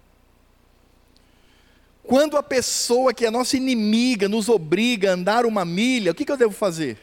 Quando 2.03 2.37
a 2.37 2.43
pessoa 2.43 3.15
que 3.15 3.25
é 3.25 3.31
nossa 3.31 3.57
inimiga 3.57 4.29
nos 4.29 4.49
obriga 4.49 5.11
a 5.11 5.15
andar 5.15 5.47
uma 5.47 5.65
milha, 5.65 6.13
o 6.13 6.15
que, 6.15 6.25
que 6.25 6.33
eu 6.33 6.37
devo 6.37 6.53
fazer? 6.53 6.99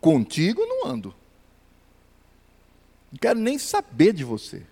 Contigo 0.00 0.64
não 0.64 0.86
ando. 0.86 1.14
Não 3.10 3.18
quero 3.18 3.38
nem 3.38 3.58
saber 3.58 4.12
de 4.12 4.24
você. 4.24 4.62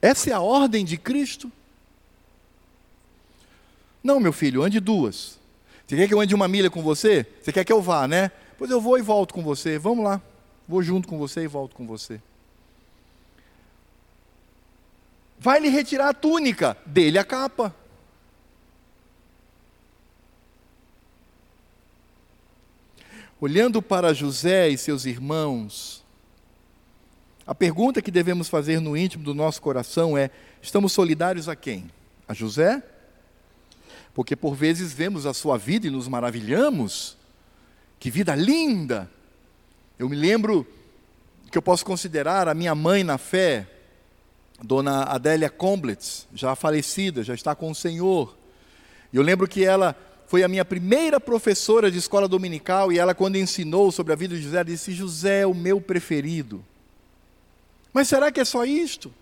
Essa 0.00 0.30
é 0.30 0.32
a 0.32 0.40
ordem 0.40 0.84
de 0.84 0.96
Cristo? 0.96 1.50
Não, 4.02 4.18
meu 4.18 4.32
filho, 4.32 4.62
ande 4.62 4.80
duas. 4.80 5.38
Você 5.86 5.96
quer 5.96 6.08
que 6.08 6.14
eu 6.14 6.20
ande 6.20 6.34
uma 6.34 6.48
milha 6.48 6.70
com 6.70 6.82
você? 6.82 7.26
Você 7.42 7.52
quer 7.52 7.64
que 7.64 7.72
eu 7.72 7.82
vá, 7.82 8.06
né? 8.06 8.30
Pois 8.56 8.70
eu 8.70 8.80
vou 8.80 8.98
e 8.98 9.02
volto 9.02 9.34
com 9.34 9.42
você. 9.42 9.78
Vamos 9.78 10.04
lá. 10.04 10.22
Vou 10.68 10.82
junto 10.82 11.08
com 11.08 11.18
você 11.18 11.42
e 11.42 11.46
volto 11.48 11.74
com 11.74 11.86
você. 11.86 12.20
Vai 15.38 15.58
lhe 15.58 15.68
retirar 15.68 16.10
a 16.10 16.14
túnica, 16.14 16.76
dele 16.86 17.18
a 17.18 17.24
capa. 17.24 17.74
Olhando 23.40 23.80
para 23.80 24.12
José 24.12 24.68
e 24.68 24.76
seus 24.76 25.06
irmãos, 25.06 26.04
a 27.46 27.54
pergunta 27.54 28.02
que 28.02 28.10
devemos 28.10 28.50
fazer 28.50 28.80
no 28.80 28.94
íntimo 28.94 29.24
do 29.24 29.34
nosso 29.34 29.62
coração 29.62 30.16
é: 30.16 30.30
estamos 30.60 30.92
solidários 30.92 31.48
a 31.48 31.56
quem? 31.56 31.90
A 32.28 32.34
José? 32.34 32.82
Porque 34.12 34.36
por 34.36 34.54
vezes 34.54 34.92
vemos 34.92 35.24
a 35.24 35.32
sua 35.32 35.56
vida 35.56 35.86
e 35.86 35.90
nos 35.90 36.06
maravilhamos. 36.06 37.16
Que 37.98 38.10
vida 38.10 38.34
linda! 38.34 39.10
Eu 39.98 40.06
me 40.06 40.16
lembro 40.16 40.66
que 41.50 41.56
eu 41.56 41.62
posso 41.62 41.82
considerar 41.82 42.46
a 42.46 42.52
minha 42.52 42.74
mãe 42.74 43.02
na 43.02 43.16
fé, 43.16 43.66
Dona 44.62 45.04
Adélia 45.04 45.48
Comblitz, 45.48 46.26
já 46.34 46.54
falecida, 46.54 47.24
já 47.24 47.32
está 47.32 47.54
com 47.54 47.70
o 47.70 47.74
Senhor. 47.74 48.36
E 49.10 49.16
eu 49.16 49.22
lembro 49.22 49.48
que 49.48 49.64
ela 49.64 49.96
foi 50.30 50.44
a 50.44 50.48
minha 50.48 50.64
primeira 50.64 51.18
professora 51.18 51.90
de 51.90 51.98
escola 51.98 52.28
dominical 52.28 52.92
e 52.92 53.00
ela, 53.00 53.16
quando 53.16 53.34
ensinou 53.34 53.90
sobre 53.90 54.12
a 54.12 54.16
vida 54.16 54.36
de 54.36 54.42
José, 54.42 54.62
disse: 54.62 54.92
José 54.92 55.40
é 55.40 55.46
o 55.46 55.52
meu 55.52 55.80
preferido. 55.80 56.64
Mas 57.92 58.06
será 58.06 58.30
que 58.30 58.38
é 58.38 58.44
só 58.44 58.64
isto? 58.64 59.12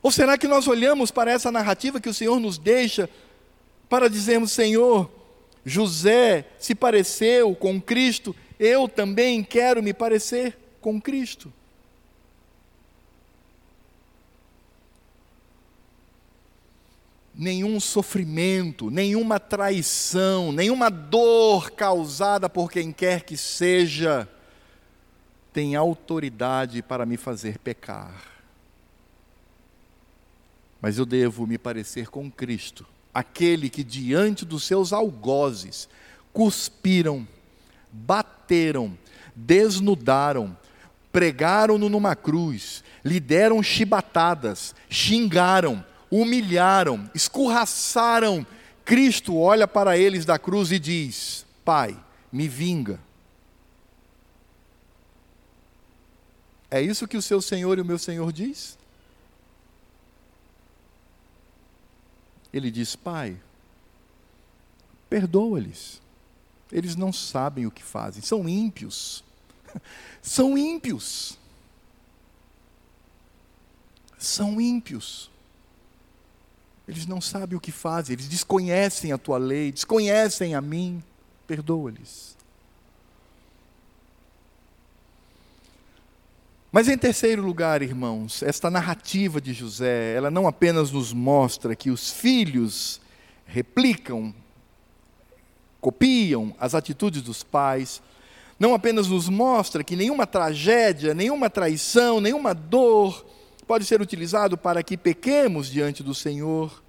Ou 0.00 0.12
será 0.12 0.38
que 0.38 0.46
nós 0.46 0.68
olhamos 0.68 1.10
para 1.10 1.32
essa 1.32 1.50
narrativa 1.50 2.00
que 2.00 2.08
o 2.08 2.14
Senhor 2.14 2.38
nos 2.38 2.56
deixa 2.56 3.10
para 3.88 4.08
dizermos: 4.08 4.52
Senhor, 4.52 5.10
José 5.66 6.44
se 6.56 6.72
pareceu 6.72 7.52
com 7.56 7.82
Cristo, 7.82 8.32
eu 8.60 8.88
também 8.88 9.42
quero 9.42 9.82
me 9.82 9.92
parecer 9.92 10.56
com 10.80 11.00
Cristo? 11.00 11.52
Nenhum 17.40 17.80
sofrimento, 17.80 18.90
nenhuma 18.90 19.40
traição, 19.40 20.52
nenhuma 20.52 20.90
dor 20.90 21.70
causada 21.70 22.50
por 22.50 22.70
quem 22.70 22.92
quer 22.92 23.22
que 23.22 23.34
seja, 23.34 24.28
tem 25.50 25.74
autoridade 25.74 26.82
para 26.82 27.06
me 27.06 27.16
fazer 27.16 27.56
pecar. 27.58 28.24
Mas 30.82 30.98
eu 30.98 31.06
devo 31.06 31.46
me 31.46 31.56
parecer 31.56 32.10
com 32.10 32.30
Cristo, 32.30 32.86
aquele 33.12 33.70
que 33.70 33.82
diante 33.82 34.44
dos 34.44 34.64
seus 34.64 34.92
algozes 34.92 35.88
cuspiram, 36.34 37.26
bateram, 37.90 38.98
desnudaram, 39.34 40.54
pregaram-no 41.10 41.88
numa 41.88 42.14
cruz, 42.14 42.84
lhe 43.02 43.18
deram 43.18 43.62
chibatadas, 43.62 44.74
xingaram, 44.90 45.82
humilharam, 46.10 47.10
escorraçaram. 47.14 48.46
Cristo 48.84 49.38
olha 49.38 49.68
para 49.68 49.96
eles 49.96 50.24
da 50.24 50.38
cruz 50.38 50.72
e 50.72 50.78
diz: 50.78 51.46
Pai, 51.64 51.96
me 52.32 52.48
vinga. 52.48 52.98
É 56.70 56.80
isso 56.80 57.08
que 57.08 57.16
o 57.16 57.22
seu 57.22 57.40
Senhor 57.40 57.78
e 57.78 57.80
o 57.80 57.84
meu 57.84 57.98
Senhor 57.98 58.32
diz? 58.32 58.78
Ele 62.52 62.70
diz: 62.70 62.96
Pai, 62.96 63.36
perdoa-lhes. 65.08 66.00
Eles 66.72 66.94
não 66.94 67.12
sabem 67.12 67.66
o 67.66 67.70
que 67.70 67.82
fazem, 67.82 68.22
são 68.22 68.48
ímpios. 68.48 69.24
São 70.22 70.58
ímpios. 70.58 71.38
São 74.18 74.60
ímpios. 74.60 75.30
Eles 76.90 77.06
não 77.06 77.20
sabem 77.20 77.56
o 77.56 77.60
que 77.60 77.70
fazem, 77.70 78.14
eles 78.14 78.26
desconhecem 78.26 79.12
a 79.12 79.18
tua 79.18 79.38
lei, 79.38 79.70
desconhecem 79.70 80.56
a 80.56 80.60
mim. 80.60 81.00
Perdoa-lhes. 81.46 82.36
Mas 86.72 86.88
em 86.88 86.98
terceiro 86.98 87.42
lugar, 87.42 87.80
irmãos, 87.80 88.42
esta 88.42 88.68
narrativa 88.68 89.40
de 89.40 89.52
José, 89.52 90.14
ela 90.16 90.32
não 90.32 90.48
apenas 90.48 90.90
nos 90.90 91.12
mostra 91.12 91.76
que 91.76 91.92
os 91.92 92.10
filhos 92.10 93.00
replicam, 93.46 94.34
copiam 95.80 96.52
as 96.58 96.74
atitudes 96.74 97.22
dos 97.22 97.44
pais, 97.44 98.02
não 98.58 98.74
apenas 98.74 99.06
nos 99.06 99.28
mostra 99.28 99.84
que 99.84 99.94
nenhuma 99.94 100.26
tragédia, 100.26 101.14
nenhuma 101.14 101.48
traição, 101.48 102.20
nenhuma 102.20 102.52
dor, 102.52 103.24
pode 103.64 103.84
ser 103.84 104.02
utilizado 104.02 104.58
para 104.58 104.82
que 104.82 104.96
pequemos 104.96 105.70
diante 105.70 106.02
do 106.02 106.12
Senhor. 106.12 106.79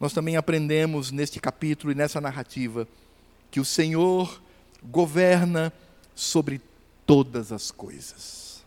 Nós 0.00 0.12
também 0.12 0.36
aprendemos 0.36 1.10
neste 1.10 1.40
capítulo 1.40 1.92
e 1.92 1.94
nessa 1.94 2.20
narrativa 2.20 2.86
que 3.50 3.60
o 3.60 3.64
Senhor 3.64 4.40
governa 4.82 5.72
sobre 6.14 6.60
todas 7.04 7.50
as 7.50 7.70
coisas. 7.70 8.62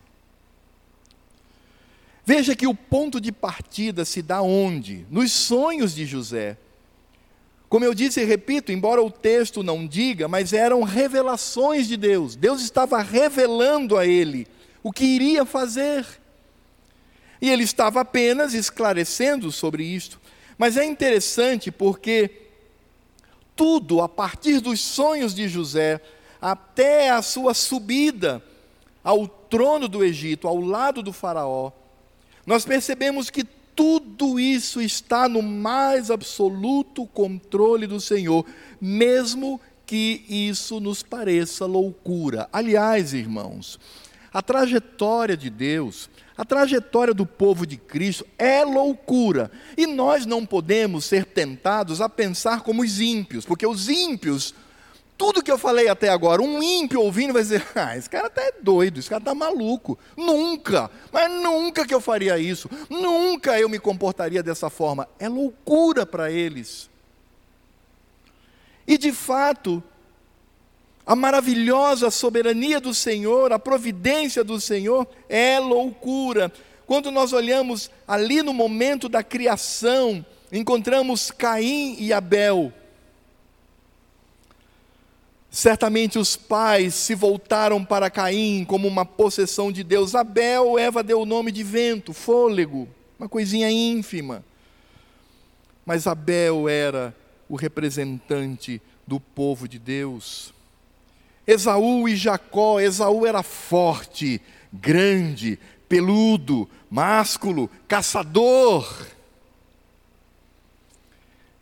Veja 2.24 2.54
que 2.54 2.66
o 2.66 2.74
ponto 2.74 3.20
de 3.20 3.32
partida 3.32 4.04
se 4.04 4.22
dá 4.22 4.42
onde? 4.42 5.06
Nos 5.10 5.32
sonhos 5.32 5.94
de 5.94 6.06
José. 6.06 6.56
Como 7.68 7.84
eu 7.84 7.94
disse 7.94 8.20
e 8.20 8.24
repito, 8.24 8.70
embora 8.70 9.02
o 9.02 9.10
texto 9.10 9.62
não 9.62 9.86
diga, 9.86 10.28
mas 10.28 10.52
eram 10.52 10.82
revelações 10.82 11.88
de 11.88 11.96
Deus. 11.96 12.36
Deus 12.36 12.62
estava 12.62 13.00
revelando 13.00 13.96
a 13.96 14.06
ele 14.06 14.46
o 14.82 14.92
que 14.92 15.04
iria 15.04 15.44
fazer. 15.44 16.06
E 17.40 17.50
ele 17.50 17.64
estava 17.64 18.02
apenas 18.02 18.54
esclarecendo 18.54 19.50
sobre 19.50 19.84
isto. 19.84 20.20
Mas 20.62 20.76
é 20.76 20.84
interessante 20.84 21.72
porque 21.72 22.30
tudo 23.56 24.00
a 24.00 24.08
partir 24.08 24.60
dos 24.60 24.78
sonhos 24.78 25.34
de 25.34 25.48
José 25.48 26.00
até 26.40 27.10
a 27.10 27.20
sua 27.20 27.52
subida 27.52 28.40
ao 29.02 29.26
trono 29.26 29.88
do 29.88 30.04
Egito, 30.04 30.46
ao 30.46 30.60
lado 30.60 31.02
do 31.02 31.12
Faraó, 31.12 31.72
nós 32.46 32.64
percebemos 32.64 33.28
que 33.28 33.42
tudo 33.74 34.38
isso 34.38 34.80
está 34.80 35.28
no 35.28 35.42
mais 35.42 36.12
absoluto 36.12 37.08
controle 37.08 37.88
do 37.88 38.00
Senhor, 38.00 38.46
mesmo 38.80 39.60
que 39.84 40.24
isso 40.28 40.78
nos 40.78 41.02
pareça 41.02 41.66
loucura. 41.66 42.48
Aliás, 42.52 43.12
irmãos, 43.12 43.80
a 44.32 44.40
trajetória 44.40 45.36
de 45.36 45.50
Deus 45.50 46.08
a 46.36 46.44
trajetória 46.44 47.12
do 47.12 47.26
povo 47.26 47.66
de 47.66 47.76
Cristo 47.76 48.26
é 48.38 48.64
loucura. 48.64 49.50
E 49.76 49.86
nós 49.86 50.24
não 50.24 50.46
podemos 50.46 51.04
ser 51.04 51.24
tentados 51.24 52.00
a 52.00 52.08
pensar 52.08 52.62
como 52.62 52.82
os 52.82 53.00
ímpios, 53.00 53.44
porque 53.44 53.66
os 53.66 53.88
ímpios, 53.88 54.54
tudo 55.18 55.42
que 55.42 55.52
eu 55.52 55.58
falei 55.58 55.88
até 55.88 56.08
agora, 56.08 56.40
um 56.40 56.62
ímpio 56.62 57.00
ouvindo 57.00 57.32
vai 57.32 57.42
dizer: 57.42 57.66
ah, 57.74 57.96
esse 57.96 58.08
cara 58.08 58.28
está 58.28 58.42
doido, 58.62 58.98
esse 58.98 59.08
cara 59.08 59.20
está 59.20 59.34
maluco. 59.34 59.98
Nunca, 60.16 60.90
mas 61.12 61.30
nunca 61.30 61.86
que 61.86 61.94
eu 61.94 62.00
faria 62.00 62.38
isso, 62.38 62.68
nunca 62.88 63.58
eu 63.60 63.68
me 63.68 63.78
comportaria 63.78 64.42
dessa 64.42 64.70
forma. 64.70 65.08
É 65.18 65.28
loucura 65.28 66.06
para 66.06 66.30
eles. 66.30 66.90
E 68.86 68.98
de 68.98 69.12
fato, 69.12 69.82
a 71.04 71.16
maravilhosa 71.16 72.10
soberania 72.10 72.80
do 72.80 72.94
Senhor, 72.94 73.52
a 73.52 73.58
providência 73.58 74.44
do 74.44 74.60
Senhor 74.60 75.06
é 75.28 75.58
loucura. 75.58 76.52
Quando 76.86 77.10
nós 77.10 77.32
olhamos 77.32 77.90
ali 78.06 78.42
no 78.42 78.52
momento 78.54 79.08
da 79.08 79.22
criação, 79.22 80.24
encontramos 80.52 81.30
Caim 81.30 81.96
e 81.98 82.12
Abel. 82.12 82.72
Certamente 85.50 86.18
os 86.18 86.36
pais 86.36 86.94
se 86.94 87.14
voltaram 87.14 87.84
para 87.84 88.08
Caim 88.08 88.64
como 88.64 88.86
uma 88.86 89.04
possessão 89.04 89.72
de 89.72 89.82
Deus. 89.82 90.14
Abel, 90.14 90.78
Eva 90.78 91.02
deu 91.02 91.20
o 91.20 91.26
nome 91.26 91.50
de 91.50 91.62
vento, 91.62 92.12
fôlego, 92.12 92.88
uma 93.18 93.28
coisinha 93.28 93.70
ínfima. 93.70 94.44
Mas 95.84 96.06
Abel 96.06 96.68
era 96.68 97.14
o 97.48 97.56
representante 97.56 98.80
do 99.06 99.18
povo 99.18 99.66
de 99.66 99.78
Deus. 99.78 100.54
Esaú 101.46 102.08
e 102.08 102.16
Jacó, 102.16 102.80
Esaú 102.80 103.26
era 103.26 103.42
forte, 103.42 104.40
grande, 104.72 105.58
peludo, 105.88 106.68
másculo, 106.90 107.68
caçador. 107.88 109.06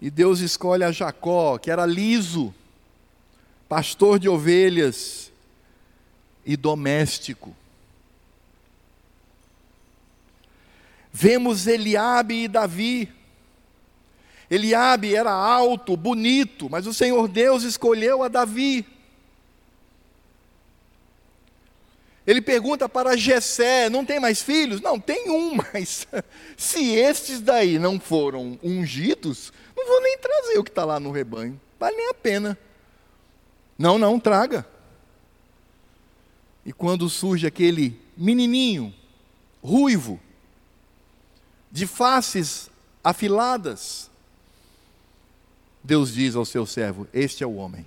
E 0.01 0.11
Deus 0.11 0.41
escolhe 0.41 0.85
a 0.85 0.93
Jacó, 0.93 1.59
que 1.59 1.71
era 1.71 1.87
liso, 1.87 2.55
pastor 3.69 4.19
de 4.19 4.29
ovelhas, 4.29 5.31
e 6.45 6.57
doméstico. 6.57 7.55
Vemos 11.13 11.67
Eliabe 11.67 12.45
e 12.45 12.49
Davi. 12.49 13.13
Eliabe 14.51 15.15
era 15.15 15.31
alto, 15.31 15.97
bonito, 15.97 16.69
mas 16.69 16.87
o 16.87 16.95
Senhor 16.95 17.29
Deus 17.29 17.63
escolheu 17.63 18.23
a 18.23 18.29
Davi. 18.29 18.87
Ele 22.27 22.41
pergunta 22.41 22.89
para 22.89 23.17
Jessé, 23.17 23.89
não 23.89 24.05
tem 24.05 24.21
mais 24.21 24.43
filhos? 24.43 24.81
Não, 24.81 25.01
tem 25.01 25.31
um, 25.31 25.57
mas 25.73 26.07
se 26.57 26.95
estes 26.95 27.41
daí 27.41 27.79
não 27.79 27.99
foram 27.99 28.59
ungidos, 28.63 29.53
não 29.77 29.87
vou 29.87 30.03
nem 30.03 30.19
trazer 30.19 30.59
o 30.59 30.65
que 30.65 30.71
está 30.71 30.85
lá 30.85 31.01
no 31.01 31.11
rebanho. 31.11 31.61
Vale 31.79 31.97
nem 31.97 32.11
a 32.11 32.15
pena. 32.15 32.59
Não, 33.79 33.99
não, 33.99 34.21
traga. 34.21 34.67
E 36.65 36.73
quando 36.73 37.09
surge 37.09 37.47
aquele 37.47 37.99
menininho, 38.15 38.95
ruivo, 39.63 40.21
de 41.73 41.87
faces 41.87 42.71
afiladas, 43.03 44.11
Deus 45.83 46.13
diz 46.13 46.37
ao 46.37 46.45
seu 46.45 46.67
servo: 46.67 47.09
Este 47.15 47.43
é 47.43 47.47
o 47.47 47.55
homem, 47.55 47.87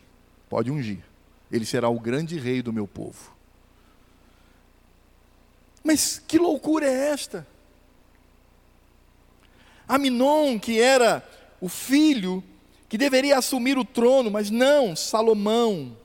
pode 0.50 0.72
ungir, 0.72 1.04
ele 1.52 1.66
será 1.66 1.90
o 1.90 2.00
grande 2.00 2.40
rei 2.40 2.64
do 2.64 2.74
meu 2.74 2.88
povo. 2.88 3.32
Mas 5.84 6.22
que 6.26 6.38
loucura 6.38 6.88
é 6.88 7.10
esta? 7.10 7.46
Aminon, 9.88 10.58
que 10.58 10.80
era 10.80 11.28
o 11.60 11.68
filho 11.68 12.44
que 12.88 12.98
deveria 12.98 13.38
assumir 13.38 13.78
o 13.78 13.84
trono, 13.84 14.32
mas 14.32 14.50
não, 14.50 14.96
Salomão 14.96 15.98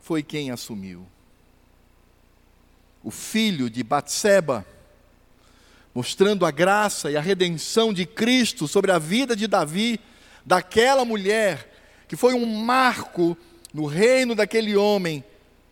foi 0.00 0.22
quem 0.22 0.50
assumiu. 0.50 1.06
O 3.02 3.10
filho 3.10 3.70
de 3.70 3.82
Batseba, 3.82 4.66
mostrando 5.94 6.44
a 6.44 6.50
graça 6.50 7.10
e 7.10 7.16
a 7.16 7.20
redenção 7.20 7.92
de 7.92 8.04
Cristo 8.04 8.66
sobre 8.66 8.90
a 8.90 8.98
vida 8.98 9.36
de 9.36 9.46
Davi, 9.46 10.00
daquela 10.44 11.04
mulher, 11.04 11.70
que 12.08 12.16
foi 12.16 12.34
um 12.34 12.46
marco 12.46 13.36
no 13.72 13.86
reino 13.86 14.34
daquele 14.34 14.76
homem, 14.76 15.24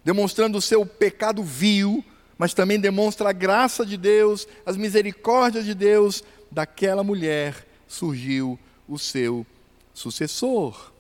demonstrando 0.05 0.59
o 0.59 0.63
seu 0.63 0.85
pecado 0.85 1.43
vil, 1.43 2.05
mas 2.43 2.53
também 2.53 2.81
demonstra 2.81 3.31
a 3.31 3.33
graça 3.33 3.87
de 3.87 3.97
Deus, 3.97 4.49
as 4.67 4.77
misericórdias 4.77 5.65
de 5.65 5.75
Deus, 5.75 6.25
daquela 6.51 7.05
mulher 7.05 7.65
surgiu 7.87 8.59
o 8.89 8.99
seu 8.99 9.47
sucessor. 9.95 10.91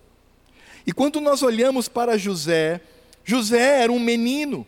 E 0.87 0.93
quando 0.93 1.21
nós 1.21 1.43
olhamos 1.43 1.89
para 1.89 2.17
José, 2.17 2.81
José 3.25 3.83
era 3.83 3.91
um 3.91 3.99
menino, 3.99 4.65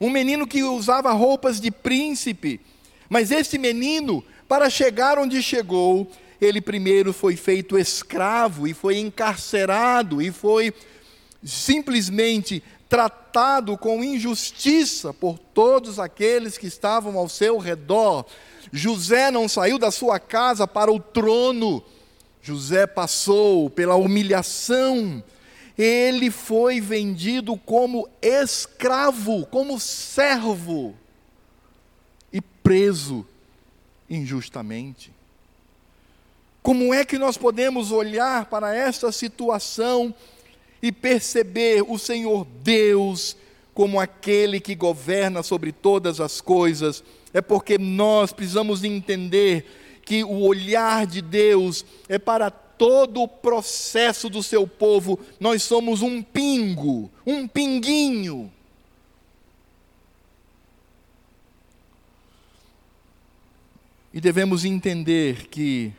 um 0.00 0.08
menino 0.08 0.46
que 0.46 0.62
usava 0.62 1.12
roupas 1.12 1.60
de 1.60 1.70
príncipe, 1.70 2.62
mas 3.10 3.30
esse 3.30 3.58
menino, 3.58 4.24
para 4.48 4.70
chegar 4.70 5.18
onde 5.18 5.42
chegou, 5.42 6.10
ele 6.40 6.62
primeiro 6.62 7.12
foi 7.12 7.36
feito 7.36 7.76
escravo 7.76 8.66
e 8.66 8.72
foi 8.72 8.96
encarcerado 8.96 10.22
e 10.22 10.32
foi 10.32 10.72
simplesmente 11.44 12.62
tratado 12.88 13.76
com 13.76 14.02
injustiça 14.02 15.12
por 15.12 15.38
todos 15.38 15.98
aqueles 15.98 16.56
que 16.56 16.66
estavam 16.66 17.16
ao 17.18 17.28
seu 17.28 17.58
redor. 17.58 18.24
José 18.72 19.30
não 19.30 19.48
saiu 19.48 19.78
da 19.78 19.90
sua 19.90 20.18
casa 20.18 20.66
para 20.66 20.90
o 20.90 21.00
trono, 21.00 21.82
José 22.42 22.86
passou 22.86 23.68
pela 23.68 23.96
humilhação, 23.96 25.22
ele 25.76 26.30
foi 26.30 26.80
vendido 26.80 27.56
como 27.56 28.08
escravo, 28.22 29.46
como 29.46 29.78
servo, 29.78 30.94
e 32.32 32.40
preso 32.40 33.26
injustamente. 34.08 35.12
Como 36.62 36.92
é 36.92 37.04
que 37.04 37.18
nós 37.18 37.36
podemos 37.36 37.92
olhar 37.92 38.46
para 38.46 38.74
esta 38.74 39.12
situação 39.12 40.14
e 40.82 40.92
perceber 40.92 41.82
o 41.82 41.98
Senhor 41.98 42.46
Deus 42.62 43.36
como 43.74 44.00
aquele 44.00 44.60
que 44.60 44.74
governa 44.74 45.42
sobre 45.42 45.72
todas 45.72 46.20
as 46.20 46.40
coisas? 46.40 47.04
É 47.32 47.40
porque 47.40 47.76
nós 47.76 48.32
precisamos 48.32 48.82
entender 48.84 49.66
que 50.04 50.24
o 50.24 50.40
olhar 50.40 51.06
de 51.06 51.20
Deus 51.20 51.84
é 52.08 52.18
para 52.18 52.50
todo 52.50 53.22
o 53.22 53.28
processo 53.28 54.30
do 54.30 54.42
seu 54.42 54.66
povo. 54.66 55.18
Nós 55.40 55.62
somos 55.62 56.00
um 56.00 56.22
pingo, 56.22 57.10
um 57.26 57.46
pinguinho. 57.46 58.52
E 64.14 64.20
devemos 64.20 64.64
entender 64.64 65.48
que 65.48 65.92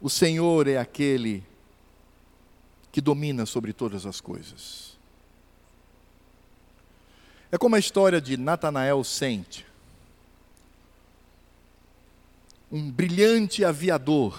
o 0.00 0.10
Senhor 0.10 0.68
é 0.68 0.76
aquele 0.76 1.42
que 2.94 3.00
domina 3.00 3.44
sobre 3.44 3.72
todas 3.72 4.06
as 4.06 4.20
coisas. 4.20 4.96
É 7.50 7.58
como 7.58 7.74
a 7.74 7.78
história 7.80 8.20
de 8.20 8.36
Natanael 8.36 9.02
Sente, 9.02 9.66
um 12.70 12.88
brilhante 12.88 13.64
aviador 13.64 14.38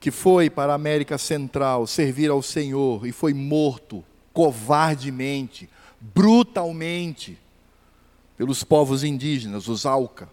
que 0.00 0.10
foi 0.10 0.50
para 0.50 0.72
a 0.72 0.74
América 0.74 1.16
Central 1.18 1.86
servir 1.86 2.28
ao 2.28 2.42
Senhor 2.42 3.06
e 3.06 3.12
foi 3.12 3.32
morto 3.32 4.04
covardemente, 4.32 5.70
brutalmente 6.00 7.38
pelos 8.36 8.64
povos 8.64 9.04
indígenas, 9.04 9.68
os 9.68 9.86
Alca. 9.86 10.28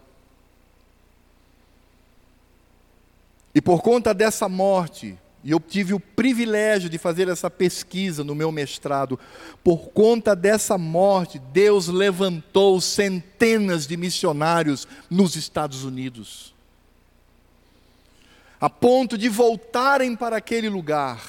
E 3.58 3.60
por 3.60 3.82
conta 3.82 4.14
dessa 4.14 4.48
morte, 4.48 5.18
e 5.42 5.50
eu 5.50 5.58
tive 5.58 5.92
o 5.92 5.98
privilégio 5.98 6.88
de 6.88 6.96
fazer 6.96 7.26
essa 7.26 7.50
pesquisa 7.50 8.22
no 8.22 8.32
meu 8.32 8.52
mestrado, 8.52 9.18
por 9.64 9.88
conta 9.88 10.36
dessa 10.36 10.78
morte, 10.78 11.40
Deus 11.40 11.88
levantou 11.88 12.80
centenas 12.80 13.84
de 13.84 13.96
missionários 13.96 14.86
nos 15.10 15.34
Estados 15.34 15.82
Unidos, 15.82 16.54
a 18.60 18.70
ponto 18.70 19.18
de 19.18 19.28
voltarem 19.28 20.14
para 20.14 20.36
aquele 20.36 20.68
lugar. 20.68 21.20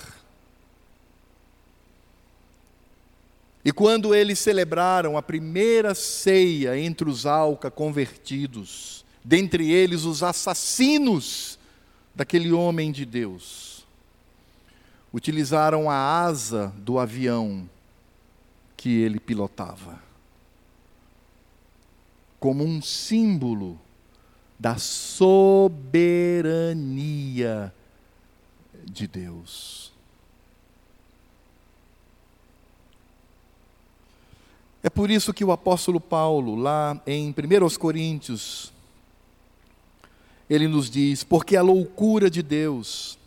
E 3.66 3.72
quando 3.72 4.14
eles 4.14 4.38
celebraram 4.38 5.18
a 5.18 5.24
primeira 5.24 5.96
ceia 5.96 6.78
entre 6.80 7.10
os 7.10 7.26
Alca 7.26 7.72
convertidos, 7.72 9.04
dentre 9.26 9.72
eles 9.72 10.04
os 10.04 10.22
assassinos 10.22 11.58
daquele 12.16 12.52
homem 12.52 12.92
de 12.92 13.06
Deus. 13.06 13.86
Utilizaram 15.12 15.90
a 15.90 15.96
asa 15.96 16.74
do 16.78 17.00
avião 17.00 17.70
que 18.78 19.02
ele 19.02 19.20
pilotava 19.20 20.10
como 22.40 22.64
um 22.64 22.82
símbolo 22.82 23.78
da 24.58 24.78
soberania 24.78 25.74
de 28.86 29.06
Deus. 29.08 29.92
É 34.82 34.90
por 34.90 35.12
isso 35.12 35.34
que 35.34 35.44
o 35.44 35.52
apóstolo 35.52 36.00
Paulo, 36.00 36.56
lá 36.56 37.02
em 37.06 37.32
1 37.32 37.34
Coríntios 37.78 38.72
ele 40.50 40.68
nos 40.68 40.90
diz: 40.90 41.24
porque 41.24 41.56
a 41.56 41.62
loucura 41.62 42.30
de 42.30 42.42
Deus 42.42 43.18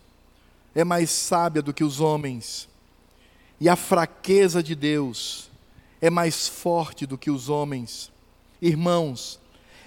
é 0.75 0.83
mais 0.83 1.09
sábia 1.09 1.61
do 1.61 1.73
que 1.73 1.83
os 1.83 1.99
homens, 1.99 2.67
e 3.59 3.69
a 3.69 3.75
fraqueza 3.75 4.61
de 4.61 4.75
Deus 4.75 5.49
é 6.01 6.09
mais 6.09 6.47
forte 6.47 7.05
do 7.05 7.17
que 7.17 7.31
os 7.31 7.47
homens. 7.47 8.11
Irmãos, 8.61 9.39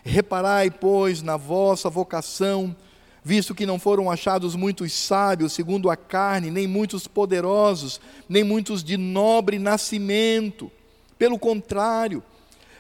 reparai, 0.03 0.71
pois, 0.71 1.21
na 1.21 1.37
vossa 1.37 1.91
vocação, 1.91 2.75
visto 3.23 3.55
que 3.55 3.67
não 3.67 3.79
foram 3.79 4.11
achados 4.11 4.55
muitos 4.55 4.93
sábios 4.93 5.53
segundo 5.53 5.91
a 5.91 5.97
carne, 5.97 6.51
nem 6.51 6.67
muitos 6.67 7.07
poderosos, 7.07 8.01
nem 8.29 8.45
muitos 8.45 8.85
de 8.85 8.97
nobre 8.97 9.59
nascimento. 9.59 10.71
Pelo 11.19 11.39
contrário, 11.39 12.23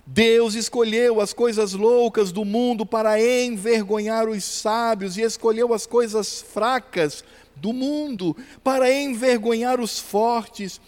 Deus 0.07 0.55
escolheu 0.55 1.21
as 1.21 1.33
coisas 1.33 1.73
loucas 1.73 2.31
do 2.31 2.45
mundo 2.45 2.87
para 2.87 3.21
envergonhar 3.21 4.29
os 4.29 4.45
sábios, 4.45 5.17
e 5.17 5.23
escolheu 5.23 5.75
as 5.75 5.85
coisas 5.85 6.41
fracas 6.41 7.25
do 7.57 7.73
mundo 7.73 8.37
para 8.63 8.93
envergonhar 8.93 9.81
os 9.81 9.99
fortes. 9.99 10.81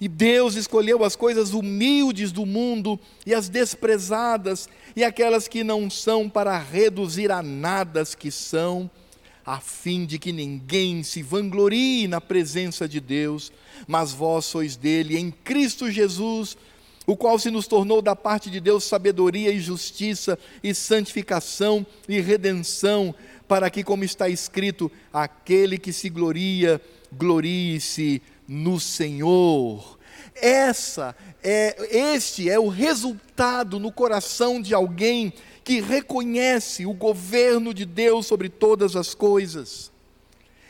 E 0.00 0.08
Deus 0.08 0.56
escolheu 0.56 1.04
as 1.04 1.14
coisas 1.14 1.52
humildes 1.52 2.32
do 2.32 2.44
mundo 2.44 2.98
e 3.24 3.32
as 3.32 3.48
desprezadas, 3.48 4.68
e 4.96 5.04
aquelas 5.04 5.46
que 5.46 5.62
não 5.62 5.88
são, 5.88 6.28
para 6.28 6.58
reduzir 6.58 7.30
a 7.30 7.42
nada 7.44 8.00
as 8.00 8.12
que 8.12 8.30
são, 8.30 8.90
a 9.46 9.60
fim 9.60 10.04
de 10.04 10.18
que 10.18 10.32
ninguém 10.32 11.04
se 11.04 11.22
vanglorie 11.22 12.08
na 12.08 12.20
presença 12.20 12.88
de 12.88 12.98
Deus, 12.98 13.52
mas 13.86 14.12
vós 14.12 14.46
sois 14.46 14.74
dele 14.74 15.16
em 15.16 15.30
Cristo 15.30 15.88
Jesus, 15.90 16.56
o 17.06 17.16
qual 17.16 17.38
se 17.38 17.50
nos 17.50 17.66
tornou 17.66 18.00
da 18.00 18.16
parte 18.16 18.50
de 18.50 18.60
Deus 18.60 18.84
sabedoria 18.84 19.50
e 19.50 19.60
justiça 19.60 20.38
e 20.62 20.74
santificação 20.74 21.86
e 22.08 22.20
redenção, 22.20 23.14
para 23.46 23.68
que, 23.68 23.84
como 23.84 24.04
está 24.04 24.28
escrito, 24.28 24.90
aquele 25.12 25.76
que 25.76 25.92
se 25.92 26.08
gloria, 26.08 26.80
glorie-se 27.12 28.22
no 28.48 28.80
Senhor. 28.80 29.98
Essa 30.34 31.14
é 31.42 31.76
este 32.12 32.48
é 32.48 32.58
o 32.58 32.68
resultado 32.68 33.78
no 33.78 33.92
coração 33.92 34.60
de 34.60 34.74
alguém 34.74 35.32
que 35.62 35.80
reconhece 35.80 36.86
o 36.86 36.92
governo 36.92 37.72
de 37.72 37.84
Deus 37.84 38.26
sobre 38.26 38.48
todas 38.48 38.96
as 38.96 39.14
coisas 39.14 39.92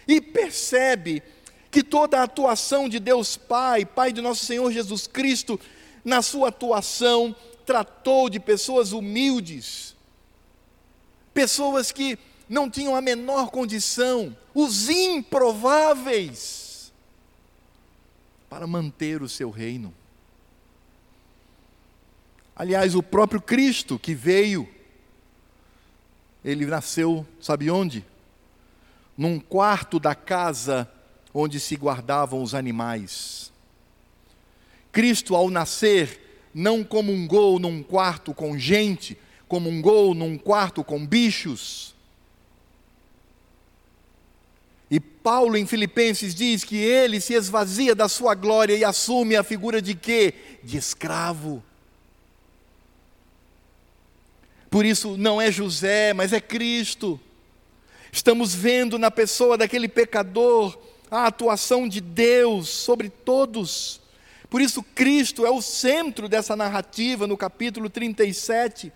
e 0.06 0.20
percebe 0.20 1.22
que 1.70 1.82
toda 1.82 2.20
a 2.20 2.24
atuação 2.24 2.88
de 2.88 3.00
Deus 3.00 3.36
Pai, 3.36 3.84
Pai 3.84 4.12
de 4.12 4.20
nosso 4.20 4.44
Senhor 4.44 4.70
Jesus 4.70 5.06
Cristo, 5.06 5.58
na 6.04 6.22
sua 6.22 6.48
atuação, 6.48 7.34
tratou 7.64 8.28
de 8.28 8.38
pessoas 8.38 8.92
humildes, 8.92 9.96
pessoas 11.32 11.90
que 11.90 12.18
não 12.48 12.70
tinham 12.70 12.94
a 12.94 13.00
menor 13.00 13.50
condição, 13.50 14.36
os 14.54 14.88
improváveis, 14.88 16.92
para 18.50 18.66
manter 18.66 19.22
o 19.22 19.28
seu 19.28 19.50
reino. 19.50 19.92
Aliás, 22.54 22.94
o 22.94 23.02
próprio 23.02 23.40
Cristo 23.40 23.98
que 23.98 24.14
veio 24.14 24.68
ele 26.44 26.66
nasceu, 26.66 27.26
sabe 27.40 27.70
onde? 27.70 28.04
Num 29.16 29.40
quarto 29.40 29.98
da 29.98 30.14
casa 30.14 30.90
onde 31.32 31.58
se 31.58 31.74
guardavam 31.74 32.42
os 32.42 32.54
animais. 32.54 33.50
Cristo, 34.94 35.34
ao 35.34 35.50
nascer, 35.50 36.20
não 36.54 36.84
comungou 36.84 37.58
num 37.58 37.82
quarto 37.82 38.32
com 38.32 38.56
gente, 38.56 39.18
comungou 39.48 40.14
num 40.14 40.38
quarto 40.38 40.84
com 40.84 41.04
bichos. 41.04 41.92
E 44.88 45.00
Paulo 45.00 45.56
em 45.56 45.66
Filipenses 45.66 46.32
diz 46.32 46.62
que 46.62 46.76
ele 46.76 47.20
se 47.20 47.34
esvazia 47.34 47.92
da 47.92 48.08
sua 48.08 48.36
glória 48.36 48.76
e 48.76 48.84
assume 48.84 49.34
a 49.34 49.42
figura 49.42 49.82
de 49.82 49.96
quê? 49.96 50.32
De 50.62 50.76
escravo. 50.76 51.60
Por 54.70 54.86
isso 54.86 55.16
não 55.16 55.42
é 55.42 55.50
José, 55.50 56.12
mas 56.12 56.32
é 56.32 56.40
Cristo. 56.40 57.18
Estamos 58.12 58.54
vendo 58.54 58.96
na 58.96 59.10
pessoa 59.10 59.58
daquele 59.58 59.88
pecador 59.88 60.78
a 61.10 61.26
atuação 61.26 61.88
de 61.88 62.00
Deus 62.00 62.68
sobre 62.68 63.08
todos. 63.08 64.03
Por 64.48 64.60
isso, 64.60 64.82
Cristo 64.94 65.44
é 65.44 65.50
o 65.50 65.62
centro 65.62 66.28
dessa 66.28 66.54
narrativa 66.54 67.26
no 67.26 67.36
capítulo 67.36 67.90
37. 67.90 68.92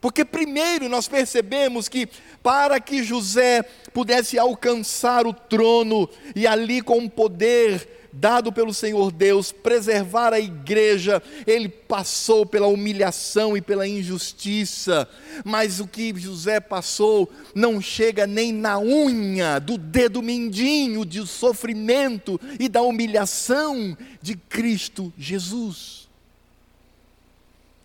Porque, 0.00 0.24
primeiro, 0.24 0.88
nós 0.88 1.06
percebemos 1.06 1.88
que, 1.88 2.08
para 2.42 2.80
que 2.80 3.04
José 3.04 3.62
pudesse 3.92 4.36
alcançar 4.36 5.26
o 5.28 5.32
trono 5.32 6.08
e 6.34 6.44
ali 6.46 6.82
com 6.82 7.08
poder 7.08 8.01
dado 8.12 8.52
pelo 8.52 8.74
Senhor 8.74 9.10
Deus, 9.10 9.50
preservar 9.50 10.32
a 10.32 10.40
igreja, 10.40 11.22
ele 11.46 11.68
passou 11.68 12.44
pela 12.44 12.66
humilhação 12.66 13.56
e 13.56 13.62
pela 13.62 13.88
injustiça, 13.88 15.08
mas 15.44 15.80
o 15.80 15.86
que 15.86 16.12
José 16.18 16.60
passou 16.60 17.30
não 17.54 17.80
chega 17.80 18.26
nem 18.26 18.52
na 18.52 18.78
unha 18.78 19.58
do 19.58 19.78
dedo 19.78 20.22
mindinho 20.22 21.06
de 21.06 21.26
sofrimento 21.26 22.38
e 22.60 22.68
da 22.68 22.82
humilhação 22.82 23.96
de 24.20 24.36
Cristo 24.36 25.12
Jesus. 25.16 26.08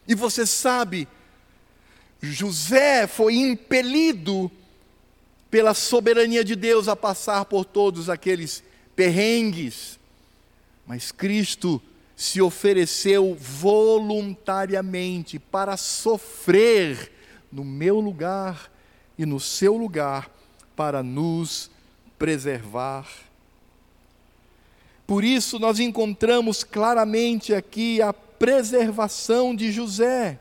E 0.08 0.16
você 0.16 0.46
sabe, 0.46 1.08
José 2.22 3.08
foi 3.08 3.36
impelido 3.36 4.52
pela 5.50 5.74
soberania 5.74 6.44
de 6.44 6.56
Deus 6.56 6.88
a 6.88 6.96
passar 6.96 7.46
por 7.46 7.64
todos 7.66 8.10
aqueles 8.10 8.64
perrengues, 8.96 9.97
mas 10.88 11.12
Cristo 11.12 11.82
se 12.16 12.42
ofereceu 12.42 13.36
voluntariamente 13.36 15.38
para 15.38 15.78
sofrer 15.78 17.12
no 17.52 17.64
meu 17.64 18.00
lugar 18.00 18.72
e 19.18 19.26
no 19.26 19.40
seu 19.40 19.76
lugar 19.76 20.32
para 20.76 21.04
nos 21.04 21.70
preservar. 22.18 23.08
Por 25.06 25.24
isso, 25.24 25.60
nós 25.60 25.80
encontramos 25.80 26.64
claramente 26.64 27.54
aqui 27.54 28.02
a 28.02 28.12
preservação 28.12 29.56
de 29.56 29.72
José. 29.72 30.40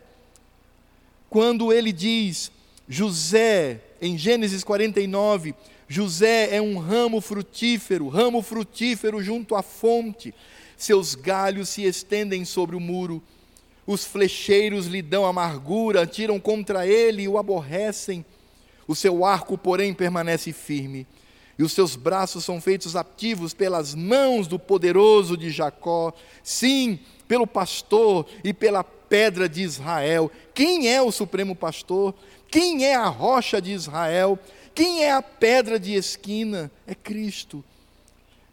Quando 1.28 1.72
ele 1.72 1.92
diz, 1.92 2.50
José, 2.88 3.80
em 4.00 4.16
Gênesis 4.16 4.64
49, 4.64 5.54
José 5.88 6.54
é 6.54 6.60
um 6.60 6.78
ramo 6.78 7.20
frutífero, 7.20 8.08
ramo 8.08 8.42
frutífero 8.42 9.22
junto 9.22 9.54
à 9.54 9.62
fonte. 9.62 10.34
Seus 10.76 11.14
galhos 11.14 11.68
se 11.68 11.84
estendem 11.84 12.44
sobre 12.44 12.74
o 12.74 12.80
muro. 12.80 13.22
Os 13.86 14.04
flecheiros 14.04 14.86
lhe 14.86 15.00
dão 15.00 15.24
amargura, 15.24 16.06
tiram 16.06 16.40
contra 16.40 16.86
ele 16.86 17.22
e 17.22 17.28
o 17.28 17.38
aborrecem. 17.38 18.24
O 18.88 18.94
seu 18.94 19.24
arco, 19.24 19.56
porém, 19.56 19.94
permanece 19.94 20.52
firme. 20.52 21.06
E 21.58 21.62
os 21.62 21.72
seus 21.72 21.96
braços 21.96 22.44
são 22.44 22.60
feitos 22.60 22.96
ativos 22.96 23.54
pelas 23.54 23.94
mãos 23.94 24.46
do 24.46 24.58
poderoso 24.58 25.36
de 25.36 25.50
Jacó. 25.50 26.12
Sim, 26.42 26.98
pelo 27.26 27.46
pastor 27.46 28.26
e 28.44 28.52
pela 28.52 28.84
pedra 28.84 29.48
de 29.48 29.62
Israel. 29.62 30.30
Quem 30.52 30.88
é 30.88 31.00
o 31.00 31.12
supremo 31.12 31.54
pastor? 31.54 32.14
Quem 32.50 32.84
é 32.84 32.94
a 32.94 33.06
rocha 33.06 33.60
de 33.60 33.72
Israel? 33.72 34.38
Quem 34.76 35.04
é 35.04 35.10
a 35.10 35.22
pedra 35.22 35.80
de 35.80 35.94
esquina? 35.94 36.70
É 36.86 36.94
Cristo. 36.94 37.64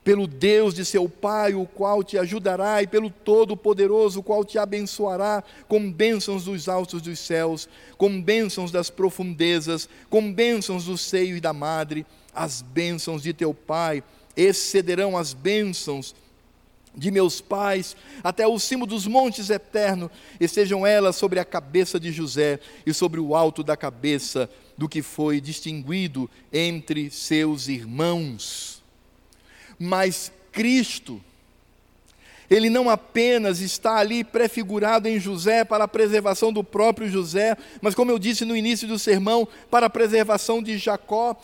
Pelo 0.05 0.25
Deus 0.25 0.73
de 0.73 0.85
seu 0.85 1.09
Pai, 1.09 1.53
o 1.53 1.65
qual 1.65 2.01
te 2.01 2.17
ajudará, 2.17 2.81
e 2.81 2.87
pelo 2.87 3.09
Todo-Poderoso, 3.09 4.21
o 4.21 4.23
qual 4.23 4.45
te 4.45 4.57
abençoará 4.57 5.43
com 5.67 5.91
bênçãos 5.91 6.45
dos 6.45 6.69
altos 6.69 7.01
dos 7.01 7.19
céus, 7.19 7.67
com 7.97 8.21
bênçãos 8.21 8.71
das 8.71 8.89
profundezas, 8.89 9.89
com 10.09 10.33
bênçãos 10.33 10.85
do 10.85 10.97
seio 10.97 11.35
e 11.35 11.41
da 11.41 11.51
madre. 11.51 12.05
As 12.33 12.61
bênçãos 12.61 13.21
de 13.21 13.33
teu 13.33 13.53
Pai 13.53 14.01
excederão 14.37 15.17
as 15.17 15.33
bênçãos 15.33 16.15
de 16.95 17.11
meus 17.11 17.41
pais, 17.41 17.97
até 18.23 18.47
o 18.47 18.57
cimo 18.57 18.85
dos 18.85 19.05
montes 19.05 19.49
eternos, 19.49 20.09
e 20.39 20.47
sejam 20.47 20.87
elas 20.87 21.17
sobre 21.17 21.37
a 21.37 21.43
cabeça 21.43 21.99
de 21.99 22.13
José 22.13 22.61
e 22.85 22.93
sobre 22.93 23.19
o 23.19 23.35
alto 23.35 23.61
da 23.61 23.75
cabeça 23.75 24.49
do 24.77 24.89
que 24.89 25.01
foi 25.01 25.39
distinguido 25.39 26.29
entre 26.51 27.09
seus 27.09 27.67
irmãos. 27.67 28.81
Mas 29.79 30.31
Cristo, 30.51 31.21
ele 32.49 32.69
não 32.69 32.89
apenas 32.89 33.59
está 33.59 33.97
ali 33.97 34.23
prefigurado 34.23 35.07
em 35.07 35.19
José 35.19 35.63
para 35.63 35.85
a 35.85 35.87
preservação 35.87 36.51
do 36.51 36.63
próprio 36.63 37.09
José, 37.09 37.57
mas 37.81 37.95
como 37.95 38.11
eu 38.11 38.19
disse 38.19 38.45
no 38.45 38.55
início 38.55 38.87
do 38.87 38.99
sermão, 38.99 39.47
para 39.69 39.87
a 39.87 39.89
preservação 39.89 40.61
de 40.61 40.77
Jacó. 40.77 41.35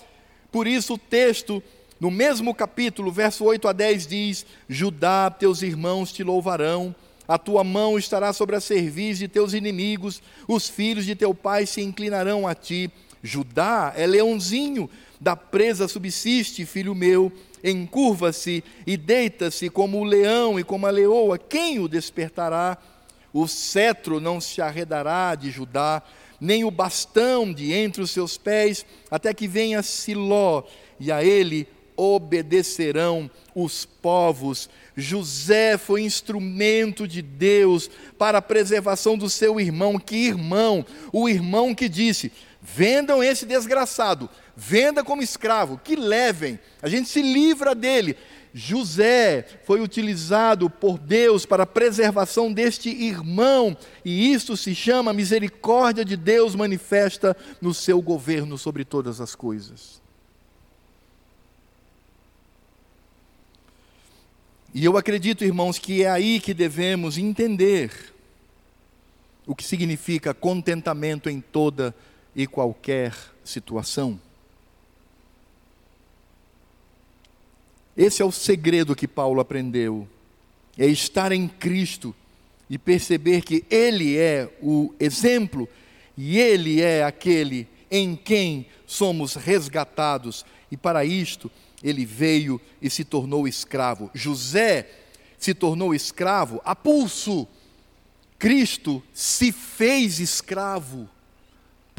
Por 0.51 0.67
isso 0.67 0.95
o 0.95 0.97
texto, 0.97 1.61
no 1.99 2.09
mesmo 2.09 2.53
capítulo, 2.53 3.11
verso 3.11 3.43
8 3.43 3.67
a 3.67 3.73
10 3.73 4.07
diz: 4.07 4.45
Judá, 4.67 5.30
teus 5.30 5.61
irmãos 5.61 6.11
te 6.11 6.23
louvarão 6.23 6.95
a 7.30 7.38
tua 7.38 7.63
mão 7.63 7.95
estará 7.95 8.34
sobre 8.34 8.55
a 8.55 8.59
cerviz 8.59 9.19
de 9.19 9.27
teus 9.27 9.53
inimigos, 9.53 10.19
os 10.47 10.67
filhos 10.67 11.05
de 11.05 11.13
teu 11.13 11.32
pai 11.32 11.67
se 11.67 11.80
inclinarão 11.80 12.47
a 12.47 12.55
ti. 12.55 12.89
Judá 13.22 13.93
é 13.95 14.07
leãozinho, 14.07 14.89
da 15.20 15.36
presa 15.36 15.88
subsiste, 15.88 16.65
filho 16.65 16.95
meu, 16.95 17.32
encurva-se 17.63 18.63
e 18.88 18.95
deita-se 18.95 19.70
como 19.70 19.99
o 19.99 20.03
leão 20.03 20.59
e 20.59 20.63
como 20.63 20.88
a 20.88 20.89
leoa, 20.89 21.38
quem 21.38 21.80
o 21.80 21.88
despertará? 21.88 22.78
O 23.34 23.47
cetro 23.47 24.20
não 24.20 24.39
se 24.41 24.61
arredará 24.61 25.36
de 25.36 25.51
Judá, 25.51 26.01
nem 26.39 26.63
o 26.63 26.72
bastão 26.72 27.53
de 27.53 27.74
entre 27.74 28.01
os 28.01 28.11
seus 28.11 28.38
pés, 28.38 28.86
até 29.11 29.34
que 29.34 29.47
venha 29.47 29.84
Siló, 29.84 30.63
e 30.99 31.11
a 31.11 31.24
ele 31.24 31.67
obedecerão 31.95 33.30
os 33.53 33.84
povos. 33.86 34.70
José 34.95 35.78
foi 35.78 36.01
instrumento 36.01 37.05
de 37.05 37.22
Deus 37.22 37.89
para 38.17 38.38
a 38.38 38.41
preservação 38.41 39.17
do 39.17 39.30
seu 39.30 39.59
irmão. 39.59 39.99
Que 39.99 40.15
irmão? 40.15 40.86
O 41.11 41.28
irmão 41.28 41.76
que 41.76 41.89
disse: 41.89 42.32
vendam 42.76 43.24
esse 43.24 43.45
desgraçado, 43.45 44.30
venda 44.55 45.03
como 45.03 45.22
escravo, 45.22 45.80
que 45.84 45.95
levem, 45.95 46.59
a 46.82 46.89
gente 46.89 47.09
se 47.09 47.22
livra 47.22 47.74
dele. 47.74 48.15
José 48.53 49.45
foi 49.63 49.80
utilizado 49.80 50.70
por 50.70 50.97
Deus 50.97 51.45
para 51.45 51.63
a 51.63 51.67
preservação 51.67 52.51
deste 52.51 52.89
irmão, 52.89 53.78
e 54.03 54.34
isso 54.34 54.57
se 54.57 54.74
chama 54.74 55.13
misericórdia 55.13 56.03
de 56.03 56.17
Deus 56.17 56.55
manifesta 56.55 57.38
no 57.61 57.74
seu 57.74 58.01
governo 58.01 58.57
sobre 58.57 58.84
todas 58.84 59.22
as 59.22 59.36
coisas. 59.36 60.01
E 64.74 64.86
eu 64.86 64.97
acredito, 64.97 65.43
irmãos, 65.43 65.80
que 65.80 66.03
é 66.03 66.09
aí 66.09 66.39
que 66.39 66.53
devemos 66.53 67.17
entender 67.17 67.91
o 69.45 69.55
que 69.55 69.63
significa 69.63 70.32
contentamento 70.32 71.28
em 71.28 71.41
toda 71.41 71.89
a 71.89 72.09
e 72.39 72.47
qualquer 72.47 73.13
situação. 73.43 74.17
Esse 77.97 78.21
é 78.21 78.25
o 78.25 78.31
segredo 78.31 78.95
que 78.95 79.09
Paulo 79.09 79.41
aprendeu: 79.41 80.07
é 80.77 80.85
estar 80.85 81.33
em 81.33 81.49
Cristo 81.49 82.15
e 82.69 82.77
perceber 82.77 83.41
que 83.41 83.65
Ele 83.69 84.17
é 84.17 84.49
o 84.61 84.93
exemplo 85.01 85.67
e 86.17 86.39
Ele 86.39 86.81
é 86.81 87.03
aquele 87.03 87.67
em 87.91 88.15
quem 88.15 88.67
somos 88.87 89.35
resgatados, 89.35 90.45
e 90.71 90.77
para 90.77 91.03
isto 91.03 91.51
ele 91.83 92.05
veio 92.05 92.61
e 92.81 92.89
se 92.89 93.03
tornou 93.03 93.49
escravo. 93.49 94.09
José 94.13 94.89
se 95.37 95.53
tornou 95.53 95.93
escravo 95.93 96.61
a 96.63 96.73
pulso. 96.73 97.45
Cristo 98.37 99.03
se 99.13 99.51
fez 99.51 100.19
escravo 100.19 101.09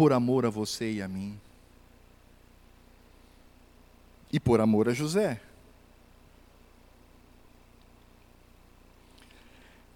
por 0.00 0.14
amor 0.14 0.46
a 0.46 0.48
você 0.48 0.92
e 0.92 1.02
a 1.02 1.06
mim. 1.06 1.38
E 4.32 4.40
por 4.40 4.58
amor 4.58 4.88
a 4.88 4.94
José. 4.94 5.38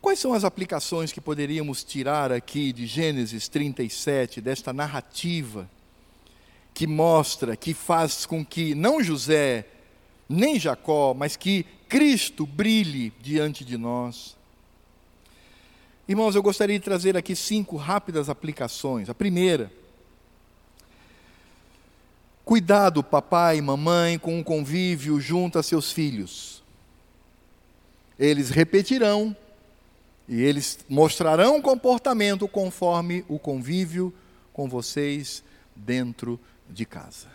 Quais 0.02 0.18
são 0.18 0.34
as 0.34 0.44
aplicações 0.44 1.10
que 1.10 1.22
poderíamos 1.22 1.82
tirar 1.82 2.30
aqui 2.30 2.70
de 2.70 2.84
Gênesis 2.84 3.48
37, 3.48 4.42
desta 4.42 4.74
narrativa 4.74 5.70
que 6.74 6.86
mostra, 6.86 7.56
que 7.56 7.72
faz 7.72 8.26
com 8.26 8.44
que 8.44 8.74
não 8.74 9.02
José 9.02 9.66
nem 10.28 10.60
Jacó, 10.60 11.14
mas 11.14 11.34
que 11.34 11.64
Cristo 11.88 12.44
brilhe 12.44 13.10
diante 13.22 13.64
de 13.64 13.78
nós. 13.78 14.36
Irmãos, 16.06 16.34
eu 16.34 16.42
gostaria 16.42 16.78
de 16.78 16.84
trazer 16.84 17.16
aqui 17.16 17.34
cinco 17.34 17.78
rápidas 17.78 18.28
aplicações. 18.28 19.08
A 19.08 19.14
primeira, 19.14 19.72
cuidado, 22.44 23.02
papai 23.02 23.58
e 23.58 23.62
mamãe, 23.62 24.18
com 24.18 24.38
o 24.38 24.44
convívio 24.44 25.20
junto 25.20 25.58
a 25.58 25.62
seus 25.62 25.90
filhos. 25.90 26.62
Eles 28.18 28.50
repetirão 28.50 29.36
e 30.28 30.40
eles 30.40 30.78
mostrarão 30.88 31.60
comportamento 31.60 32.46
conforme 32.46 33.24
o 33.28 33.38
convívio 33.38 34.12
com 34.52 34.68
vocês 34.68 35.42
dentro 35.74 36.38
de 36.68 36.84
casa. 36.84 37.28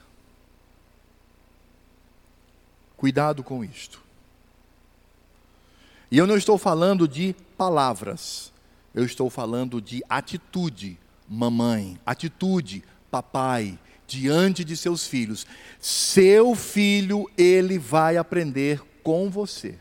Cuidado 2.95 3.43
com 3.43 3.63
isto. 3.63 4.01
E 6.11 6.17
eu 6.17 6.25
não 6.25 6.35
estou 6.35 6.57
falando 6.57 7.07
de 7.07 7.35
palavras, 7.57 8.51
eu 8.95 9.05
estou 9.05 9.29
falando 9.29 9.79
de 9.79 10.03
atitude, 10.09 10.97
mamãe, 11.27 11.99
atitude, 12.05 12.83
papai, 13.11 13.77
diante 14.09 14.63
de 14.65 14.75
seus 14.75 15.05
filhos. 15.05 15.45
Seu 15.79 16.55
filho, 16.55 17.29
ele 17.37 17.77
vai 17.77 18.17
aprender 18.17 18.81
com 19.03 19.29
você. 19.29 19.75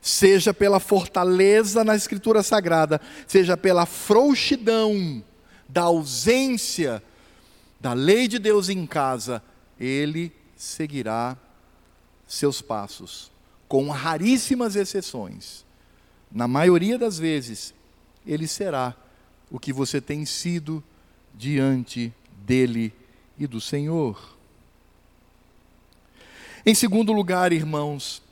Seja 0.00 0.54
pela 0.54 0.78
fortaleza 0.80 1.84
na 1.84 1.96
Escritura 1.96 2.42
Sagrada, 2.42 3.00
seja 3.26 3.56
pela 3.56 3.84
frouxidão 3.84 5.22
da 5.68 5.82
ausência 5.82 7.02
da 7.80 7.92
lei 7.92 8.28
de 8.28 8.38
Deus 8.38 8.68
em 8.68 8.86
casa, 8.86 9.42
ele 9.78 10.32
seguirá 10.56 11.36
seus 12.26 12.62
passos, 12.62 13.30
com 13.66 13.88
raríssimas 13.88 14.76
exceções. 14.76 15.64
Na 16.30 16.46
maioria 16.46 16.96
das 16.96 17.18
vezes, 17.18 17.74
ele 18.24 18.46
será 18.46 18.94
o 19.50 19.58
que 19.58 19.72
você 19.72 20.00
tem 20.00 20.24
sido 20.24 20.82
diante 21.34 22.12
dele 22.44 22.92
e 23.42 23.46
do 23.46 23.60
Senhor. 23.60 24.36
Em 26.64 26.74
segundo 26.74 27.12
lugar, 27.12 27.52
irmãos, 27.52 28.22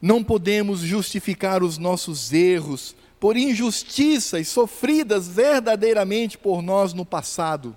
não 0.00 0.22
podemos 0.22 0.80
justificar 0.80 1.62
os 1.64 1.78
nossos 1.78 2.32
erros 2.32 2.94
por 3.18 3.36
injustiças 3.36 4.46
sofridas 4.48 5.26
verdadeiramente 5.26 6.38
por 6.38 6.62
nós 6.62 6.92
no 6.92 7.04
passado. 7.04 7.76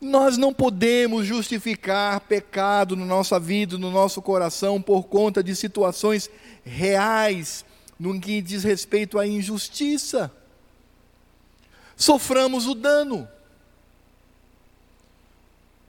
Nós 0.00 0.38
não 0.38 0.54
podemos 0.54 1.26
justificar 1.26 2.20
pecado 2.20 2.96
na 2.96 3.04
nossa 3.04 3.38
vida, 3.38 3.76
no 3.76 3.90
nosso 3.90 4.22
coração, 4.22 4.80
por 4.80 5.04
conta 5.08 5.42
de 5.42 5.54
situações 5.56 6.30
reais, 6.64 7.64
no 7.98 8.18
que 8.18 8.40
diz 8.40 8.62
respeito 8.62 9.18
à 9.18 9.26
injustiça. 9.26 10.32
Soframos 11.96 12.68
o 12.68 12.76
dano, 12.76 13.28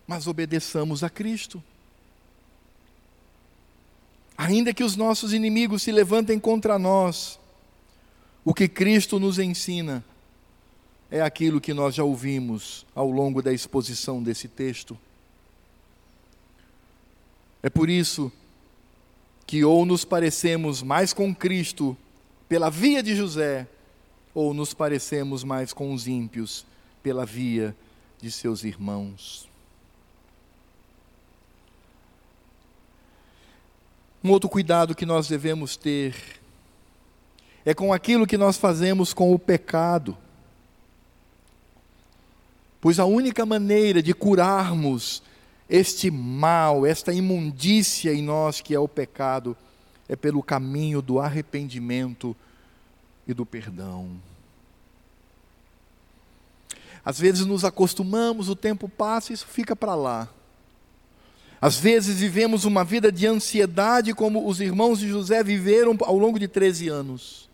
mas 0.10 0.26
obedeçamos 0.26 1.04
a 1.04 1.10
Cristo. 1.10 1.64
Ainda 4.36 4.74
que 4.74 4.84
os 4.84 4.96
nossos 4.96 5.34
inimigos 5.34 5.84
se 5.84 5.92
levantem 5.92 6.40
contra 6.40 6.80
nós, 6.80 7.40
o 8.44 8.52
que 8.52 8.68
Cristo 8.68 9.20
nos 9.20 9.38
ensina 9.38 10.04
é 11.12 11.22
aquilo 11.22 11.62
que 11.62 11.76
nós 11.76 11.94
já 11.94 12.04
ouvimos 12.04 12.88
ao 12.96 13.12
longo 13.12 13.40
da 13.40 13.54
exposição 13.54 14.24
desse 14.24 14.48
texto. 14.48 14.98
É 17.62 17.70
por 17.70 17.88
isso 17.88 18.32
que 19.46 19.64
ou 19.64 19.86
nos 19.86 20.04
parecemos 20.04 20.82
mais 20.82 21.14
com 21.14 21.36
Cristo 21.36 21.96
pela 22.48 22.72
via 22.72 23.04
de 23.04 23.16
José, 23.16 23.68
ou 24.34 24.56
nos 24.56 24.74
parecemos 24.74 25.44
mais 25.44 25.72
com 25.72 25.94
os 25.94 26.08
ímpios 26.08 26.66
pela 27.04 27.28
via 27.28 27.76
de 28.20 28.32
seus 28.32 28.64
irmãos. 28.64 29.49
Um 34.24 34.32
outro 34.32 34.50
cuidado 34.50 34.94
que 34.94 35.06
nós 35.06 35.28
devemos 35.28 35.78
ter 35.78 36.14
é 37.66 37.74
com 37.74 37.94
aquilo 37.94 38.28
que 38.28 38.38
nós 38.38 38.58
fazemos 38.58 39.14
com 39.14 39.34
o 39.34 39.40
pecado. 39.40 40.18
Pois 42.82 43.00
a 43.00 43.06
única 43.06 43.46
maneira 43.46 44.02
de 44.02 44.14
curarmos 44.14 45.22
este 45.70 46.10
mal, 46.10 46.86
esta 46.86 47.14
imundícia 47.14 48.14
em 48.14 48.22
nós 48.22 48.60
que 48.60 48.74
é 48.74 48.80
o 48.80 48.88
pecado, 48.88 49.56
é 50.08 50.16
pelo 50.16 50.42
caminho 50.42 51.02
do 51.02 51.20
arrependimento 51.20 52.36
e 53.28 53.34
do 53.34 53.46
perdão. 53.46 54.10
Às 57.06 57.20
vezes 57.20 57.46
nos 57.46 57.64
acostumamos, 57.64 58.50
o 58.50 58.56
tempo 58.56 58.90
passa 58.90 59.32
e 59.32 59.36
isso 59.36 59.48
fica 59.48 59.76
para 59.76 59.96
lá. 59.96 60.28
Às 61.62 61.78
vezes 61.78 62.20
vivemos 62.20 62.64
uma 62.64 62.84
vida 62.84 63.12
de 63.12 63.28
ansiedade, 63.28 64.14
como 64.14 64.48
os 64.48 64.62
irmãos 64.62 65.00
de 65.00 65.10
José 65.10 65.44
viveram 65.44 65.98
ao 66.02 66.18
longo 66.18 66.40
de 66.40 66.48
13 66.48 66.88
anos. 66.88 67.50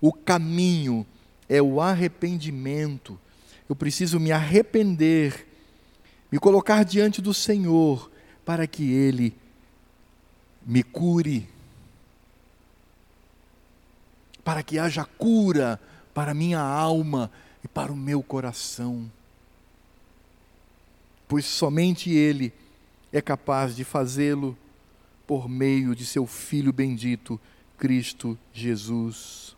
O 0.00 0.12
caminho 0.12 1.06
é 1.48 1.62
o 1.62 1.80
arrependimento 1.80 3.18
eu 3.68 3.74
preciso 3.74 4.20
me 4.20 4.30
arrepender, 4.30 5.46
me 6.30 6.38
colocar 6.38 6.84
diante 6.84 7.20
do 7.20 7.34
Senhor, 7.34 8.10
para 8.44 8.66
que 8.66 8.92
Ele 8.92 9.34
me 10.64 10.82
cure, 10.82 11.48
para 14.44 14.62
que 14.62 14.78
haja 14.78 15.04
cura 15.04 15.80
para 16.14 16.32
minha 16.32 16.60
alma 16.60 17.30
e 17.64 17.68
para 17.68 17.92
o 17.92 17.96
meu 17.96 18.22
coração. 18.22 19.10
Pois 21.26 21.44
somente 21.44 22.10
Ele 22.10 22.52
é 23.12 23.20
capaz 23.20 23.74
de 23.74 23.84
fazê-lo 23.84 24.56
por 25.26 25.48
meio 25.48 25.94
de 25.94 26.06
seu 26.06 26.26
Filho 26.26 26.72
bendito, 26.72 27.40
Cristo 27.78 28.38
Jesus. 28.52 29.56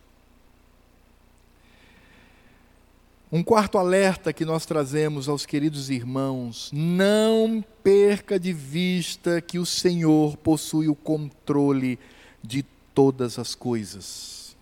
Um 3.30 3.42
quarto 3.42 3.76
alerta 3.76 4.32
que 4.32 4.44
nós 4.44 4.64
trazemos 4.64 5.28
aos 5.28 5.44
queridos 5.44 5.90
irmãos: 5.90 6.70
não 6.72 7.62
perca 7.82 8.40
de 8.40 8.54
vista 8.54 9.40
que 9.42 9.58
o 9.58 9.66
Senhor 9.66 10.36
possui 10.38 10.88
o 10.88 10.94
controle 10.94 11.98
de 12.42 12.64
todas 12.94 13.38
as 13.38 13.54
coisas. 13.54 14.56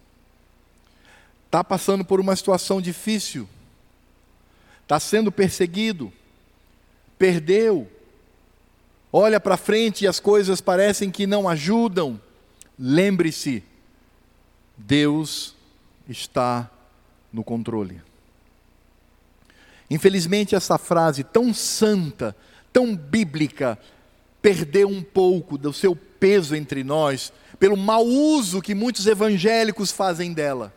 Está 1.47 1.63
passando 1.63 2.05
por 2.05 2.19
uma 2.19 2.35
situação 2.35 2.83
difícil, 2.83 3.49
está 4.83 4.99
sendo 4.99 5.31
perseguido, 5.31 6.13
perdeu, 7.17 7.89
olha 9.13 9.41
para 9.41 9.57
frente 9.57 10.05
e 10.05 10.09
as 10.09 10.21
coisas 10.21 10.61
parecem 10.61 11.11
que 11.11 11.27
não 11.27 11.49
ajudam. 11.49 12.21
Lembre-se, 12.79 13.63
Deus 14.77 15.55
está 16.09 16.71
no 17.33 17.43
controle. 17.43 18.01
Infelizmente, 19.89 20.55
essa 20.55 20.79
frase 20.79 21.25
tão 21.25 21.55
santa, 21.55 22.37
tão 22.73 22.97
bíblica, 22.97 23.79
perder 24.43 24.87
um 24.87 25.03
pouco 25.03 25.57
do 25.57 25.73
seu 25.73 25.97
peso 25.97 26.55
entre 26.55 26.85
nós, 26.85 27.33
pelo 27.59 27.77
mau 27.77 28.05
uso 28.05 28.61
que 28.61 28.75
muitos 28.75 29.07
evangélicos 29.07 29.91
fazem 29.91 30.33
dela. 30.33 30.73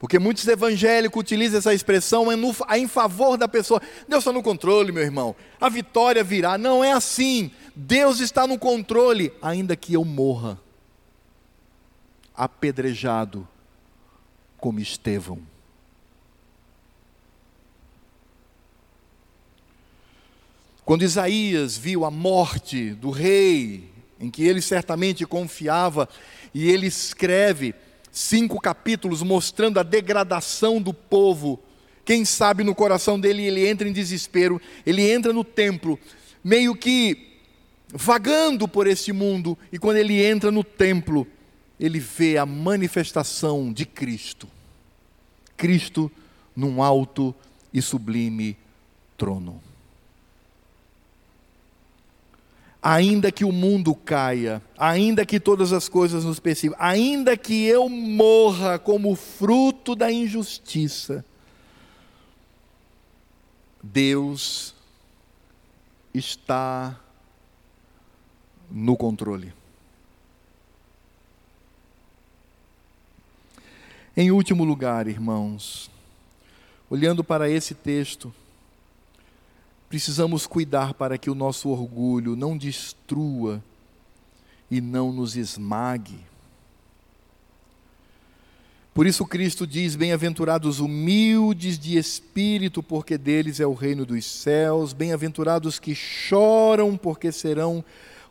Porque 0.00 0.18
muitos 0.18 0.48
evangélicos 0.48 1.20
utilizam 1.20 1.58
essa 1.58 1.74
expressão 1.74 2.26
em 2.74 2.88
favor 2.88 3.36
da 3.36 3.46
pessoa. 3.46 3.82
Deus 4.08 4.22
está 4.22 4.32
no 4.32 4.42
controle, 4.42 4.90
meu 4.90 5.02
irmão. 5.02 5.36
A 5.60 5.68
vitória 5.68 6.24
virá. 6.24 6.56
Não 6.56 6.82
é 6.82 6.90
assim. 6.90 7.50
Deus 7.76 8.18
está 8.18 8.46
no 8.46 8.58
controle, 8.58 9.30
ainda 9.42 9.76
que 9.76 9.92
eu 9.92 10.02
morra 10.02 10.58
apedrejado 12.34 13.46
como 14.56 14.80
Estevão. 14.80 15.38
Quando 20.82 21.02
Isaías 21.02 21.76
viu 21.76 22.06
a 22.06 22.10
morte 22.10 22.94
do 22.94 23.10
rei, 23.10 23.90
em 24.18 24.30
que 24.30 24.44
ele 24.44 24.62
certamente 24.62 25.26
confiava, 25.26 26.08
e 26.54 26.70
ele 26.70 26.86
escreve 26.86 27.74
cinco 28.12 28.60
capítulos 28.60 29.22
mostrando 29.22 29.78
a 29.78 29.82
degradação 29.82 30.80
do 30.80 30.92
povo. 30.92 31.60
Quem 32.04 32.24
sabe 32.24 32.64
no 32.64 32.74
coração 32.74 33.18
dele 33.18 33.44
ele 33.44 33.68
entra 33.68 33.88
em 33.88 33.92
desespero, 33.92 34.60
ele 34.84 35.08
entra 35.10 35.32
no 35.32 35.44
templo, 35.44 35.98
meio 36.42 36.74
que 36.74 37.28
vagando 37.92 38.68
por 38.68 38.86
esse 38.86 39.12
mundo, 39.12 39.58
e 39.72 39.78
quando 39.78 39.96
ele 39.96 40.22
entra 40.22 40.50
no 40.50 40.62
templo, 40.62 41.26
ele 41.78 41.98
vê 41.98 42.36
a 42.36 42.46
manifestação 42.46 43.72
de 43.72 43.84
Cristo. 43.84 44.48
Cristo 45.56 46.10
num 46.54 46.82
alto 46.82 47.34
e 47.72 47.80
sublime 47.80 48.56
trono. 49.16 49.60
Ainda 52.82 53.30
que 53.30 53.44
o 53.44 53.52
mundo 53.52 53.94
caia, 53.94 54.62
ainda 54.78 55.26
que 55.26 55.38
todas 55.38 55.72
as 55.72 55.88
coisas 55.88 56.24
nos 56.24 56.40
persigam, 56.40 56.76
ainda 56.78 57.36
que 57.36 57.66
eu 57.66 57.88
morra 57.88 58.78
como 58.78 59.14
fruto 59.14 59.94
da 59.94 60.10
injustiça, 60.10 61.24
Deus 63.82 64.74
está 66.14 66.98
no 68.70 68.96
controle. 68.96 69.52
Em 74.16 74.30
último 74.30 74.64
lugar, 74.64 75.06
irmãos, 75.06 75.90
olhando 76.90 77.22
para 77.22 77.48
esse 77.48 77.74
texto, 77.74 78.34
Precisamos 79.90 80.46
cuidar 80.46 80.94
para 80.94 81.18
que 81.18 81.28
o 81.28 81.34
nosso 81.34 81.68
orgulho 81.68 82.36
não 82.36 82.56
destrua 82.56 83.60
e 84.70 84.80
não 84.80 85.12
nos 85.12 85.36
esmague. 85.36 86.20
Por 88.94 89.04
isso 89.04 89.26
Cristo 89.26 89.66
diz: 89.66 89.96
Bem-aventurados 89.96 90.78
humildes 90.78 91.76
de 91.76 91.98
espírito, 91.98 92.84
porque 92.84 93.18
deles 93.18 93.58
é 93.58 93.66
o 93.66 93.74
reino 93.74 94.06
dos 94.06 94.24
céus. 94.24 94.92
Bem-aventurados 94.92 95.80
que 95.80 95.92
choram, 95.92 96.96
porque 96.96 97.32
serão 97.32 97.84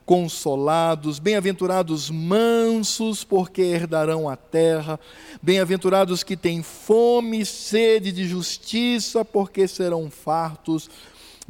consolados. 0.06 1.19
Bem-aventurados 1.19 2.10
mansos, 2.10 3.26
porque 3.26 3.64
herdarão 3.64 4.30
a 4.30 4.38
terra. 4.38 4.98
Bem-aventurados 5.44 6.23
que 6.23 6.38
têm 6.38 6.64
fome 6.64 7.41
e 7.41 7.45
sede 7.45 8.14
de 8.14 8.26
justiça, 8.26 9.26
porque 9.26 9.68
serão 9.68 10.10
fartos. 10.10 10.90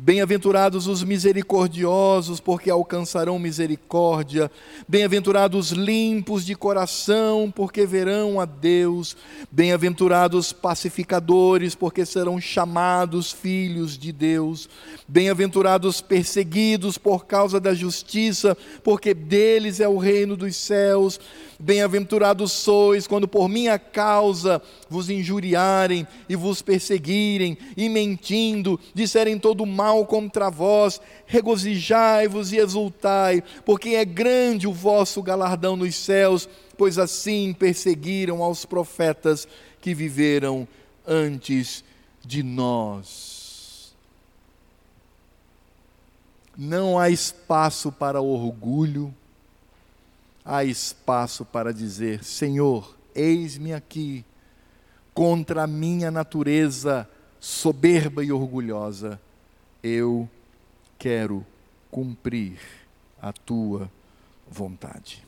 Bem-aventurados 0.01 0.87
os 0.87 1.03
misericordiosos, 1.03 2.39
porque 2.39 2.69
alcançarão 2.69 3.37
misericórdia. 3.37 4.49
Bem-aventurados 4.87 5.71
limpos 5.71 6.45
de 6.45 6.55
coração, 6.55 7.51
porque 7.53 7.85
verão 7.85 8.39
a 8.39 8.45
Deus. 8.45 9.17
Bem-aventurados 9.51 10.53
pacificadores, 10.53 11.75
porque 11.75 12.05
serão 12.05 12.39
chamados 12.39 13.33
filhos 13.33 13.97
de 13.97 14.13
Deus. 14.13 14.69
Bem-aventurados 15.05 15.99
perseguidos 15.99 16.97
por 16.97 17.25
causa 17.25 17.59
da 17.59 17.73
justiça, 17.73 18.57
porque 18.81 19.13
deles 19.13 19.81
é 19.81 19.87
o 19.89 19.97
reino 19.97 20.37
dos 20.37 20.55
céus. 20.55 21.19
Bem-aventurados 21.59 22.53
sois 22.53 23.05
quando 23.05 23.27
por 23.27 23.49
minha 23.49 23.77
causa 23.77 24.61
vos 24.89 25.09
injuriarem 25.09 26.07
e 26.29 26.35
vos 26.37 26.61
perseguirem, 26.61 27.57
e 27.75 27.89
mentindo, 27.89 28.79
disserem 28.93 29.37
todo 29.37 29.65
mal 29.65 29.88
contra 30.05 30.49
vós. 30.49 31.01
Regozijai-vos 31.25 32.51
e 32.51 32.57
exultai, 32.57 33.43
porque 33.65 33.89
é 33.89 34.05
grande 34.05 34.67
o 34.67 34.73
vosso 34.73 35.21
galardão 35.21 35.75
nos 35.75 35.95
céus, 35.95 36.47
pois 36.77 36.97
assim 36.97 37.53
perseguiram 37.53 38.43
aos 38.43 38.65
profetas 38.65 39.47
que 39.81 39.93
viveram 39.93 40.67
antes 41.07 41.83
de 42.25 42.43
nós. 42.43 43.93
Não 46.57 46.99
há 46.99 47.09
espaço 47.09 47.91
para 47.91 48.21
orgulho 48.21 49.13
há 50.49 50.63
espaço 50.63 51.45
para 51.45 51.71
dizer: 51.71 52.23
Senhor, 52.23 52.97
eis-me 53.13 53.71
aqui, 53.71 54.25
contra 55.13 55.63
a 55.63 55.67
minha 55.67 56.09
natureza 56.09 57.07
soberba 57.39 58.23
e 58.23 58.31
orgulhosa, 58.31 59.21
eu 59.83 60.29
quero 60.97 61.45
cumprir 61.91 62.59
a 63.21 63.31
tua 63.31 63.89
vontade. 64.49 65.25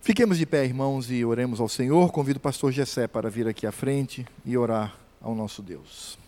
Fiquemos 0.00 0.36
de 0.36 0.44
pé, 0.44 0.64
irmãos, 0.64 1.10
e 1.10 1.24
oremos 1.24 1.60
ao 1.60 1.68
Senhor. 1.68 2.10
Convido 2.10 2.38
o 2.38 2.40
pastor 2.42 2.72
Gessé 2.72 3.06
para 3.06 3.30
vir 3.30 3.46
aqui 3.46 3.66
à 3.66 3.72
frente 3.72 4.26
e 4.44 4.56
orar 4.56 4.96
ao 5.20 5.34
nosso 5.34 5.62
Deus. 5.62 6.18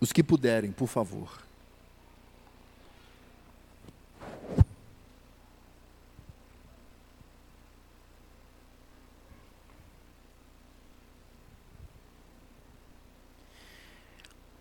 Os 0.00 0.12
que 0.12 0.22
puderem, 0.22 0.72
por 0.72 0.88
favor. 0.88 1.47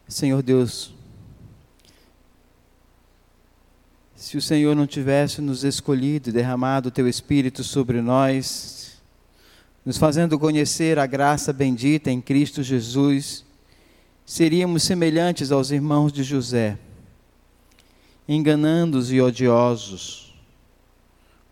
Senhor 0.07 0.41
Deus, 0.41 0.93
se 4.15 4.37
o 4.37 4.41
Senhor 4.41 4.73
não 4.73 4.87
tivesse 4.87 5.41
nos 5.41 5.65
escolhido 5.65 6.29
e 6.29 6.31
derramado 6.31 6.87
o 6.87 6.91
teu 6.91 7.09
Espírito 7.09 7.61
sobre 7.61 8.01
nós, 8.01 9.01
nos 9.85 9.97
fazendo 9.97 10.39
conhecer 10.39 10.97
a 10.97 11.05
graça 11.05 11.51
bendita 11.51 12.09
em 12.09 12.21
Cristo 12.21 12.63
Jesus, 12.63 13.45
seríamos 14.25 14.83
semelhantes 14.83 15.51
aos 15.51 15.71
irmãos 15.71 16.11
de 16.13 16.23
José, 16.23 16.79
enganandos 18.27 19.11
e 19.11 19.19
odiosos, 19.19 20.33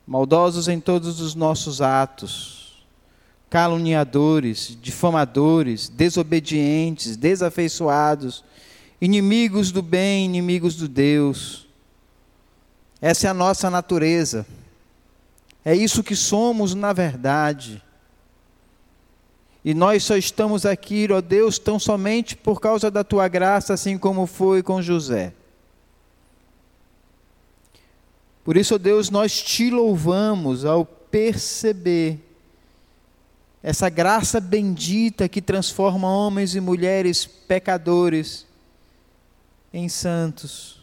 maldosos 0.08 0.70
em 0.70 0.80
todos 0.80 1.20
os 1.20 1.36
nossos 1.36 1.82
atos, 1.82 2.65
caluniadores, 3.50 4.78
difamadores, 4.82 5.88
desobedientes, 5.90 7.16
desafeiçoados, 7.16 8.44
inimigos 9.00 9.72
do 9.72 9.82
bem, 9.82 10.26
inimigos 10.26 10.76
do 10.76 10.88
Deus. 10.88 11.68
Essa 13.02 13.28
é 13.28 13.30
a 13.30 13.34
nossa 13.34 13.70
natureza. 13.70 14.46
É 15.64 15.76
isso 15.76 16.04
que 16.04 16.16
somos 16.16 16.74
na 16.74 16.94
verdade. 16.94 17.82
E 19.64 19.74
nós 19.74 20.04
só 20.04 20.16
estamos 20.16 20.66
aqui, 20.66 21.08
ó 21.12 21.22
Deus, 21.22 21.58
tão 21.58 21.80
somente 21.80 22.36
por 22.36 22.62
causa 22.62 22.92
da 22.92 23.04
tua 23.04 23.28
graça, 23.28 23.74
assim 23.74 23.98
como 23.98 24.28
foi 24.28 24.62
com 24.62 24.82
José. 24.82 25.34
Por 28.44 28.56
isso, 28.58 28.76
ó 28.76 28.78
Deus, 28.78 29.10
nós 29.10 29.42
te 29.42 29.72
louvamos 29.72 30.66
ao 30.66 30.86
perceber 30.86 32.25
essa 33.66 33.90
graça 33.90 34.40
bendita 34.40 35.28
que 35.28 35.42
transforma 35.42 36.08
homens 36.08 36.54
e 36.54 36.62
mulheres 36.62 37.26
pecadores 37.26 38.46
em 39.74 39.90
santos, 39.90 40.80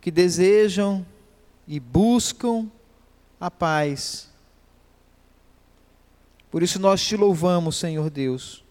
que 0.00 0.08
desejam 0.08 1.04
e 1.66 1.80
buscam 1.80 2.70
a 3.40 3.50
paz. 3.50 4.30
Por 6.48 6.62
isso 6.62 6.78
nós 6.78 7.04
te 7.04 7.16
louvamos, 7.16 7.74
Senhor 7.74 8.08
Deus, 8.08 8.62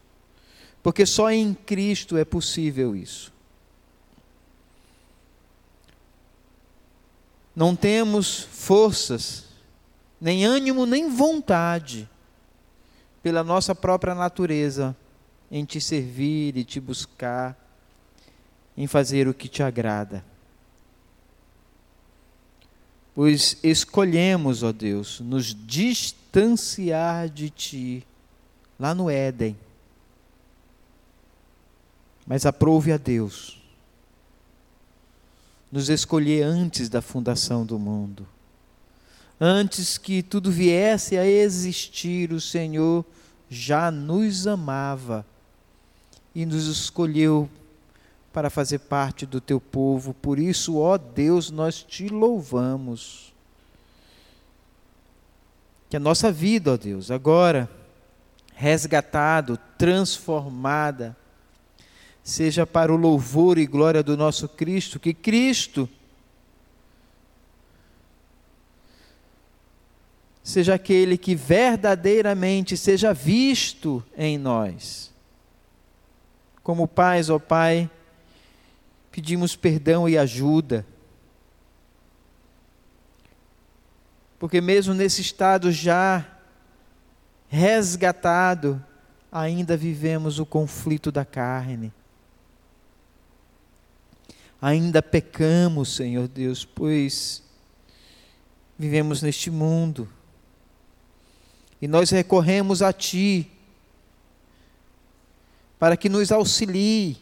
porque 0.82 1.06
só 1.06 1.30
em 1.30 1.54
Cristo 1.54 2.16
é 2.16 2.24
possível 2.24 2.96
isso. 2.96 3.34
Não 7.54 7.76
temos 7.76 8.44
forças 8.44 9.49
nem 10.20 10.46
ânimo, 10.46 10.86
nem 10.86 11.10
vontade, 11.10 12.10
pela 13.22 13.44
nossa 13.44 13.74
própria 13.74 14.16
natureza, 14.16 14.96
em 15.52 15.66
te 15.66 15.80
servir 15.82 16.58
e 16.58 16.64
te 16.64 16.80
buscar, 16.80 17.58
em 18.78 18.88
fazer 18.88 19.28
o 19.28 19.34
que 19.34 19.48
te 19.48 19.62
agrada. 19.62 20.24
Pois 23.14 23.58
escolhemos, 23.64 24.64
ó 24.64 24.72
Deus, 24.72 25.20
nos 25.20 25.54
distanciar 25.54 27.28
de 27.30 27.50
ti, 27.50 28.08
lá 28.80 28.96
no 28.96 29.10
Éden. 29.10 29.58
Mas 32.26 32.46
aprove 32.46 32.92
a 32.92 32.98
Deus 32.98 33.60
nos 35.72 35.90
escolher 35.90 36.44
antes 36.44 36.90
da 36.90 37.02
fundação 37.02 37.66
do 37.66 37.78
mundo. 37.78 38.28
Antes 39.40 39.98
que 39.98 40.22
tudo 40.22 40.52
viesse 40.52 41.18
a 41.18 41.26
existir, 41.26 42.34
o 42.34 42.42
Senhor 42.42 43.06
já 43.50 43.90
nos 43.90 44.46
amava 44.46 45.26
e 46.36 46.46
nos 46.46 46.68
escolheu 46.68 47.50
para 48.34 48.50
fazer 48.50 48.80
parte 48.80 49.26
do 49.26 49.40
teu 49.40 49.60
povo. 49.60 50.14
Por 50.14 50.38
isso, 50.38 50.78
ó 50.78 50.98
Deus, 50.98 51.50
nós 51.50 51.82
te 51.82 52.10
louvamos. 52.10 53.34
Que 55.90 55.98
a 55.98 56.00
nossa 56.00 56.32
vida, 56.32 56.74
ó 56.74 56.78
Deus, 56.78 57.10
agora 57.10 57.70
resgatado, 58.54 59.58
transformada, 59.78 61.16
seja 62.22 62.68
para 62.68 62.94
o 62.94 62.98
louvor 62.98 63.58
e 63.58 63.66
glória 63.66 64.04
do 64.04 64.18
nosso 64.18 64.50
Cristo, 64.50 65.00
que 65.00 65.14
Cristo 65.14 65.90
seja 70.50 70.74
aquele 70.74 71.16
que 71.16 71.36
verdadeiramente 71.36 72.76
seja 72.76 73.14
visto 73.14 74.04
em 74.18 74.36
nós. 74.36 75.14
Como 76.64 76.88
pais, 76.88 77.30
ó 77.30 77.38
Pai, 77.38 77.88
pedimos 79.12 79.56
perdão 79.56 80.10
e 80.10 80.18
ajuda. 80.18 80.84
Porque 84.40 84.60
mesmo 84.60 84.96
nesse 84.96 85.22
estado 85.22 85.72
já 85.72 86.26
resgatado, 87.48 88.84
ainda 89.32 89.78
vivemos 89.78 90.40
o 90.40 90.48
conflito 90.48 91.12
da 91.12 91.24
carne. 91.24 91.94
Ainda 94.60 95.04
pecamos, 95.04 95.96
Senhor 95.96 96.28
Deus, 96.28 96.66
pois 96.66 97.44
vivemos 98.80 99.22
neste 99.22 99.52
mundo. 99.52 100.10
E 101.82 101.88
nós 101.88 102.10
recorremos 102.10 102.82
a 102.82 102.92
Ti 102.92 103.50
para 105.78 105.96
que 105.96 106.10
nos 106.10 106.32
auxilie, 106.32 107.18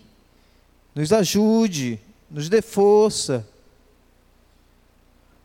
nos 0.95 1.13
ajude, 1.13 1.99
nos 2.29 2.49
dê 2.49 2.61
força 2.61 3.47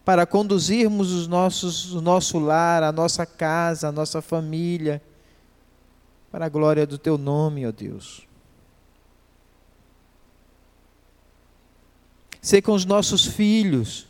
para 0.05 0.27
conduzirmos 0.27 1.13
os 1.13 1.29
nossos, 1.29 1.93
o 1.93 2.01
nosso 2.01 2.39
lar, 2.39 2.83
a 2.83 2.91
nossa 2.91 3.27
casa, 3.27 3.89
a 3.89 3.93
nossa 3.93 4.23
família, 4.23 5.03
para 6.31 6.47
a 6.47 6.49
glória 6.49 6.87
do 6.87 6.97
Teu 6.99 7.19
nome, 7.19 7.67
ó 7.67 7.71
Deus. 7.71 8.27
ser 12.43 12.61
com 12.61 12.73
os 12.73 12.85
nossos 12.85 13.25
filhos, 13.25 14.05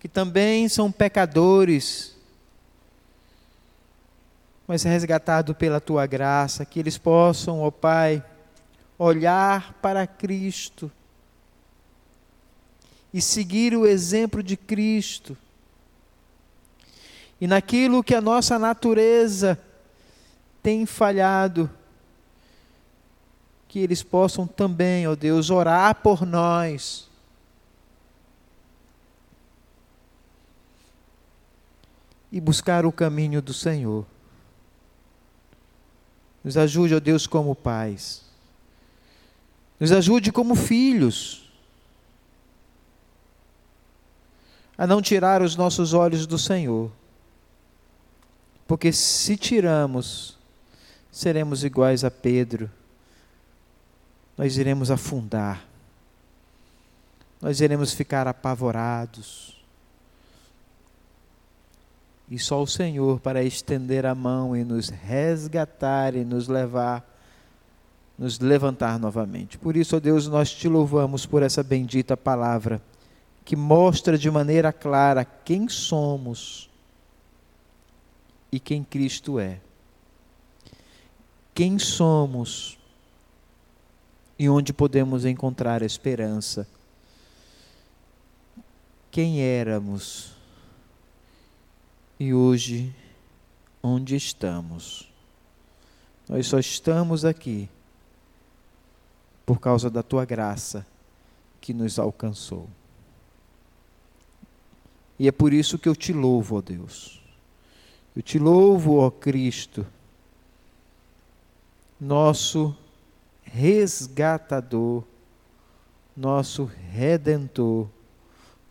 que 0.00 0.08
também 0.08 0.68
são 0.68 0.90
pecadores, 0.90 2.13
mas 4.66 4.82
resgatado 4.82 5.54
pela 5.54 5.80
tua 5.80 6.06
graça, 6.06 6.64
que 6.64 6.78
eles 6.78 6.96
possam, 6.96 7.60
ó 7.60 7.70
Pai, 7.70 8.24
olhar 8.98 9.74
para 9.82 10.06
Cristo 10.06 10.90
e 13.12 13.20
seguir 13.20 13.76
o 13.76 13.86
exemplo 13.86 14.42
de 14.42 14.56
Cristo. 14.56 15.36
E 17.40 17.46
naquilo 17.46 18.02
que 18.02 18.14
a 18.14 18.20
nossa 18.20 18.58
natureza 18.58 19.58
tem 20.62 20.86
falhado, 20.86 21.70
que 23.68 23.78
eles 23.78 24.02
possam 24.02 24.46
também, 24.46 25.06
ó 25.06 25.14
Deus, 25.14 25.50
orar 25.50 25.96
por 25.96 26.24
nós. 26.24 27.08
E 32.32 32.40
buscar 32.40 32.86
o 32.86 32.90
caminho 32.90 33.42
do 33.42 33.52
Senhor. 33.52 34.06
Nos 36.44 36.56
ajude, 36.56 36.94
ó 36.94 37.00
Deus, 37.00 37.26
como 37.26 37.54
pais. 37.54 38.22
Nos 39.80 39.90
ajude 39.90 40.30
como 40.30 40.54
filhos. 40.54 41.50
A 44.78 44.86
não 44.86 45.00
tirar 45.00 45.42
os 45.42 45.56
nossos 45.56 45.94
olhos 45.94 46.26
do 46.26 46.38
Senhor. 46.38 46.92
Porque 48.68 48.92
se 48.92 49.36
tiramos, 49.36 50.38
seremos 51.10 51.64
iguais 51.64 52.04
a 52.04 52.10
Pedro 52.10 52.70
nós 54.36 54.56
iremos 54.56 54.90
afundar, 54.90 55.64
nós 57.40 57.60
iremos 57.60 57.92
ficar 57.92 58.26
apavorados. 58.26 59.53
E 62.30 62.38
só 62.38 62.62
o 62.62 62.66
Senhor 62.66 63.20
para 63.20 63.42
estender 63.42 64.06
a 64.06 64.14
mão 64.14 64.56
e 64.56 64.64
nos 64.64 64.88
resgatar 64.88 66.14
e 66.14 66.24
nos 66.24 66.48
levar, 66.48 67.04
nos 68.18 68.38
levantar 68.38 68.98
novamente. 68.98 69.58
Por 69.58 69.76
isso, 69.76 69.96
ó 69.96 70.00
Deus, 70.00 70.26
nós 70.26 70.52
te 70.52 70.68
louvamos 70.68 71.26
por 71.26 71.42
essa 71.42 71.62
bendita 71.62 72.16
palavra 72.16 72.80
que 73.44 73.54
mostra 73.54 74.16
de 74.16 74.30
maneira 74.30 74.72
clara 74.72 75.24
quem 75.24 75.68
somos 75.68 76.70
e 78.50 78.58
quem 78.58 78.82
Cristo 78.82 79.38
é. 79.38 79.60
Quem 81.54 81.78
somos 81.78 82.78
e 84.38 84.48
onde 84.48 84.72
podemos 84.72 85.24
encontrar 85.24 85.82
esperança. 85.82 86.66
Quem 89.10 89.40
éramos 89.42 90.33
e 92.18 92.32
hoje 92.32 92.94
onde 93.82 94.16
estamos. 94.16 95.10
Nós 96.28 96.46
só 96.46 96.58
estamos 96.58 97.24
aqui 97.24 97.68
por 99.44 99.60
causa 99.60 99.90
da 99.90 100.02
tua 100.02 100.24
graça 100.24 100.86
que 101.60 101.74
nos 101.74 101.98
alcançou. 101.98 102.68
E 105.18 105.28
é 105.28 105.32
por 105.32 105.52
isso 105.52 105.78
que 105.78 105.88
eu 105.88 105.94
te 105.94 106.12
louvo, 106.12 106.56
ó 106.56 106.60
Deus. 106.60 107.20
Eu 108.16 108.22
te 108.22 108.38
louvo, 108.38 108.98
ó 108.98 109.10
Cristo, 109.10 109.86
nosso 112.00 112.76
resgatador, 113.42 115.04
nosso 116.16 116.64
redentor, 116.64 117.88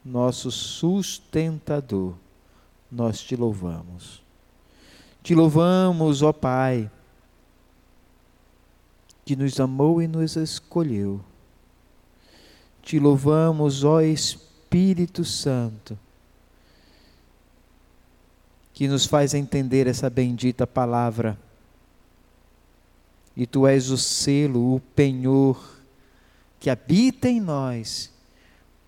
nosso 0.04 0.50
sustentador. 0.52 2.16
Nós 2.94 3.20
te 3.20 3.36
louvamos. 3.36 4.22
Te 5.24 5.34
louvamos, 5.34 6.22
ó 6.22 6.32
Pai, 6.32 6.92
que 9.26 9.36
nos 9.36 9.60
amou 9.60 10.02
e 10.02 10.08
nos 10.08 10.36
escolheu. 10.36 11.20
Te 12.84 13.00
louvamos, 13.00 13.84
ó 13.84 14.02
Espírito 14.02 15.26
Santo, 15.26 15.98
que 18.74 18.88
nos 18.88 19.06
faz 19.06 19.34
entender 19.34 19.88
essa 19.88 20.10
bendita 20.10 20.68
palavra 20.68 21.38
e 23.36 23.48
tu 23.48 23.66
és 23.66 23.90
o 23.90 23.98
selo, 23.98 24.76
o 24.76 24.80
penhor 24.80 25.82
que 26.60 26.70
habita 26.70 27.28
em 27.28 27.42
nós 27.42 28.12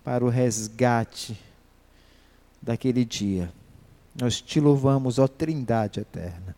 para 0.04 0.24
o 0.24 0.28
resgate 0.28 1.36
daquele 2.62 3.04
dia. 3.04 3.52
Nós 4.18 4.40
te 4.40 4.60
louvamos, 4.60 5.18
ó 5.18 5.28
Trindade 5.28 6.00
eterna. 6.00 6.56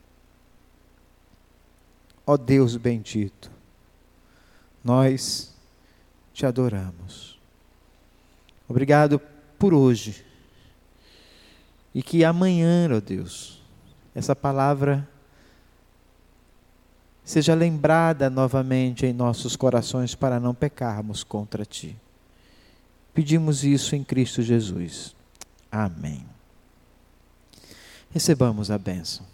Ó 2.26 2.36
Deus 2.36 2.76
bendito, 2.76 3.50
nós 4.84 5.54
te 6.34 6.44
adoramos. 6.44 7.38
Obrigado 8.68 9.18
por 9.58 9.72
hoje. 9.72 10.24
E 11.94 12.02
que 12.02 12.24
amanhã, 12.24 12.88
ó 12.94 13.00
Deus, 13.00 13.62
essa 14.14 14.36
palavra 14.36 15.08
seja 17.24 17.54
lembrada 17.54 18.30
novamente 18.30 19.06
em 19.06 19.12
nossos 19.12 19.56
corações 19.56 20.14
para 20.14 20.38
não 20.38 20.54
pecarmos 20.54 21.24
contra 21.24 21.64
ti. 21.64 21.96
Pedimos 23.12 23.64
isso 23.64 23.96
em 23.96 24.04
Cristo 24.04 24.42
Jesus. 24.42 25.14
Amém. 25.72 26.37
Recebamos 28.10 28.70
a 28.70 28.78
bênção. 28.78 29.24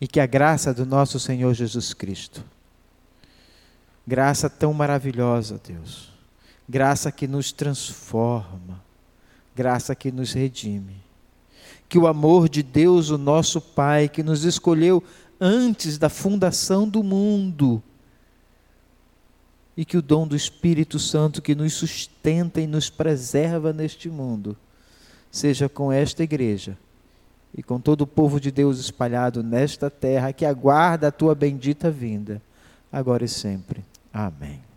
E 0.00 0.06
que 0.06 0.18
a 0.18 0.26
graça 0.26 0.74
do 0.74 0.84
nosso 0.84 1.20
Senhor 1.20 1.54
Jesus 1.54 1.94
Cristo, 1.94 2.44
graça 4.06 4.50
tão 4.50 4.72
maravilhosa, 4.72 5.60
Deus, 5.64 6.10
graça 6.68 7.12
que 7.12 7.28
nos 7.28 7.52
transforma, 7.52 8.82
graça 9.54 9.94
que 9.94 10.10
nos 10.10 10.32
redime. 10.32 10.96
Que 11.88 11.98
o 11.98 12.06
amor 12.06 12.48
de 12.48 12.62
Deus, 12.62 13.10
o 13.10 13.18
nosso 13.18 13.60
Pai, 13.60 14.08
que 14.08 14.22
nos 14.22 14.44
escolheu 14.44 15.02
antes 15.40 15.98
da 15.98 16.08
fundação 16.08 16.88
do 16.88 17.02
mundo, 17.02 17.82
e 19.76 19.84
que 19.84 19.96
o 19.96 20.02
dom 20.02 20.26
do 20.26 20.36
Espírito 20.36 20.98
Santo 20.98 21.40
que 21.40 21.54
nos 21.54 21.72
sustenta 21.72 22.60
e 22.60 22.66
nos 22.66 22.90
preserva 22.90 23.72
neste 23.72 24.08
mundo, 24.08 24.56
seja 25.32 25.66
com 25.68 25.90
esta 25.90 26.22
igreja 26.22 26.76
e 27.54 27.62
com 27.62 27.80
todo 27.80 28.02
o 28.02 28.06
povo 28.06 28.38
de 28.38 28.50
Deus 28.50 28.78
espalhado 28.78 29.42
nesta 29.42 29.90
terra 29.90 30.32
que 30.32 30.44
aguarda 30.44 31.08
a 31.08 31.12
tua 31.12 31.34
bendita 31.34 31.90
vinda, 31.90 32.40
agora 32.92 33.24
e 33.24 33.28
sempre. 33.28 33.82
Amém. 34.12 34.71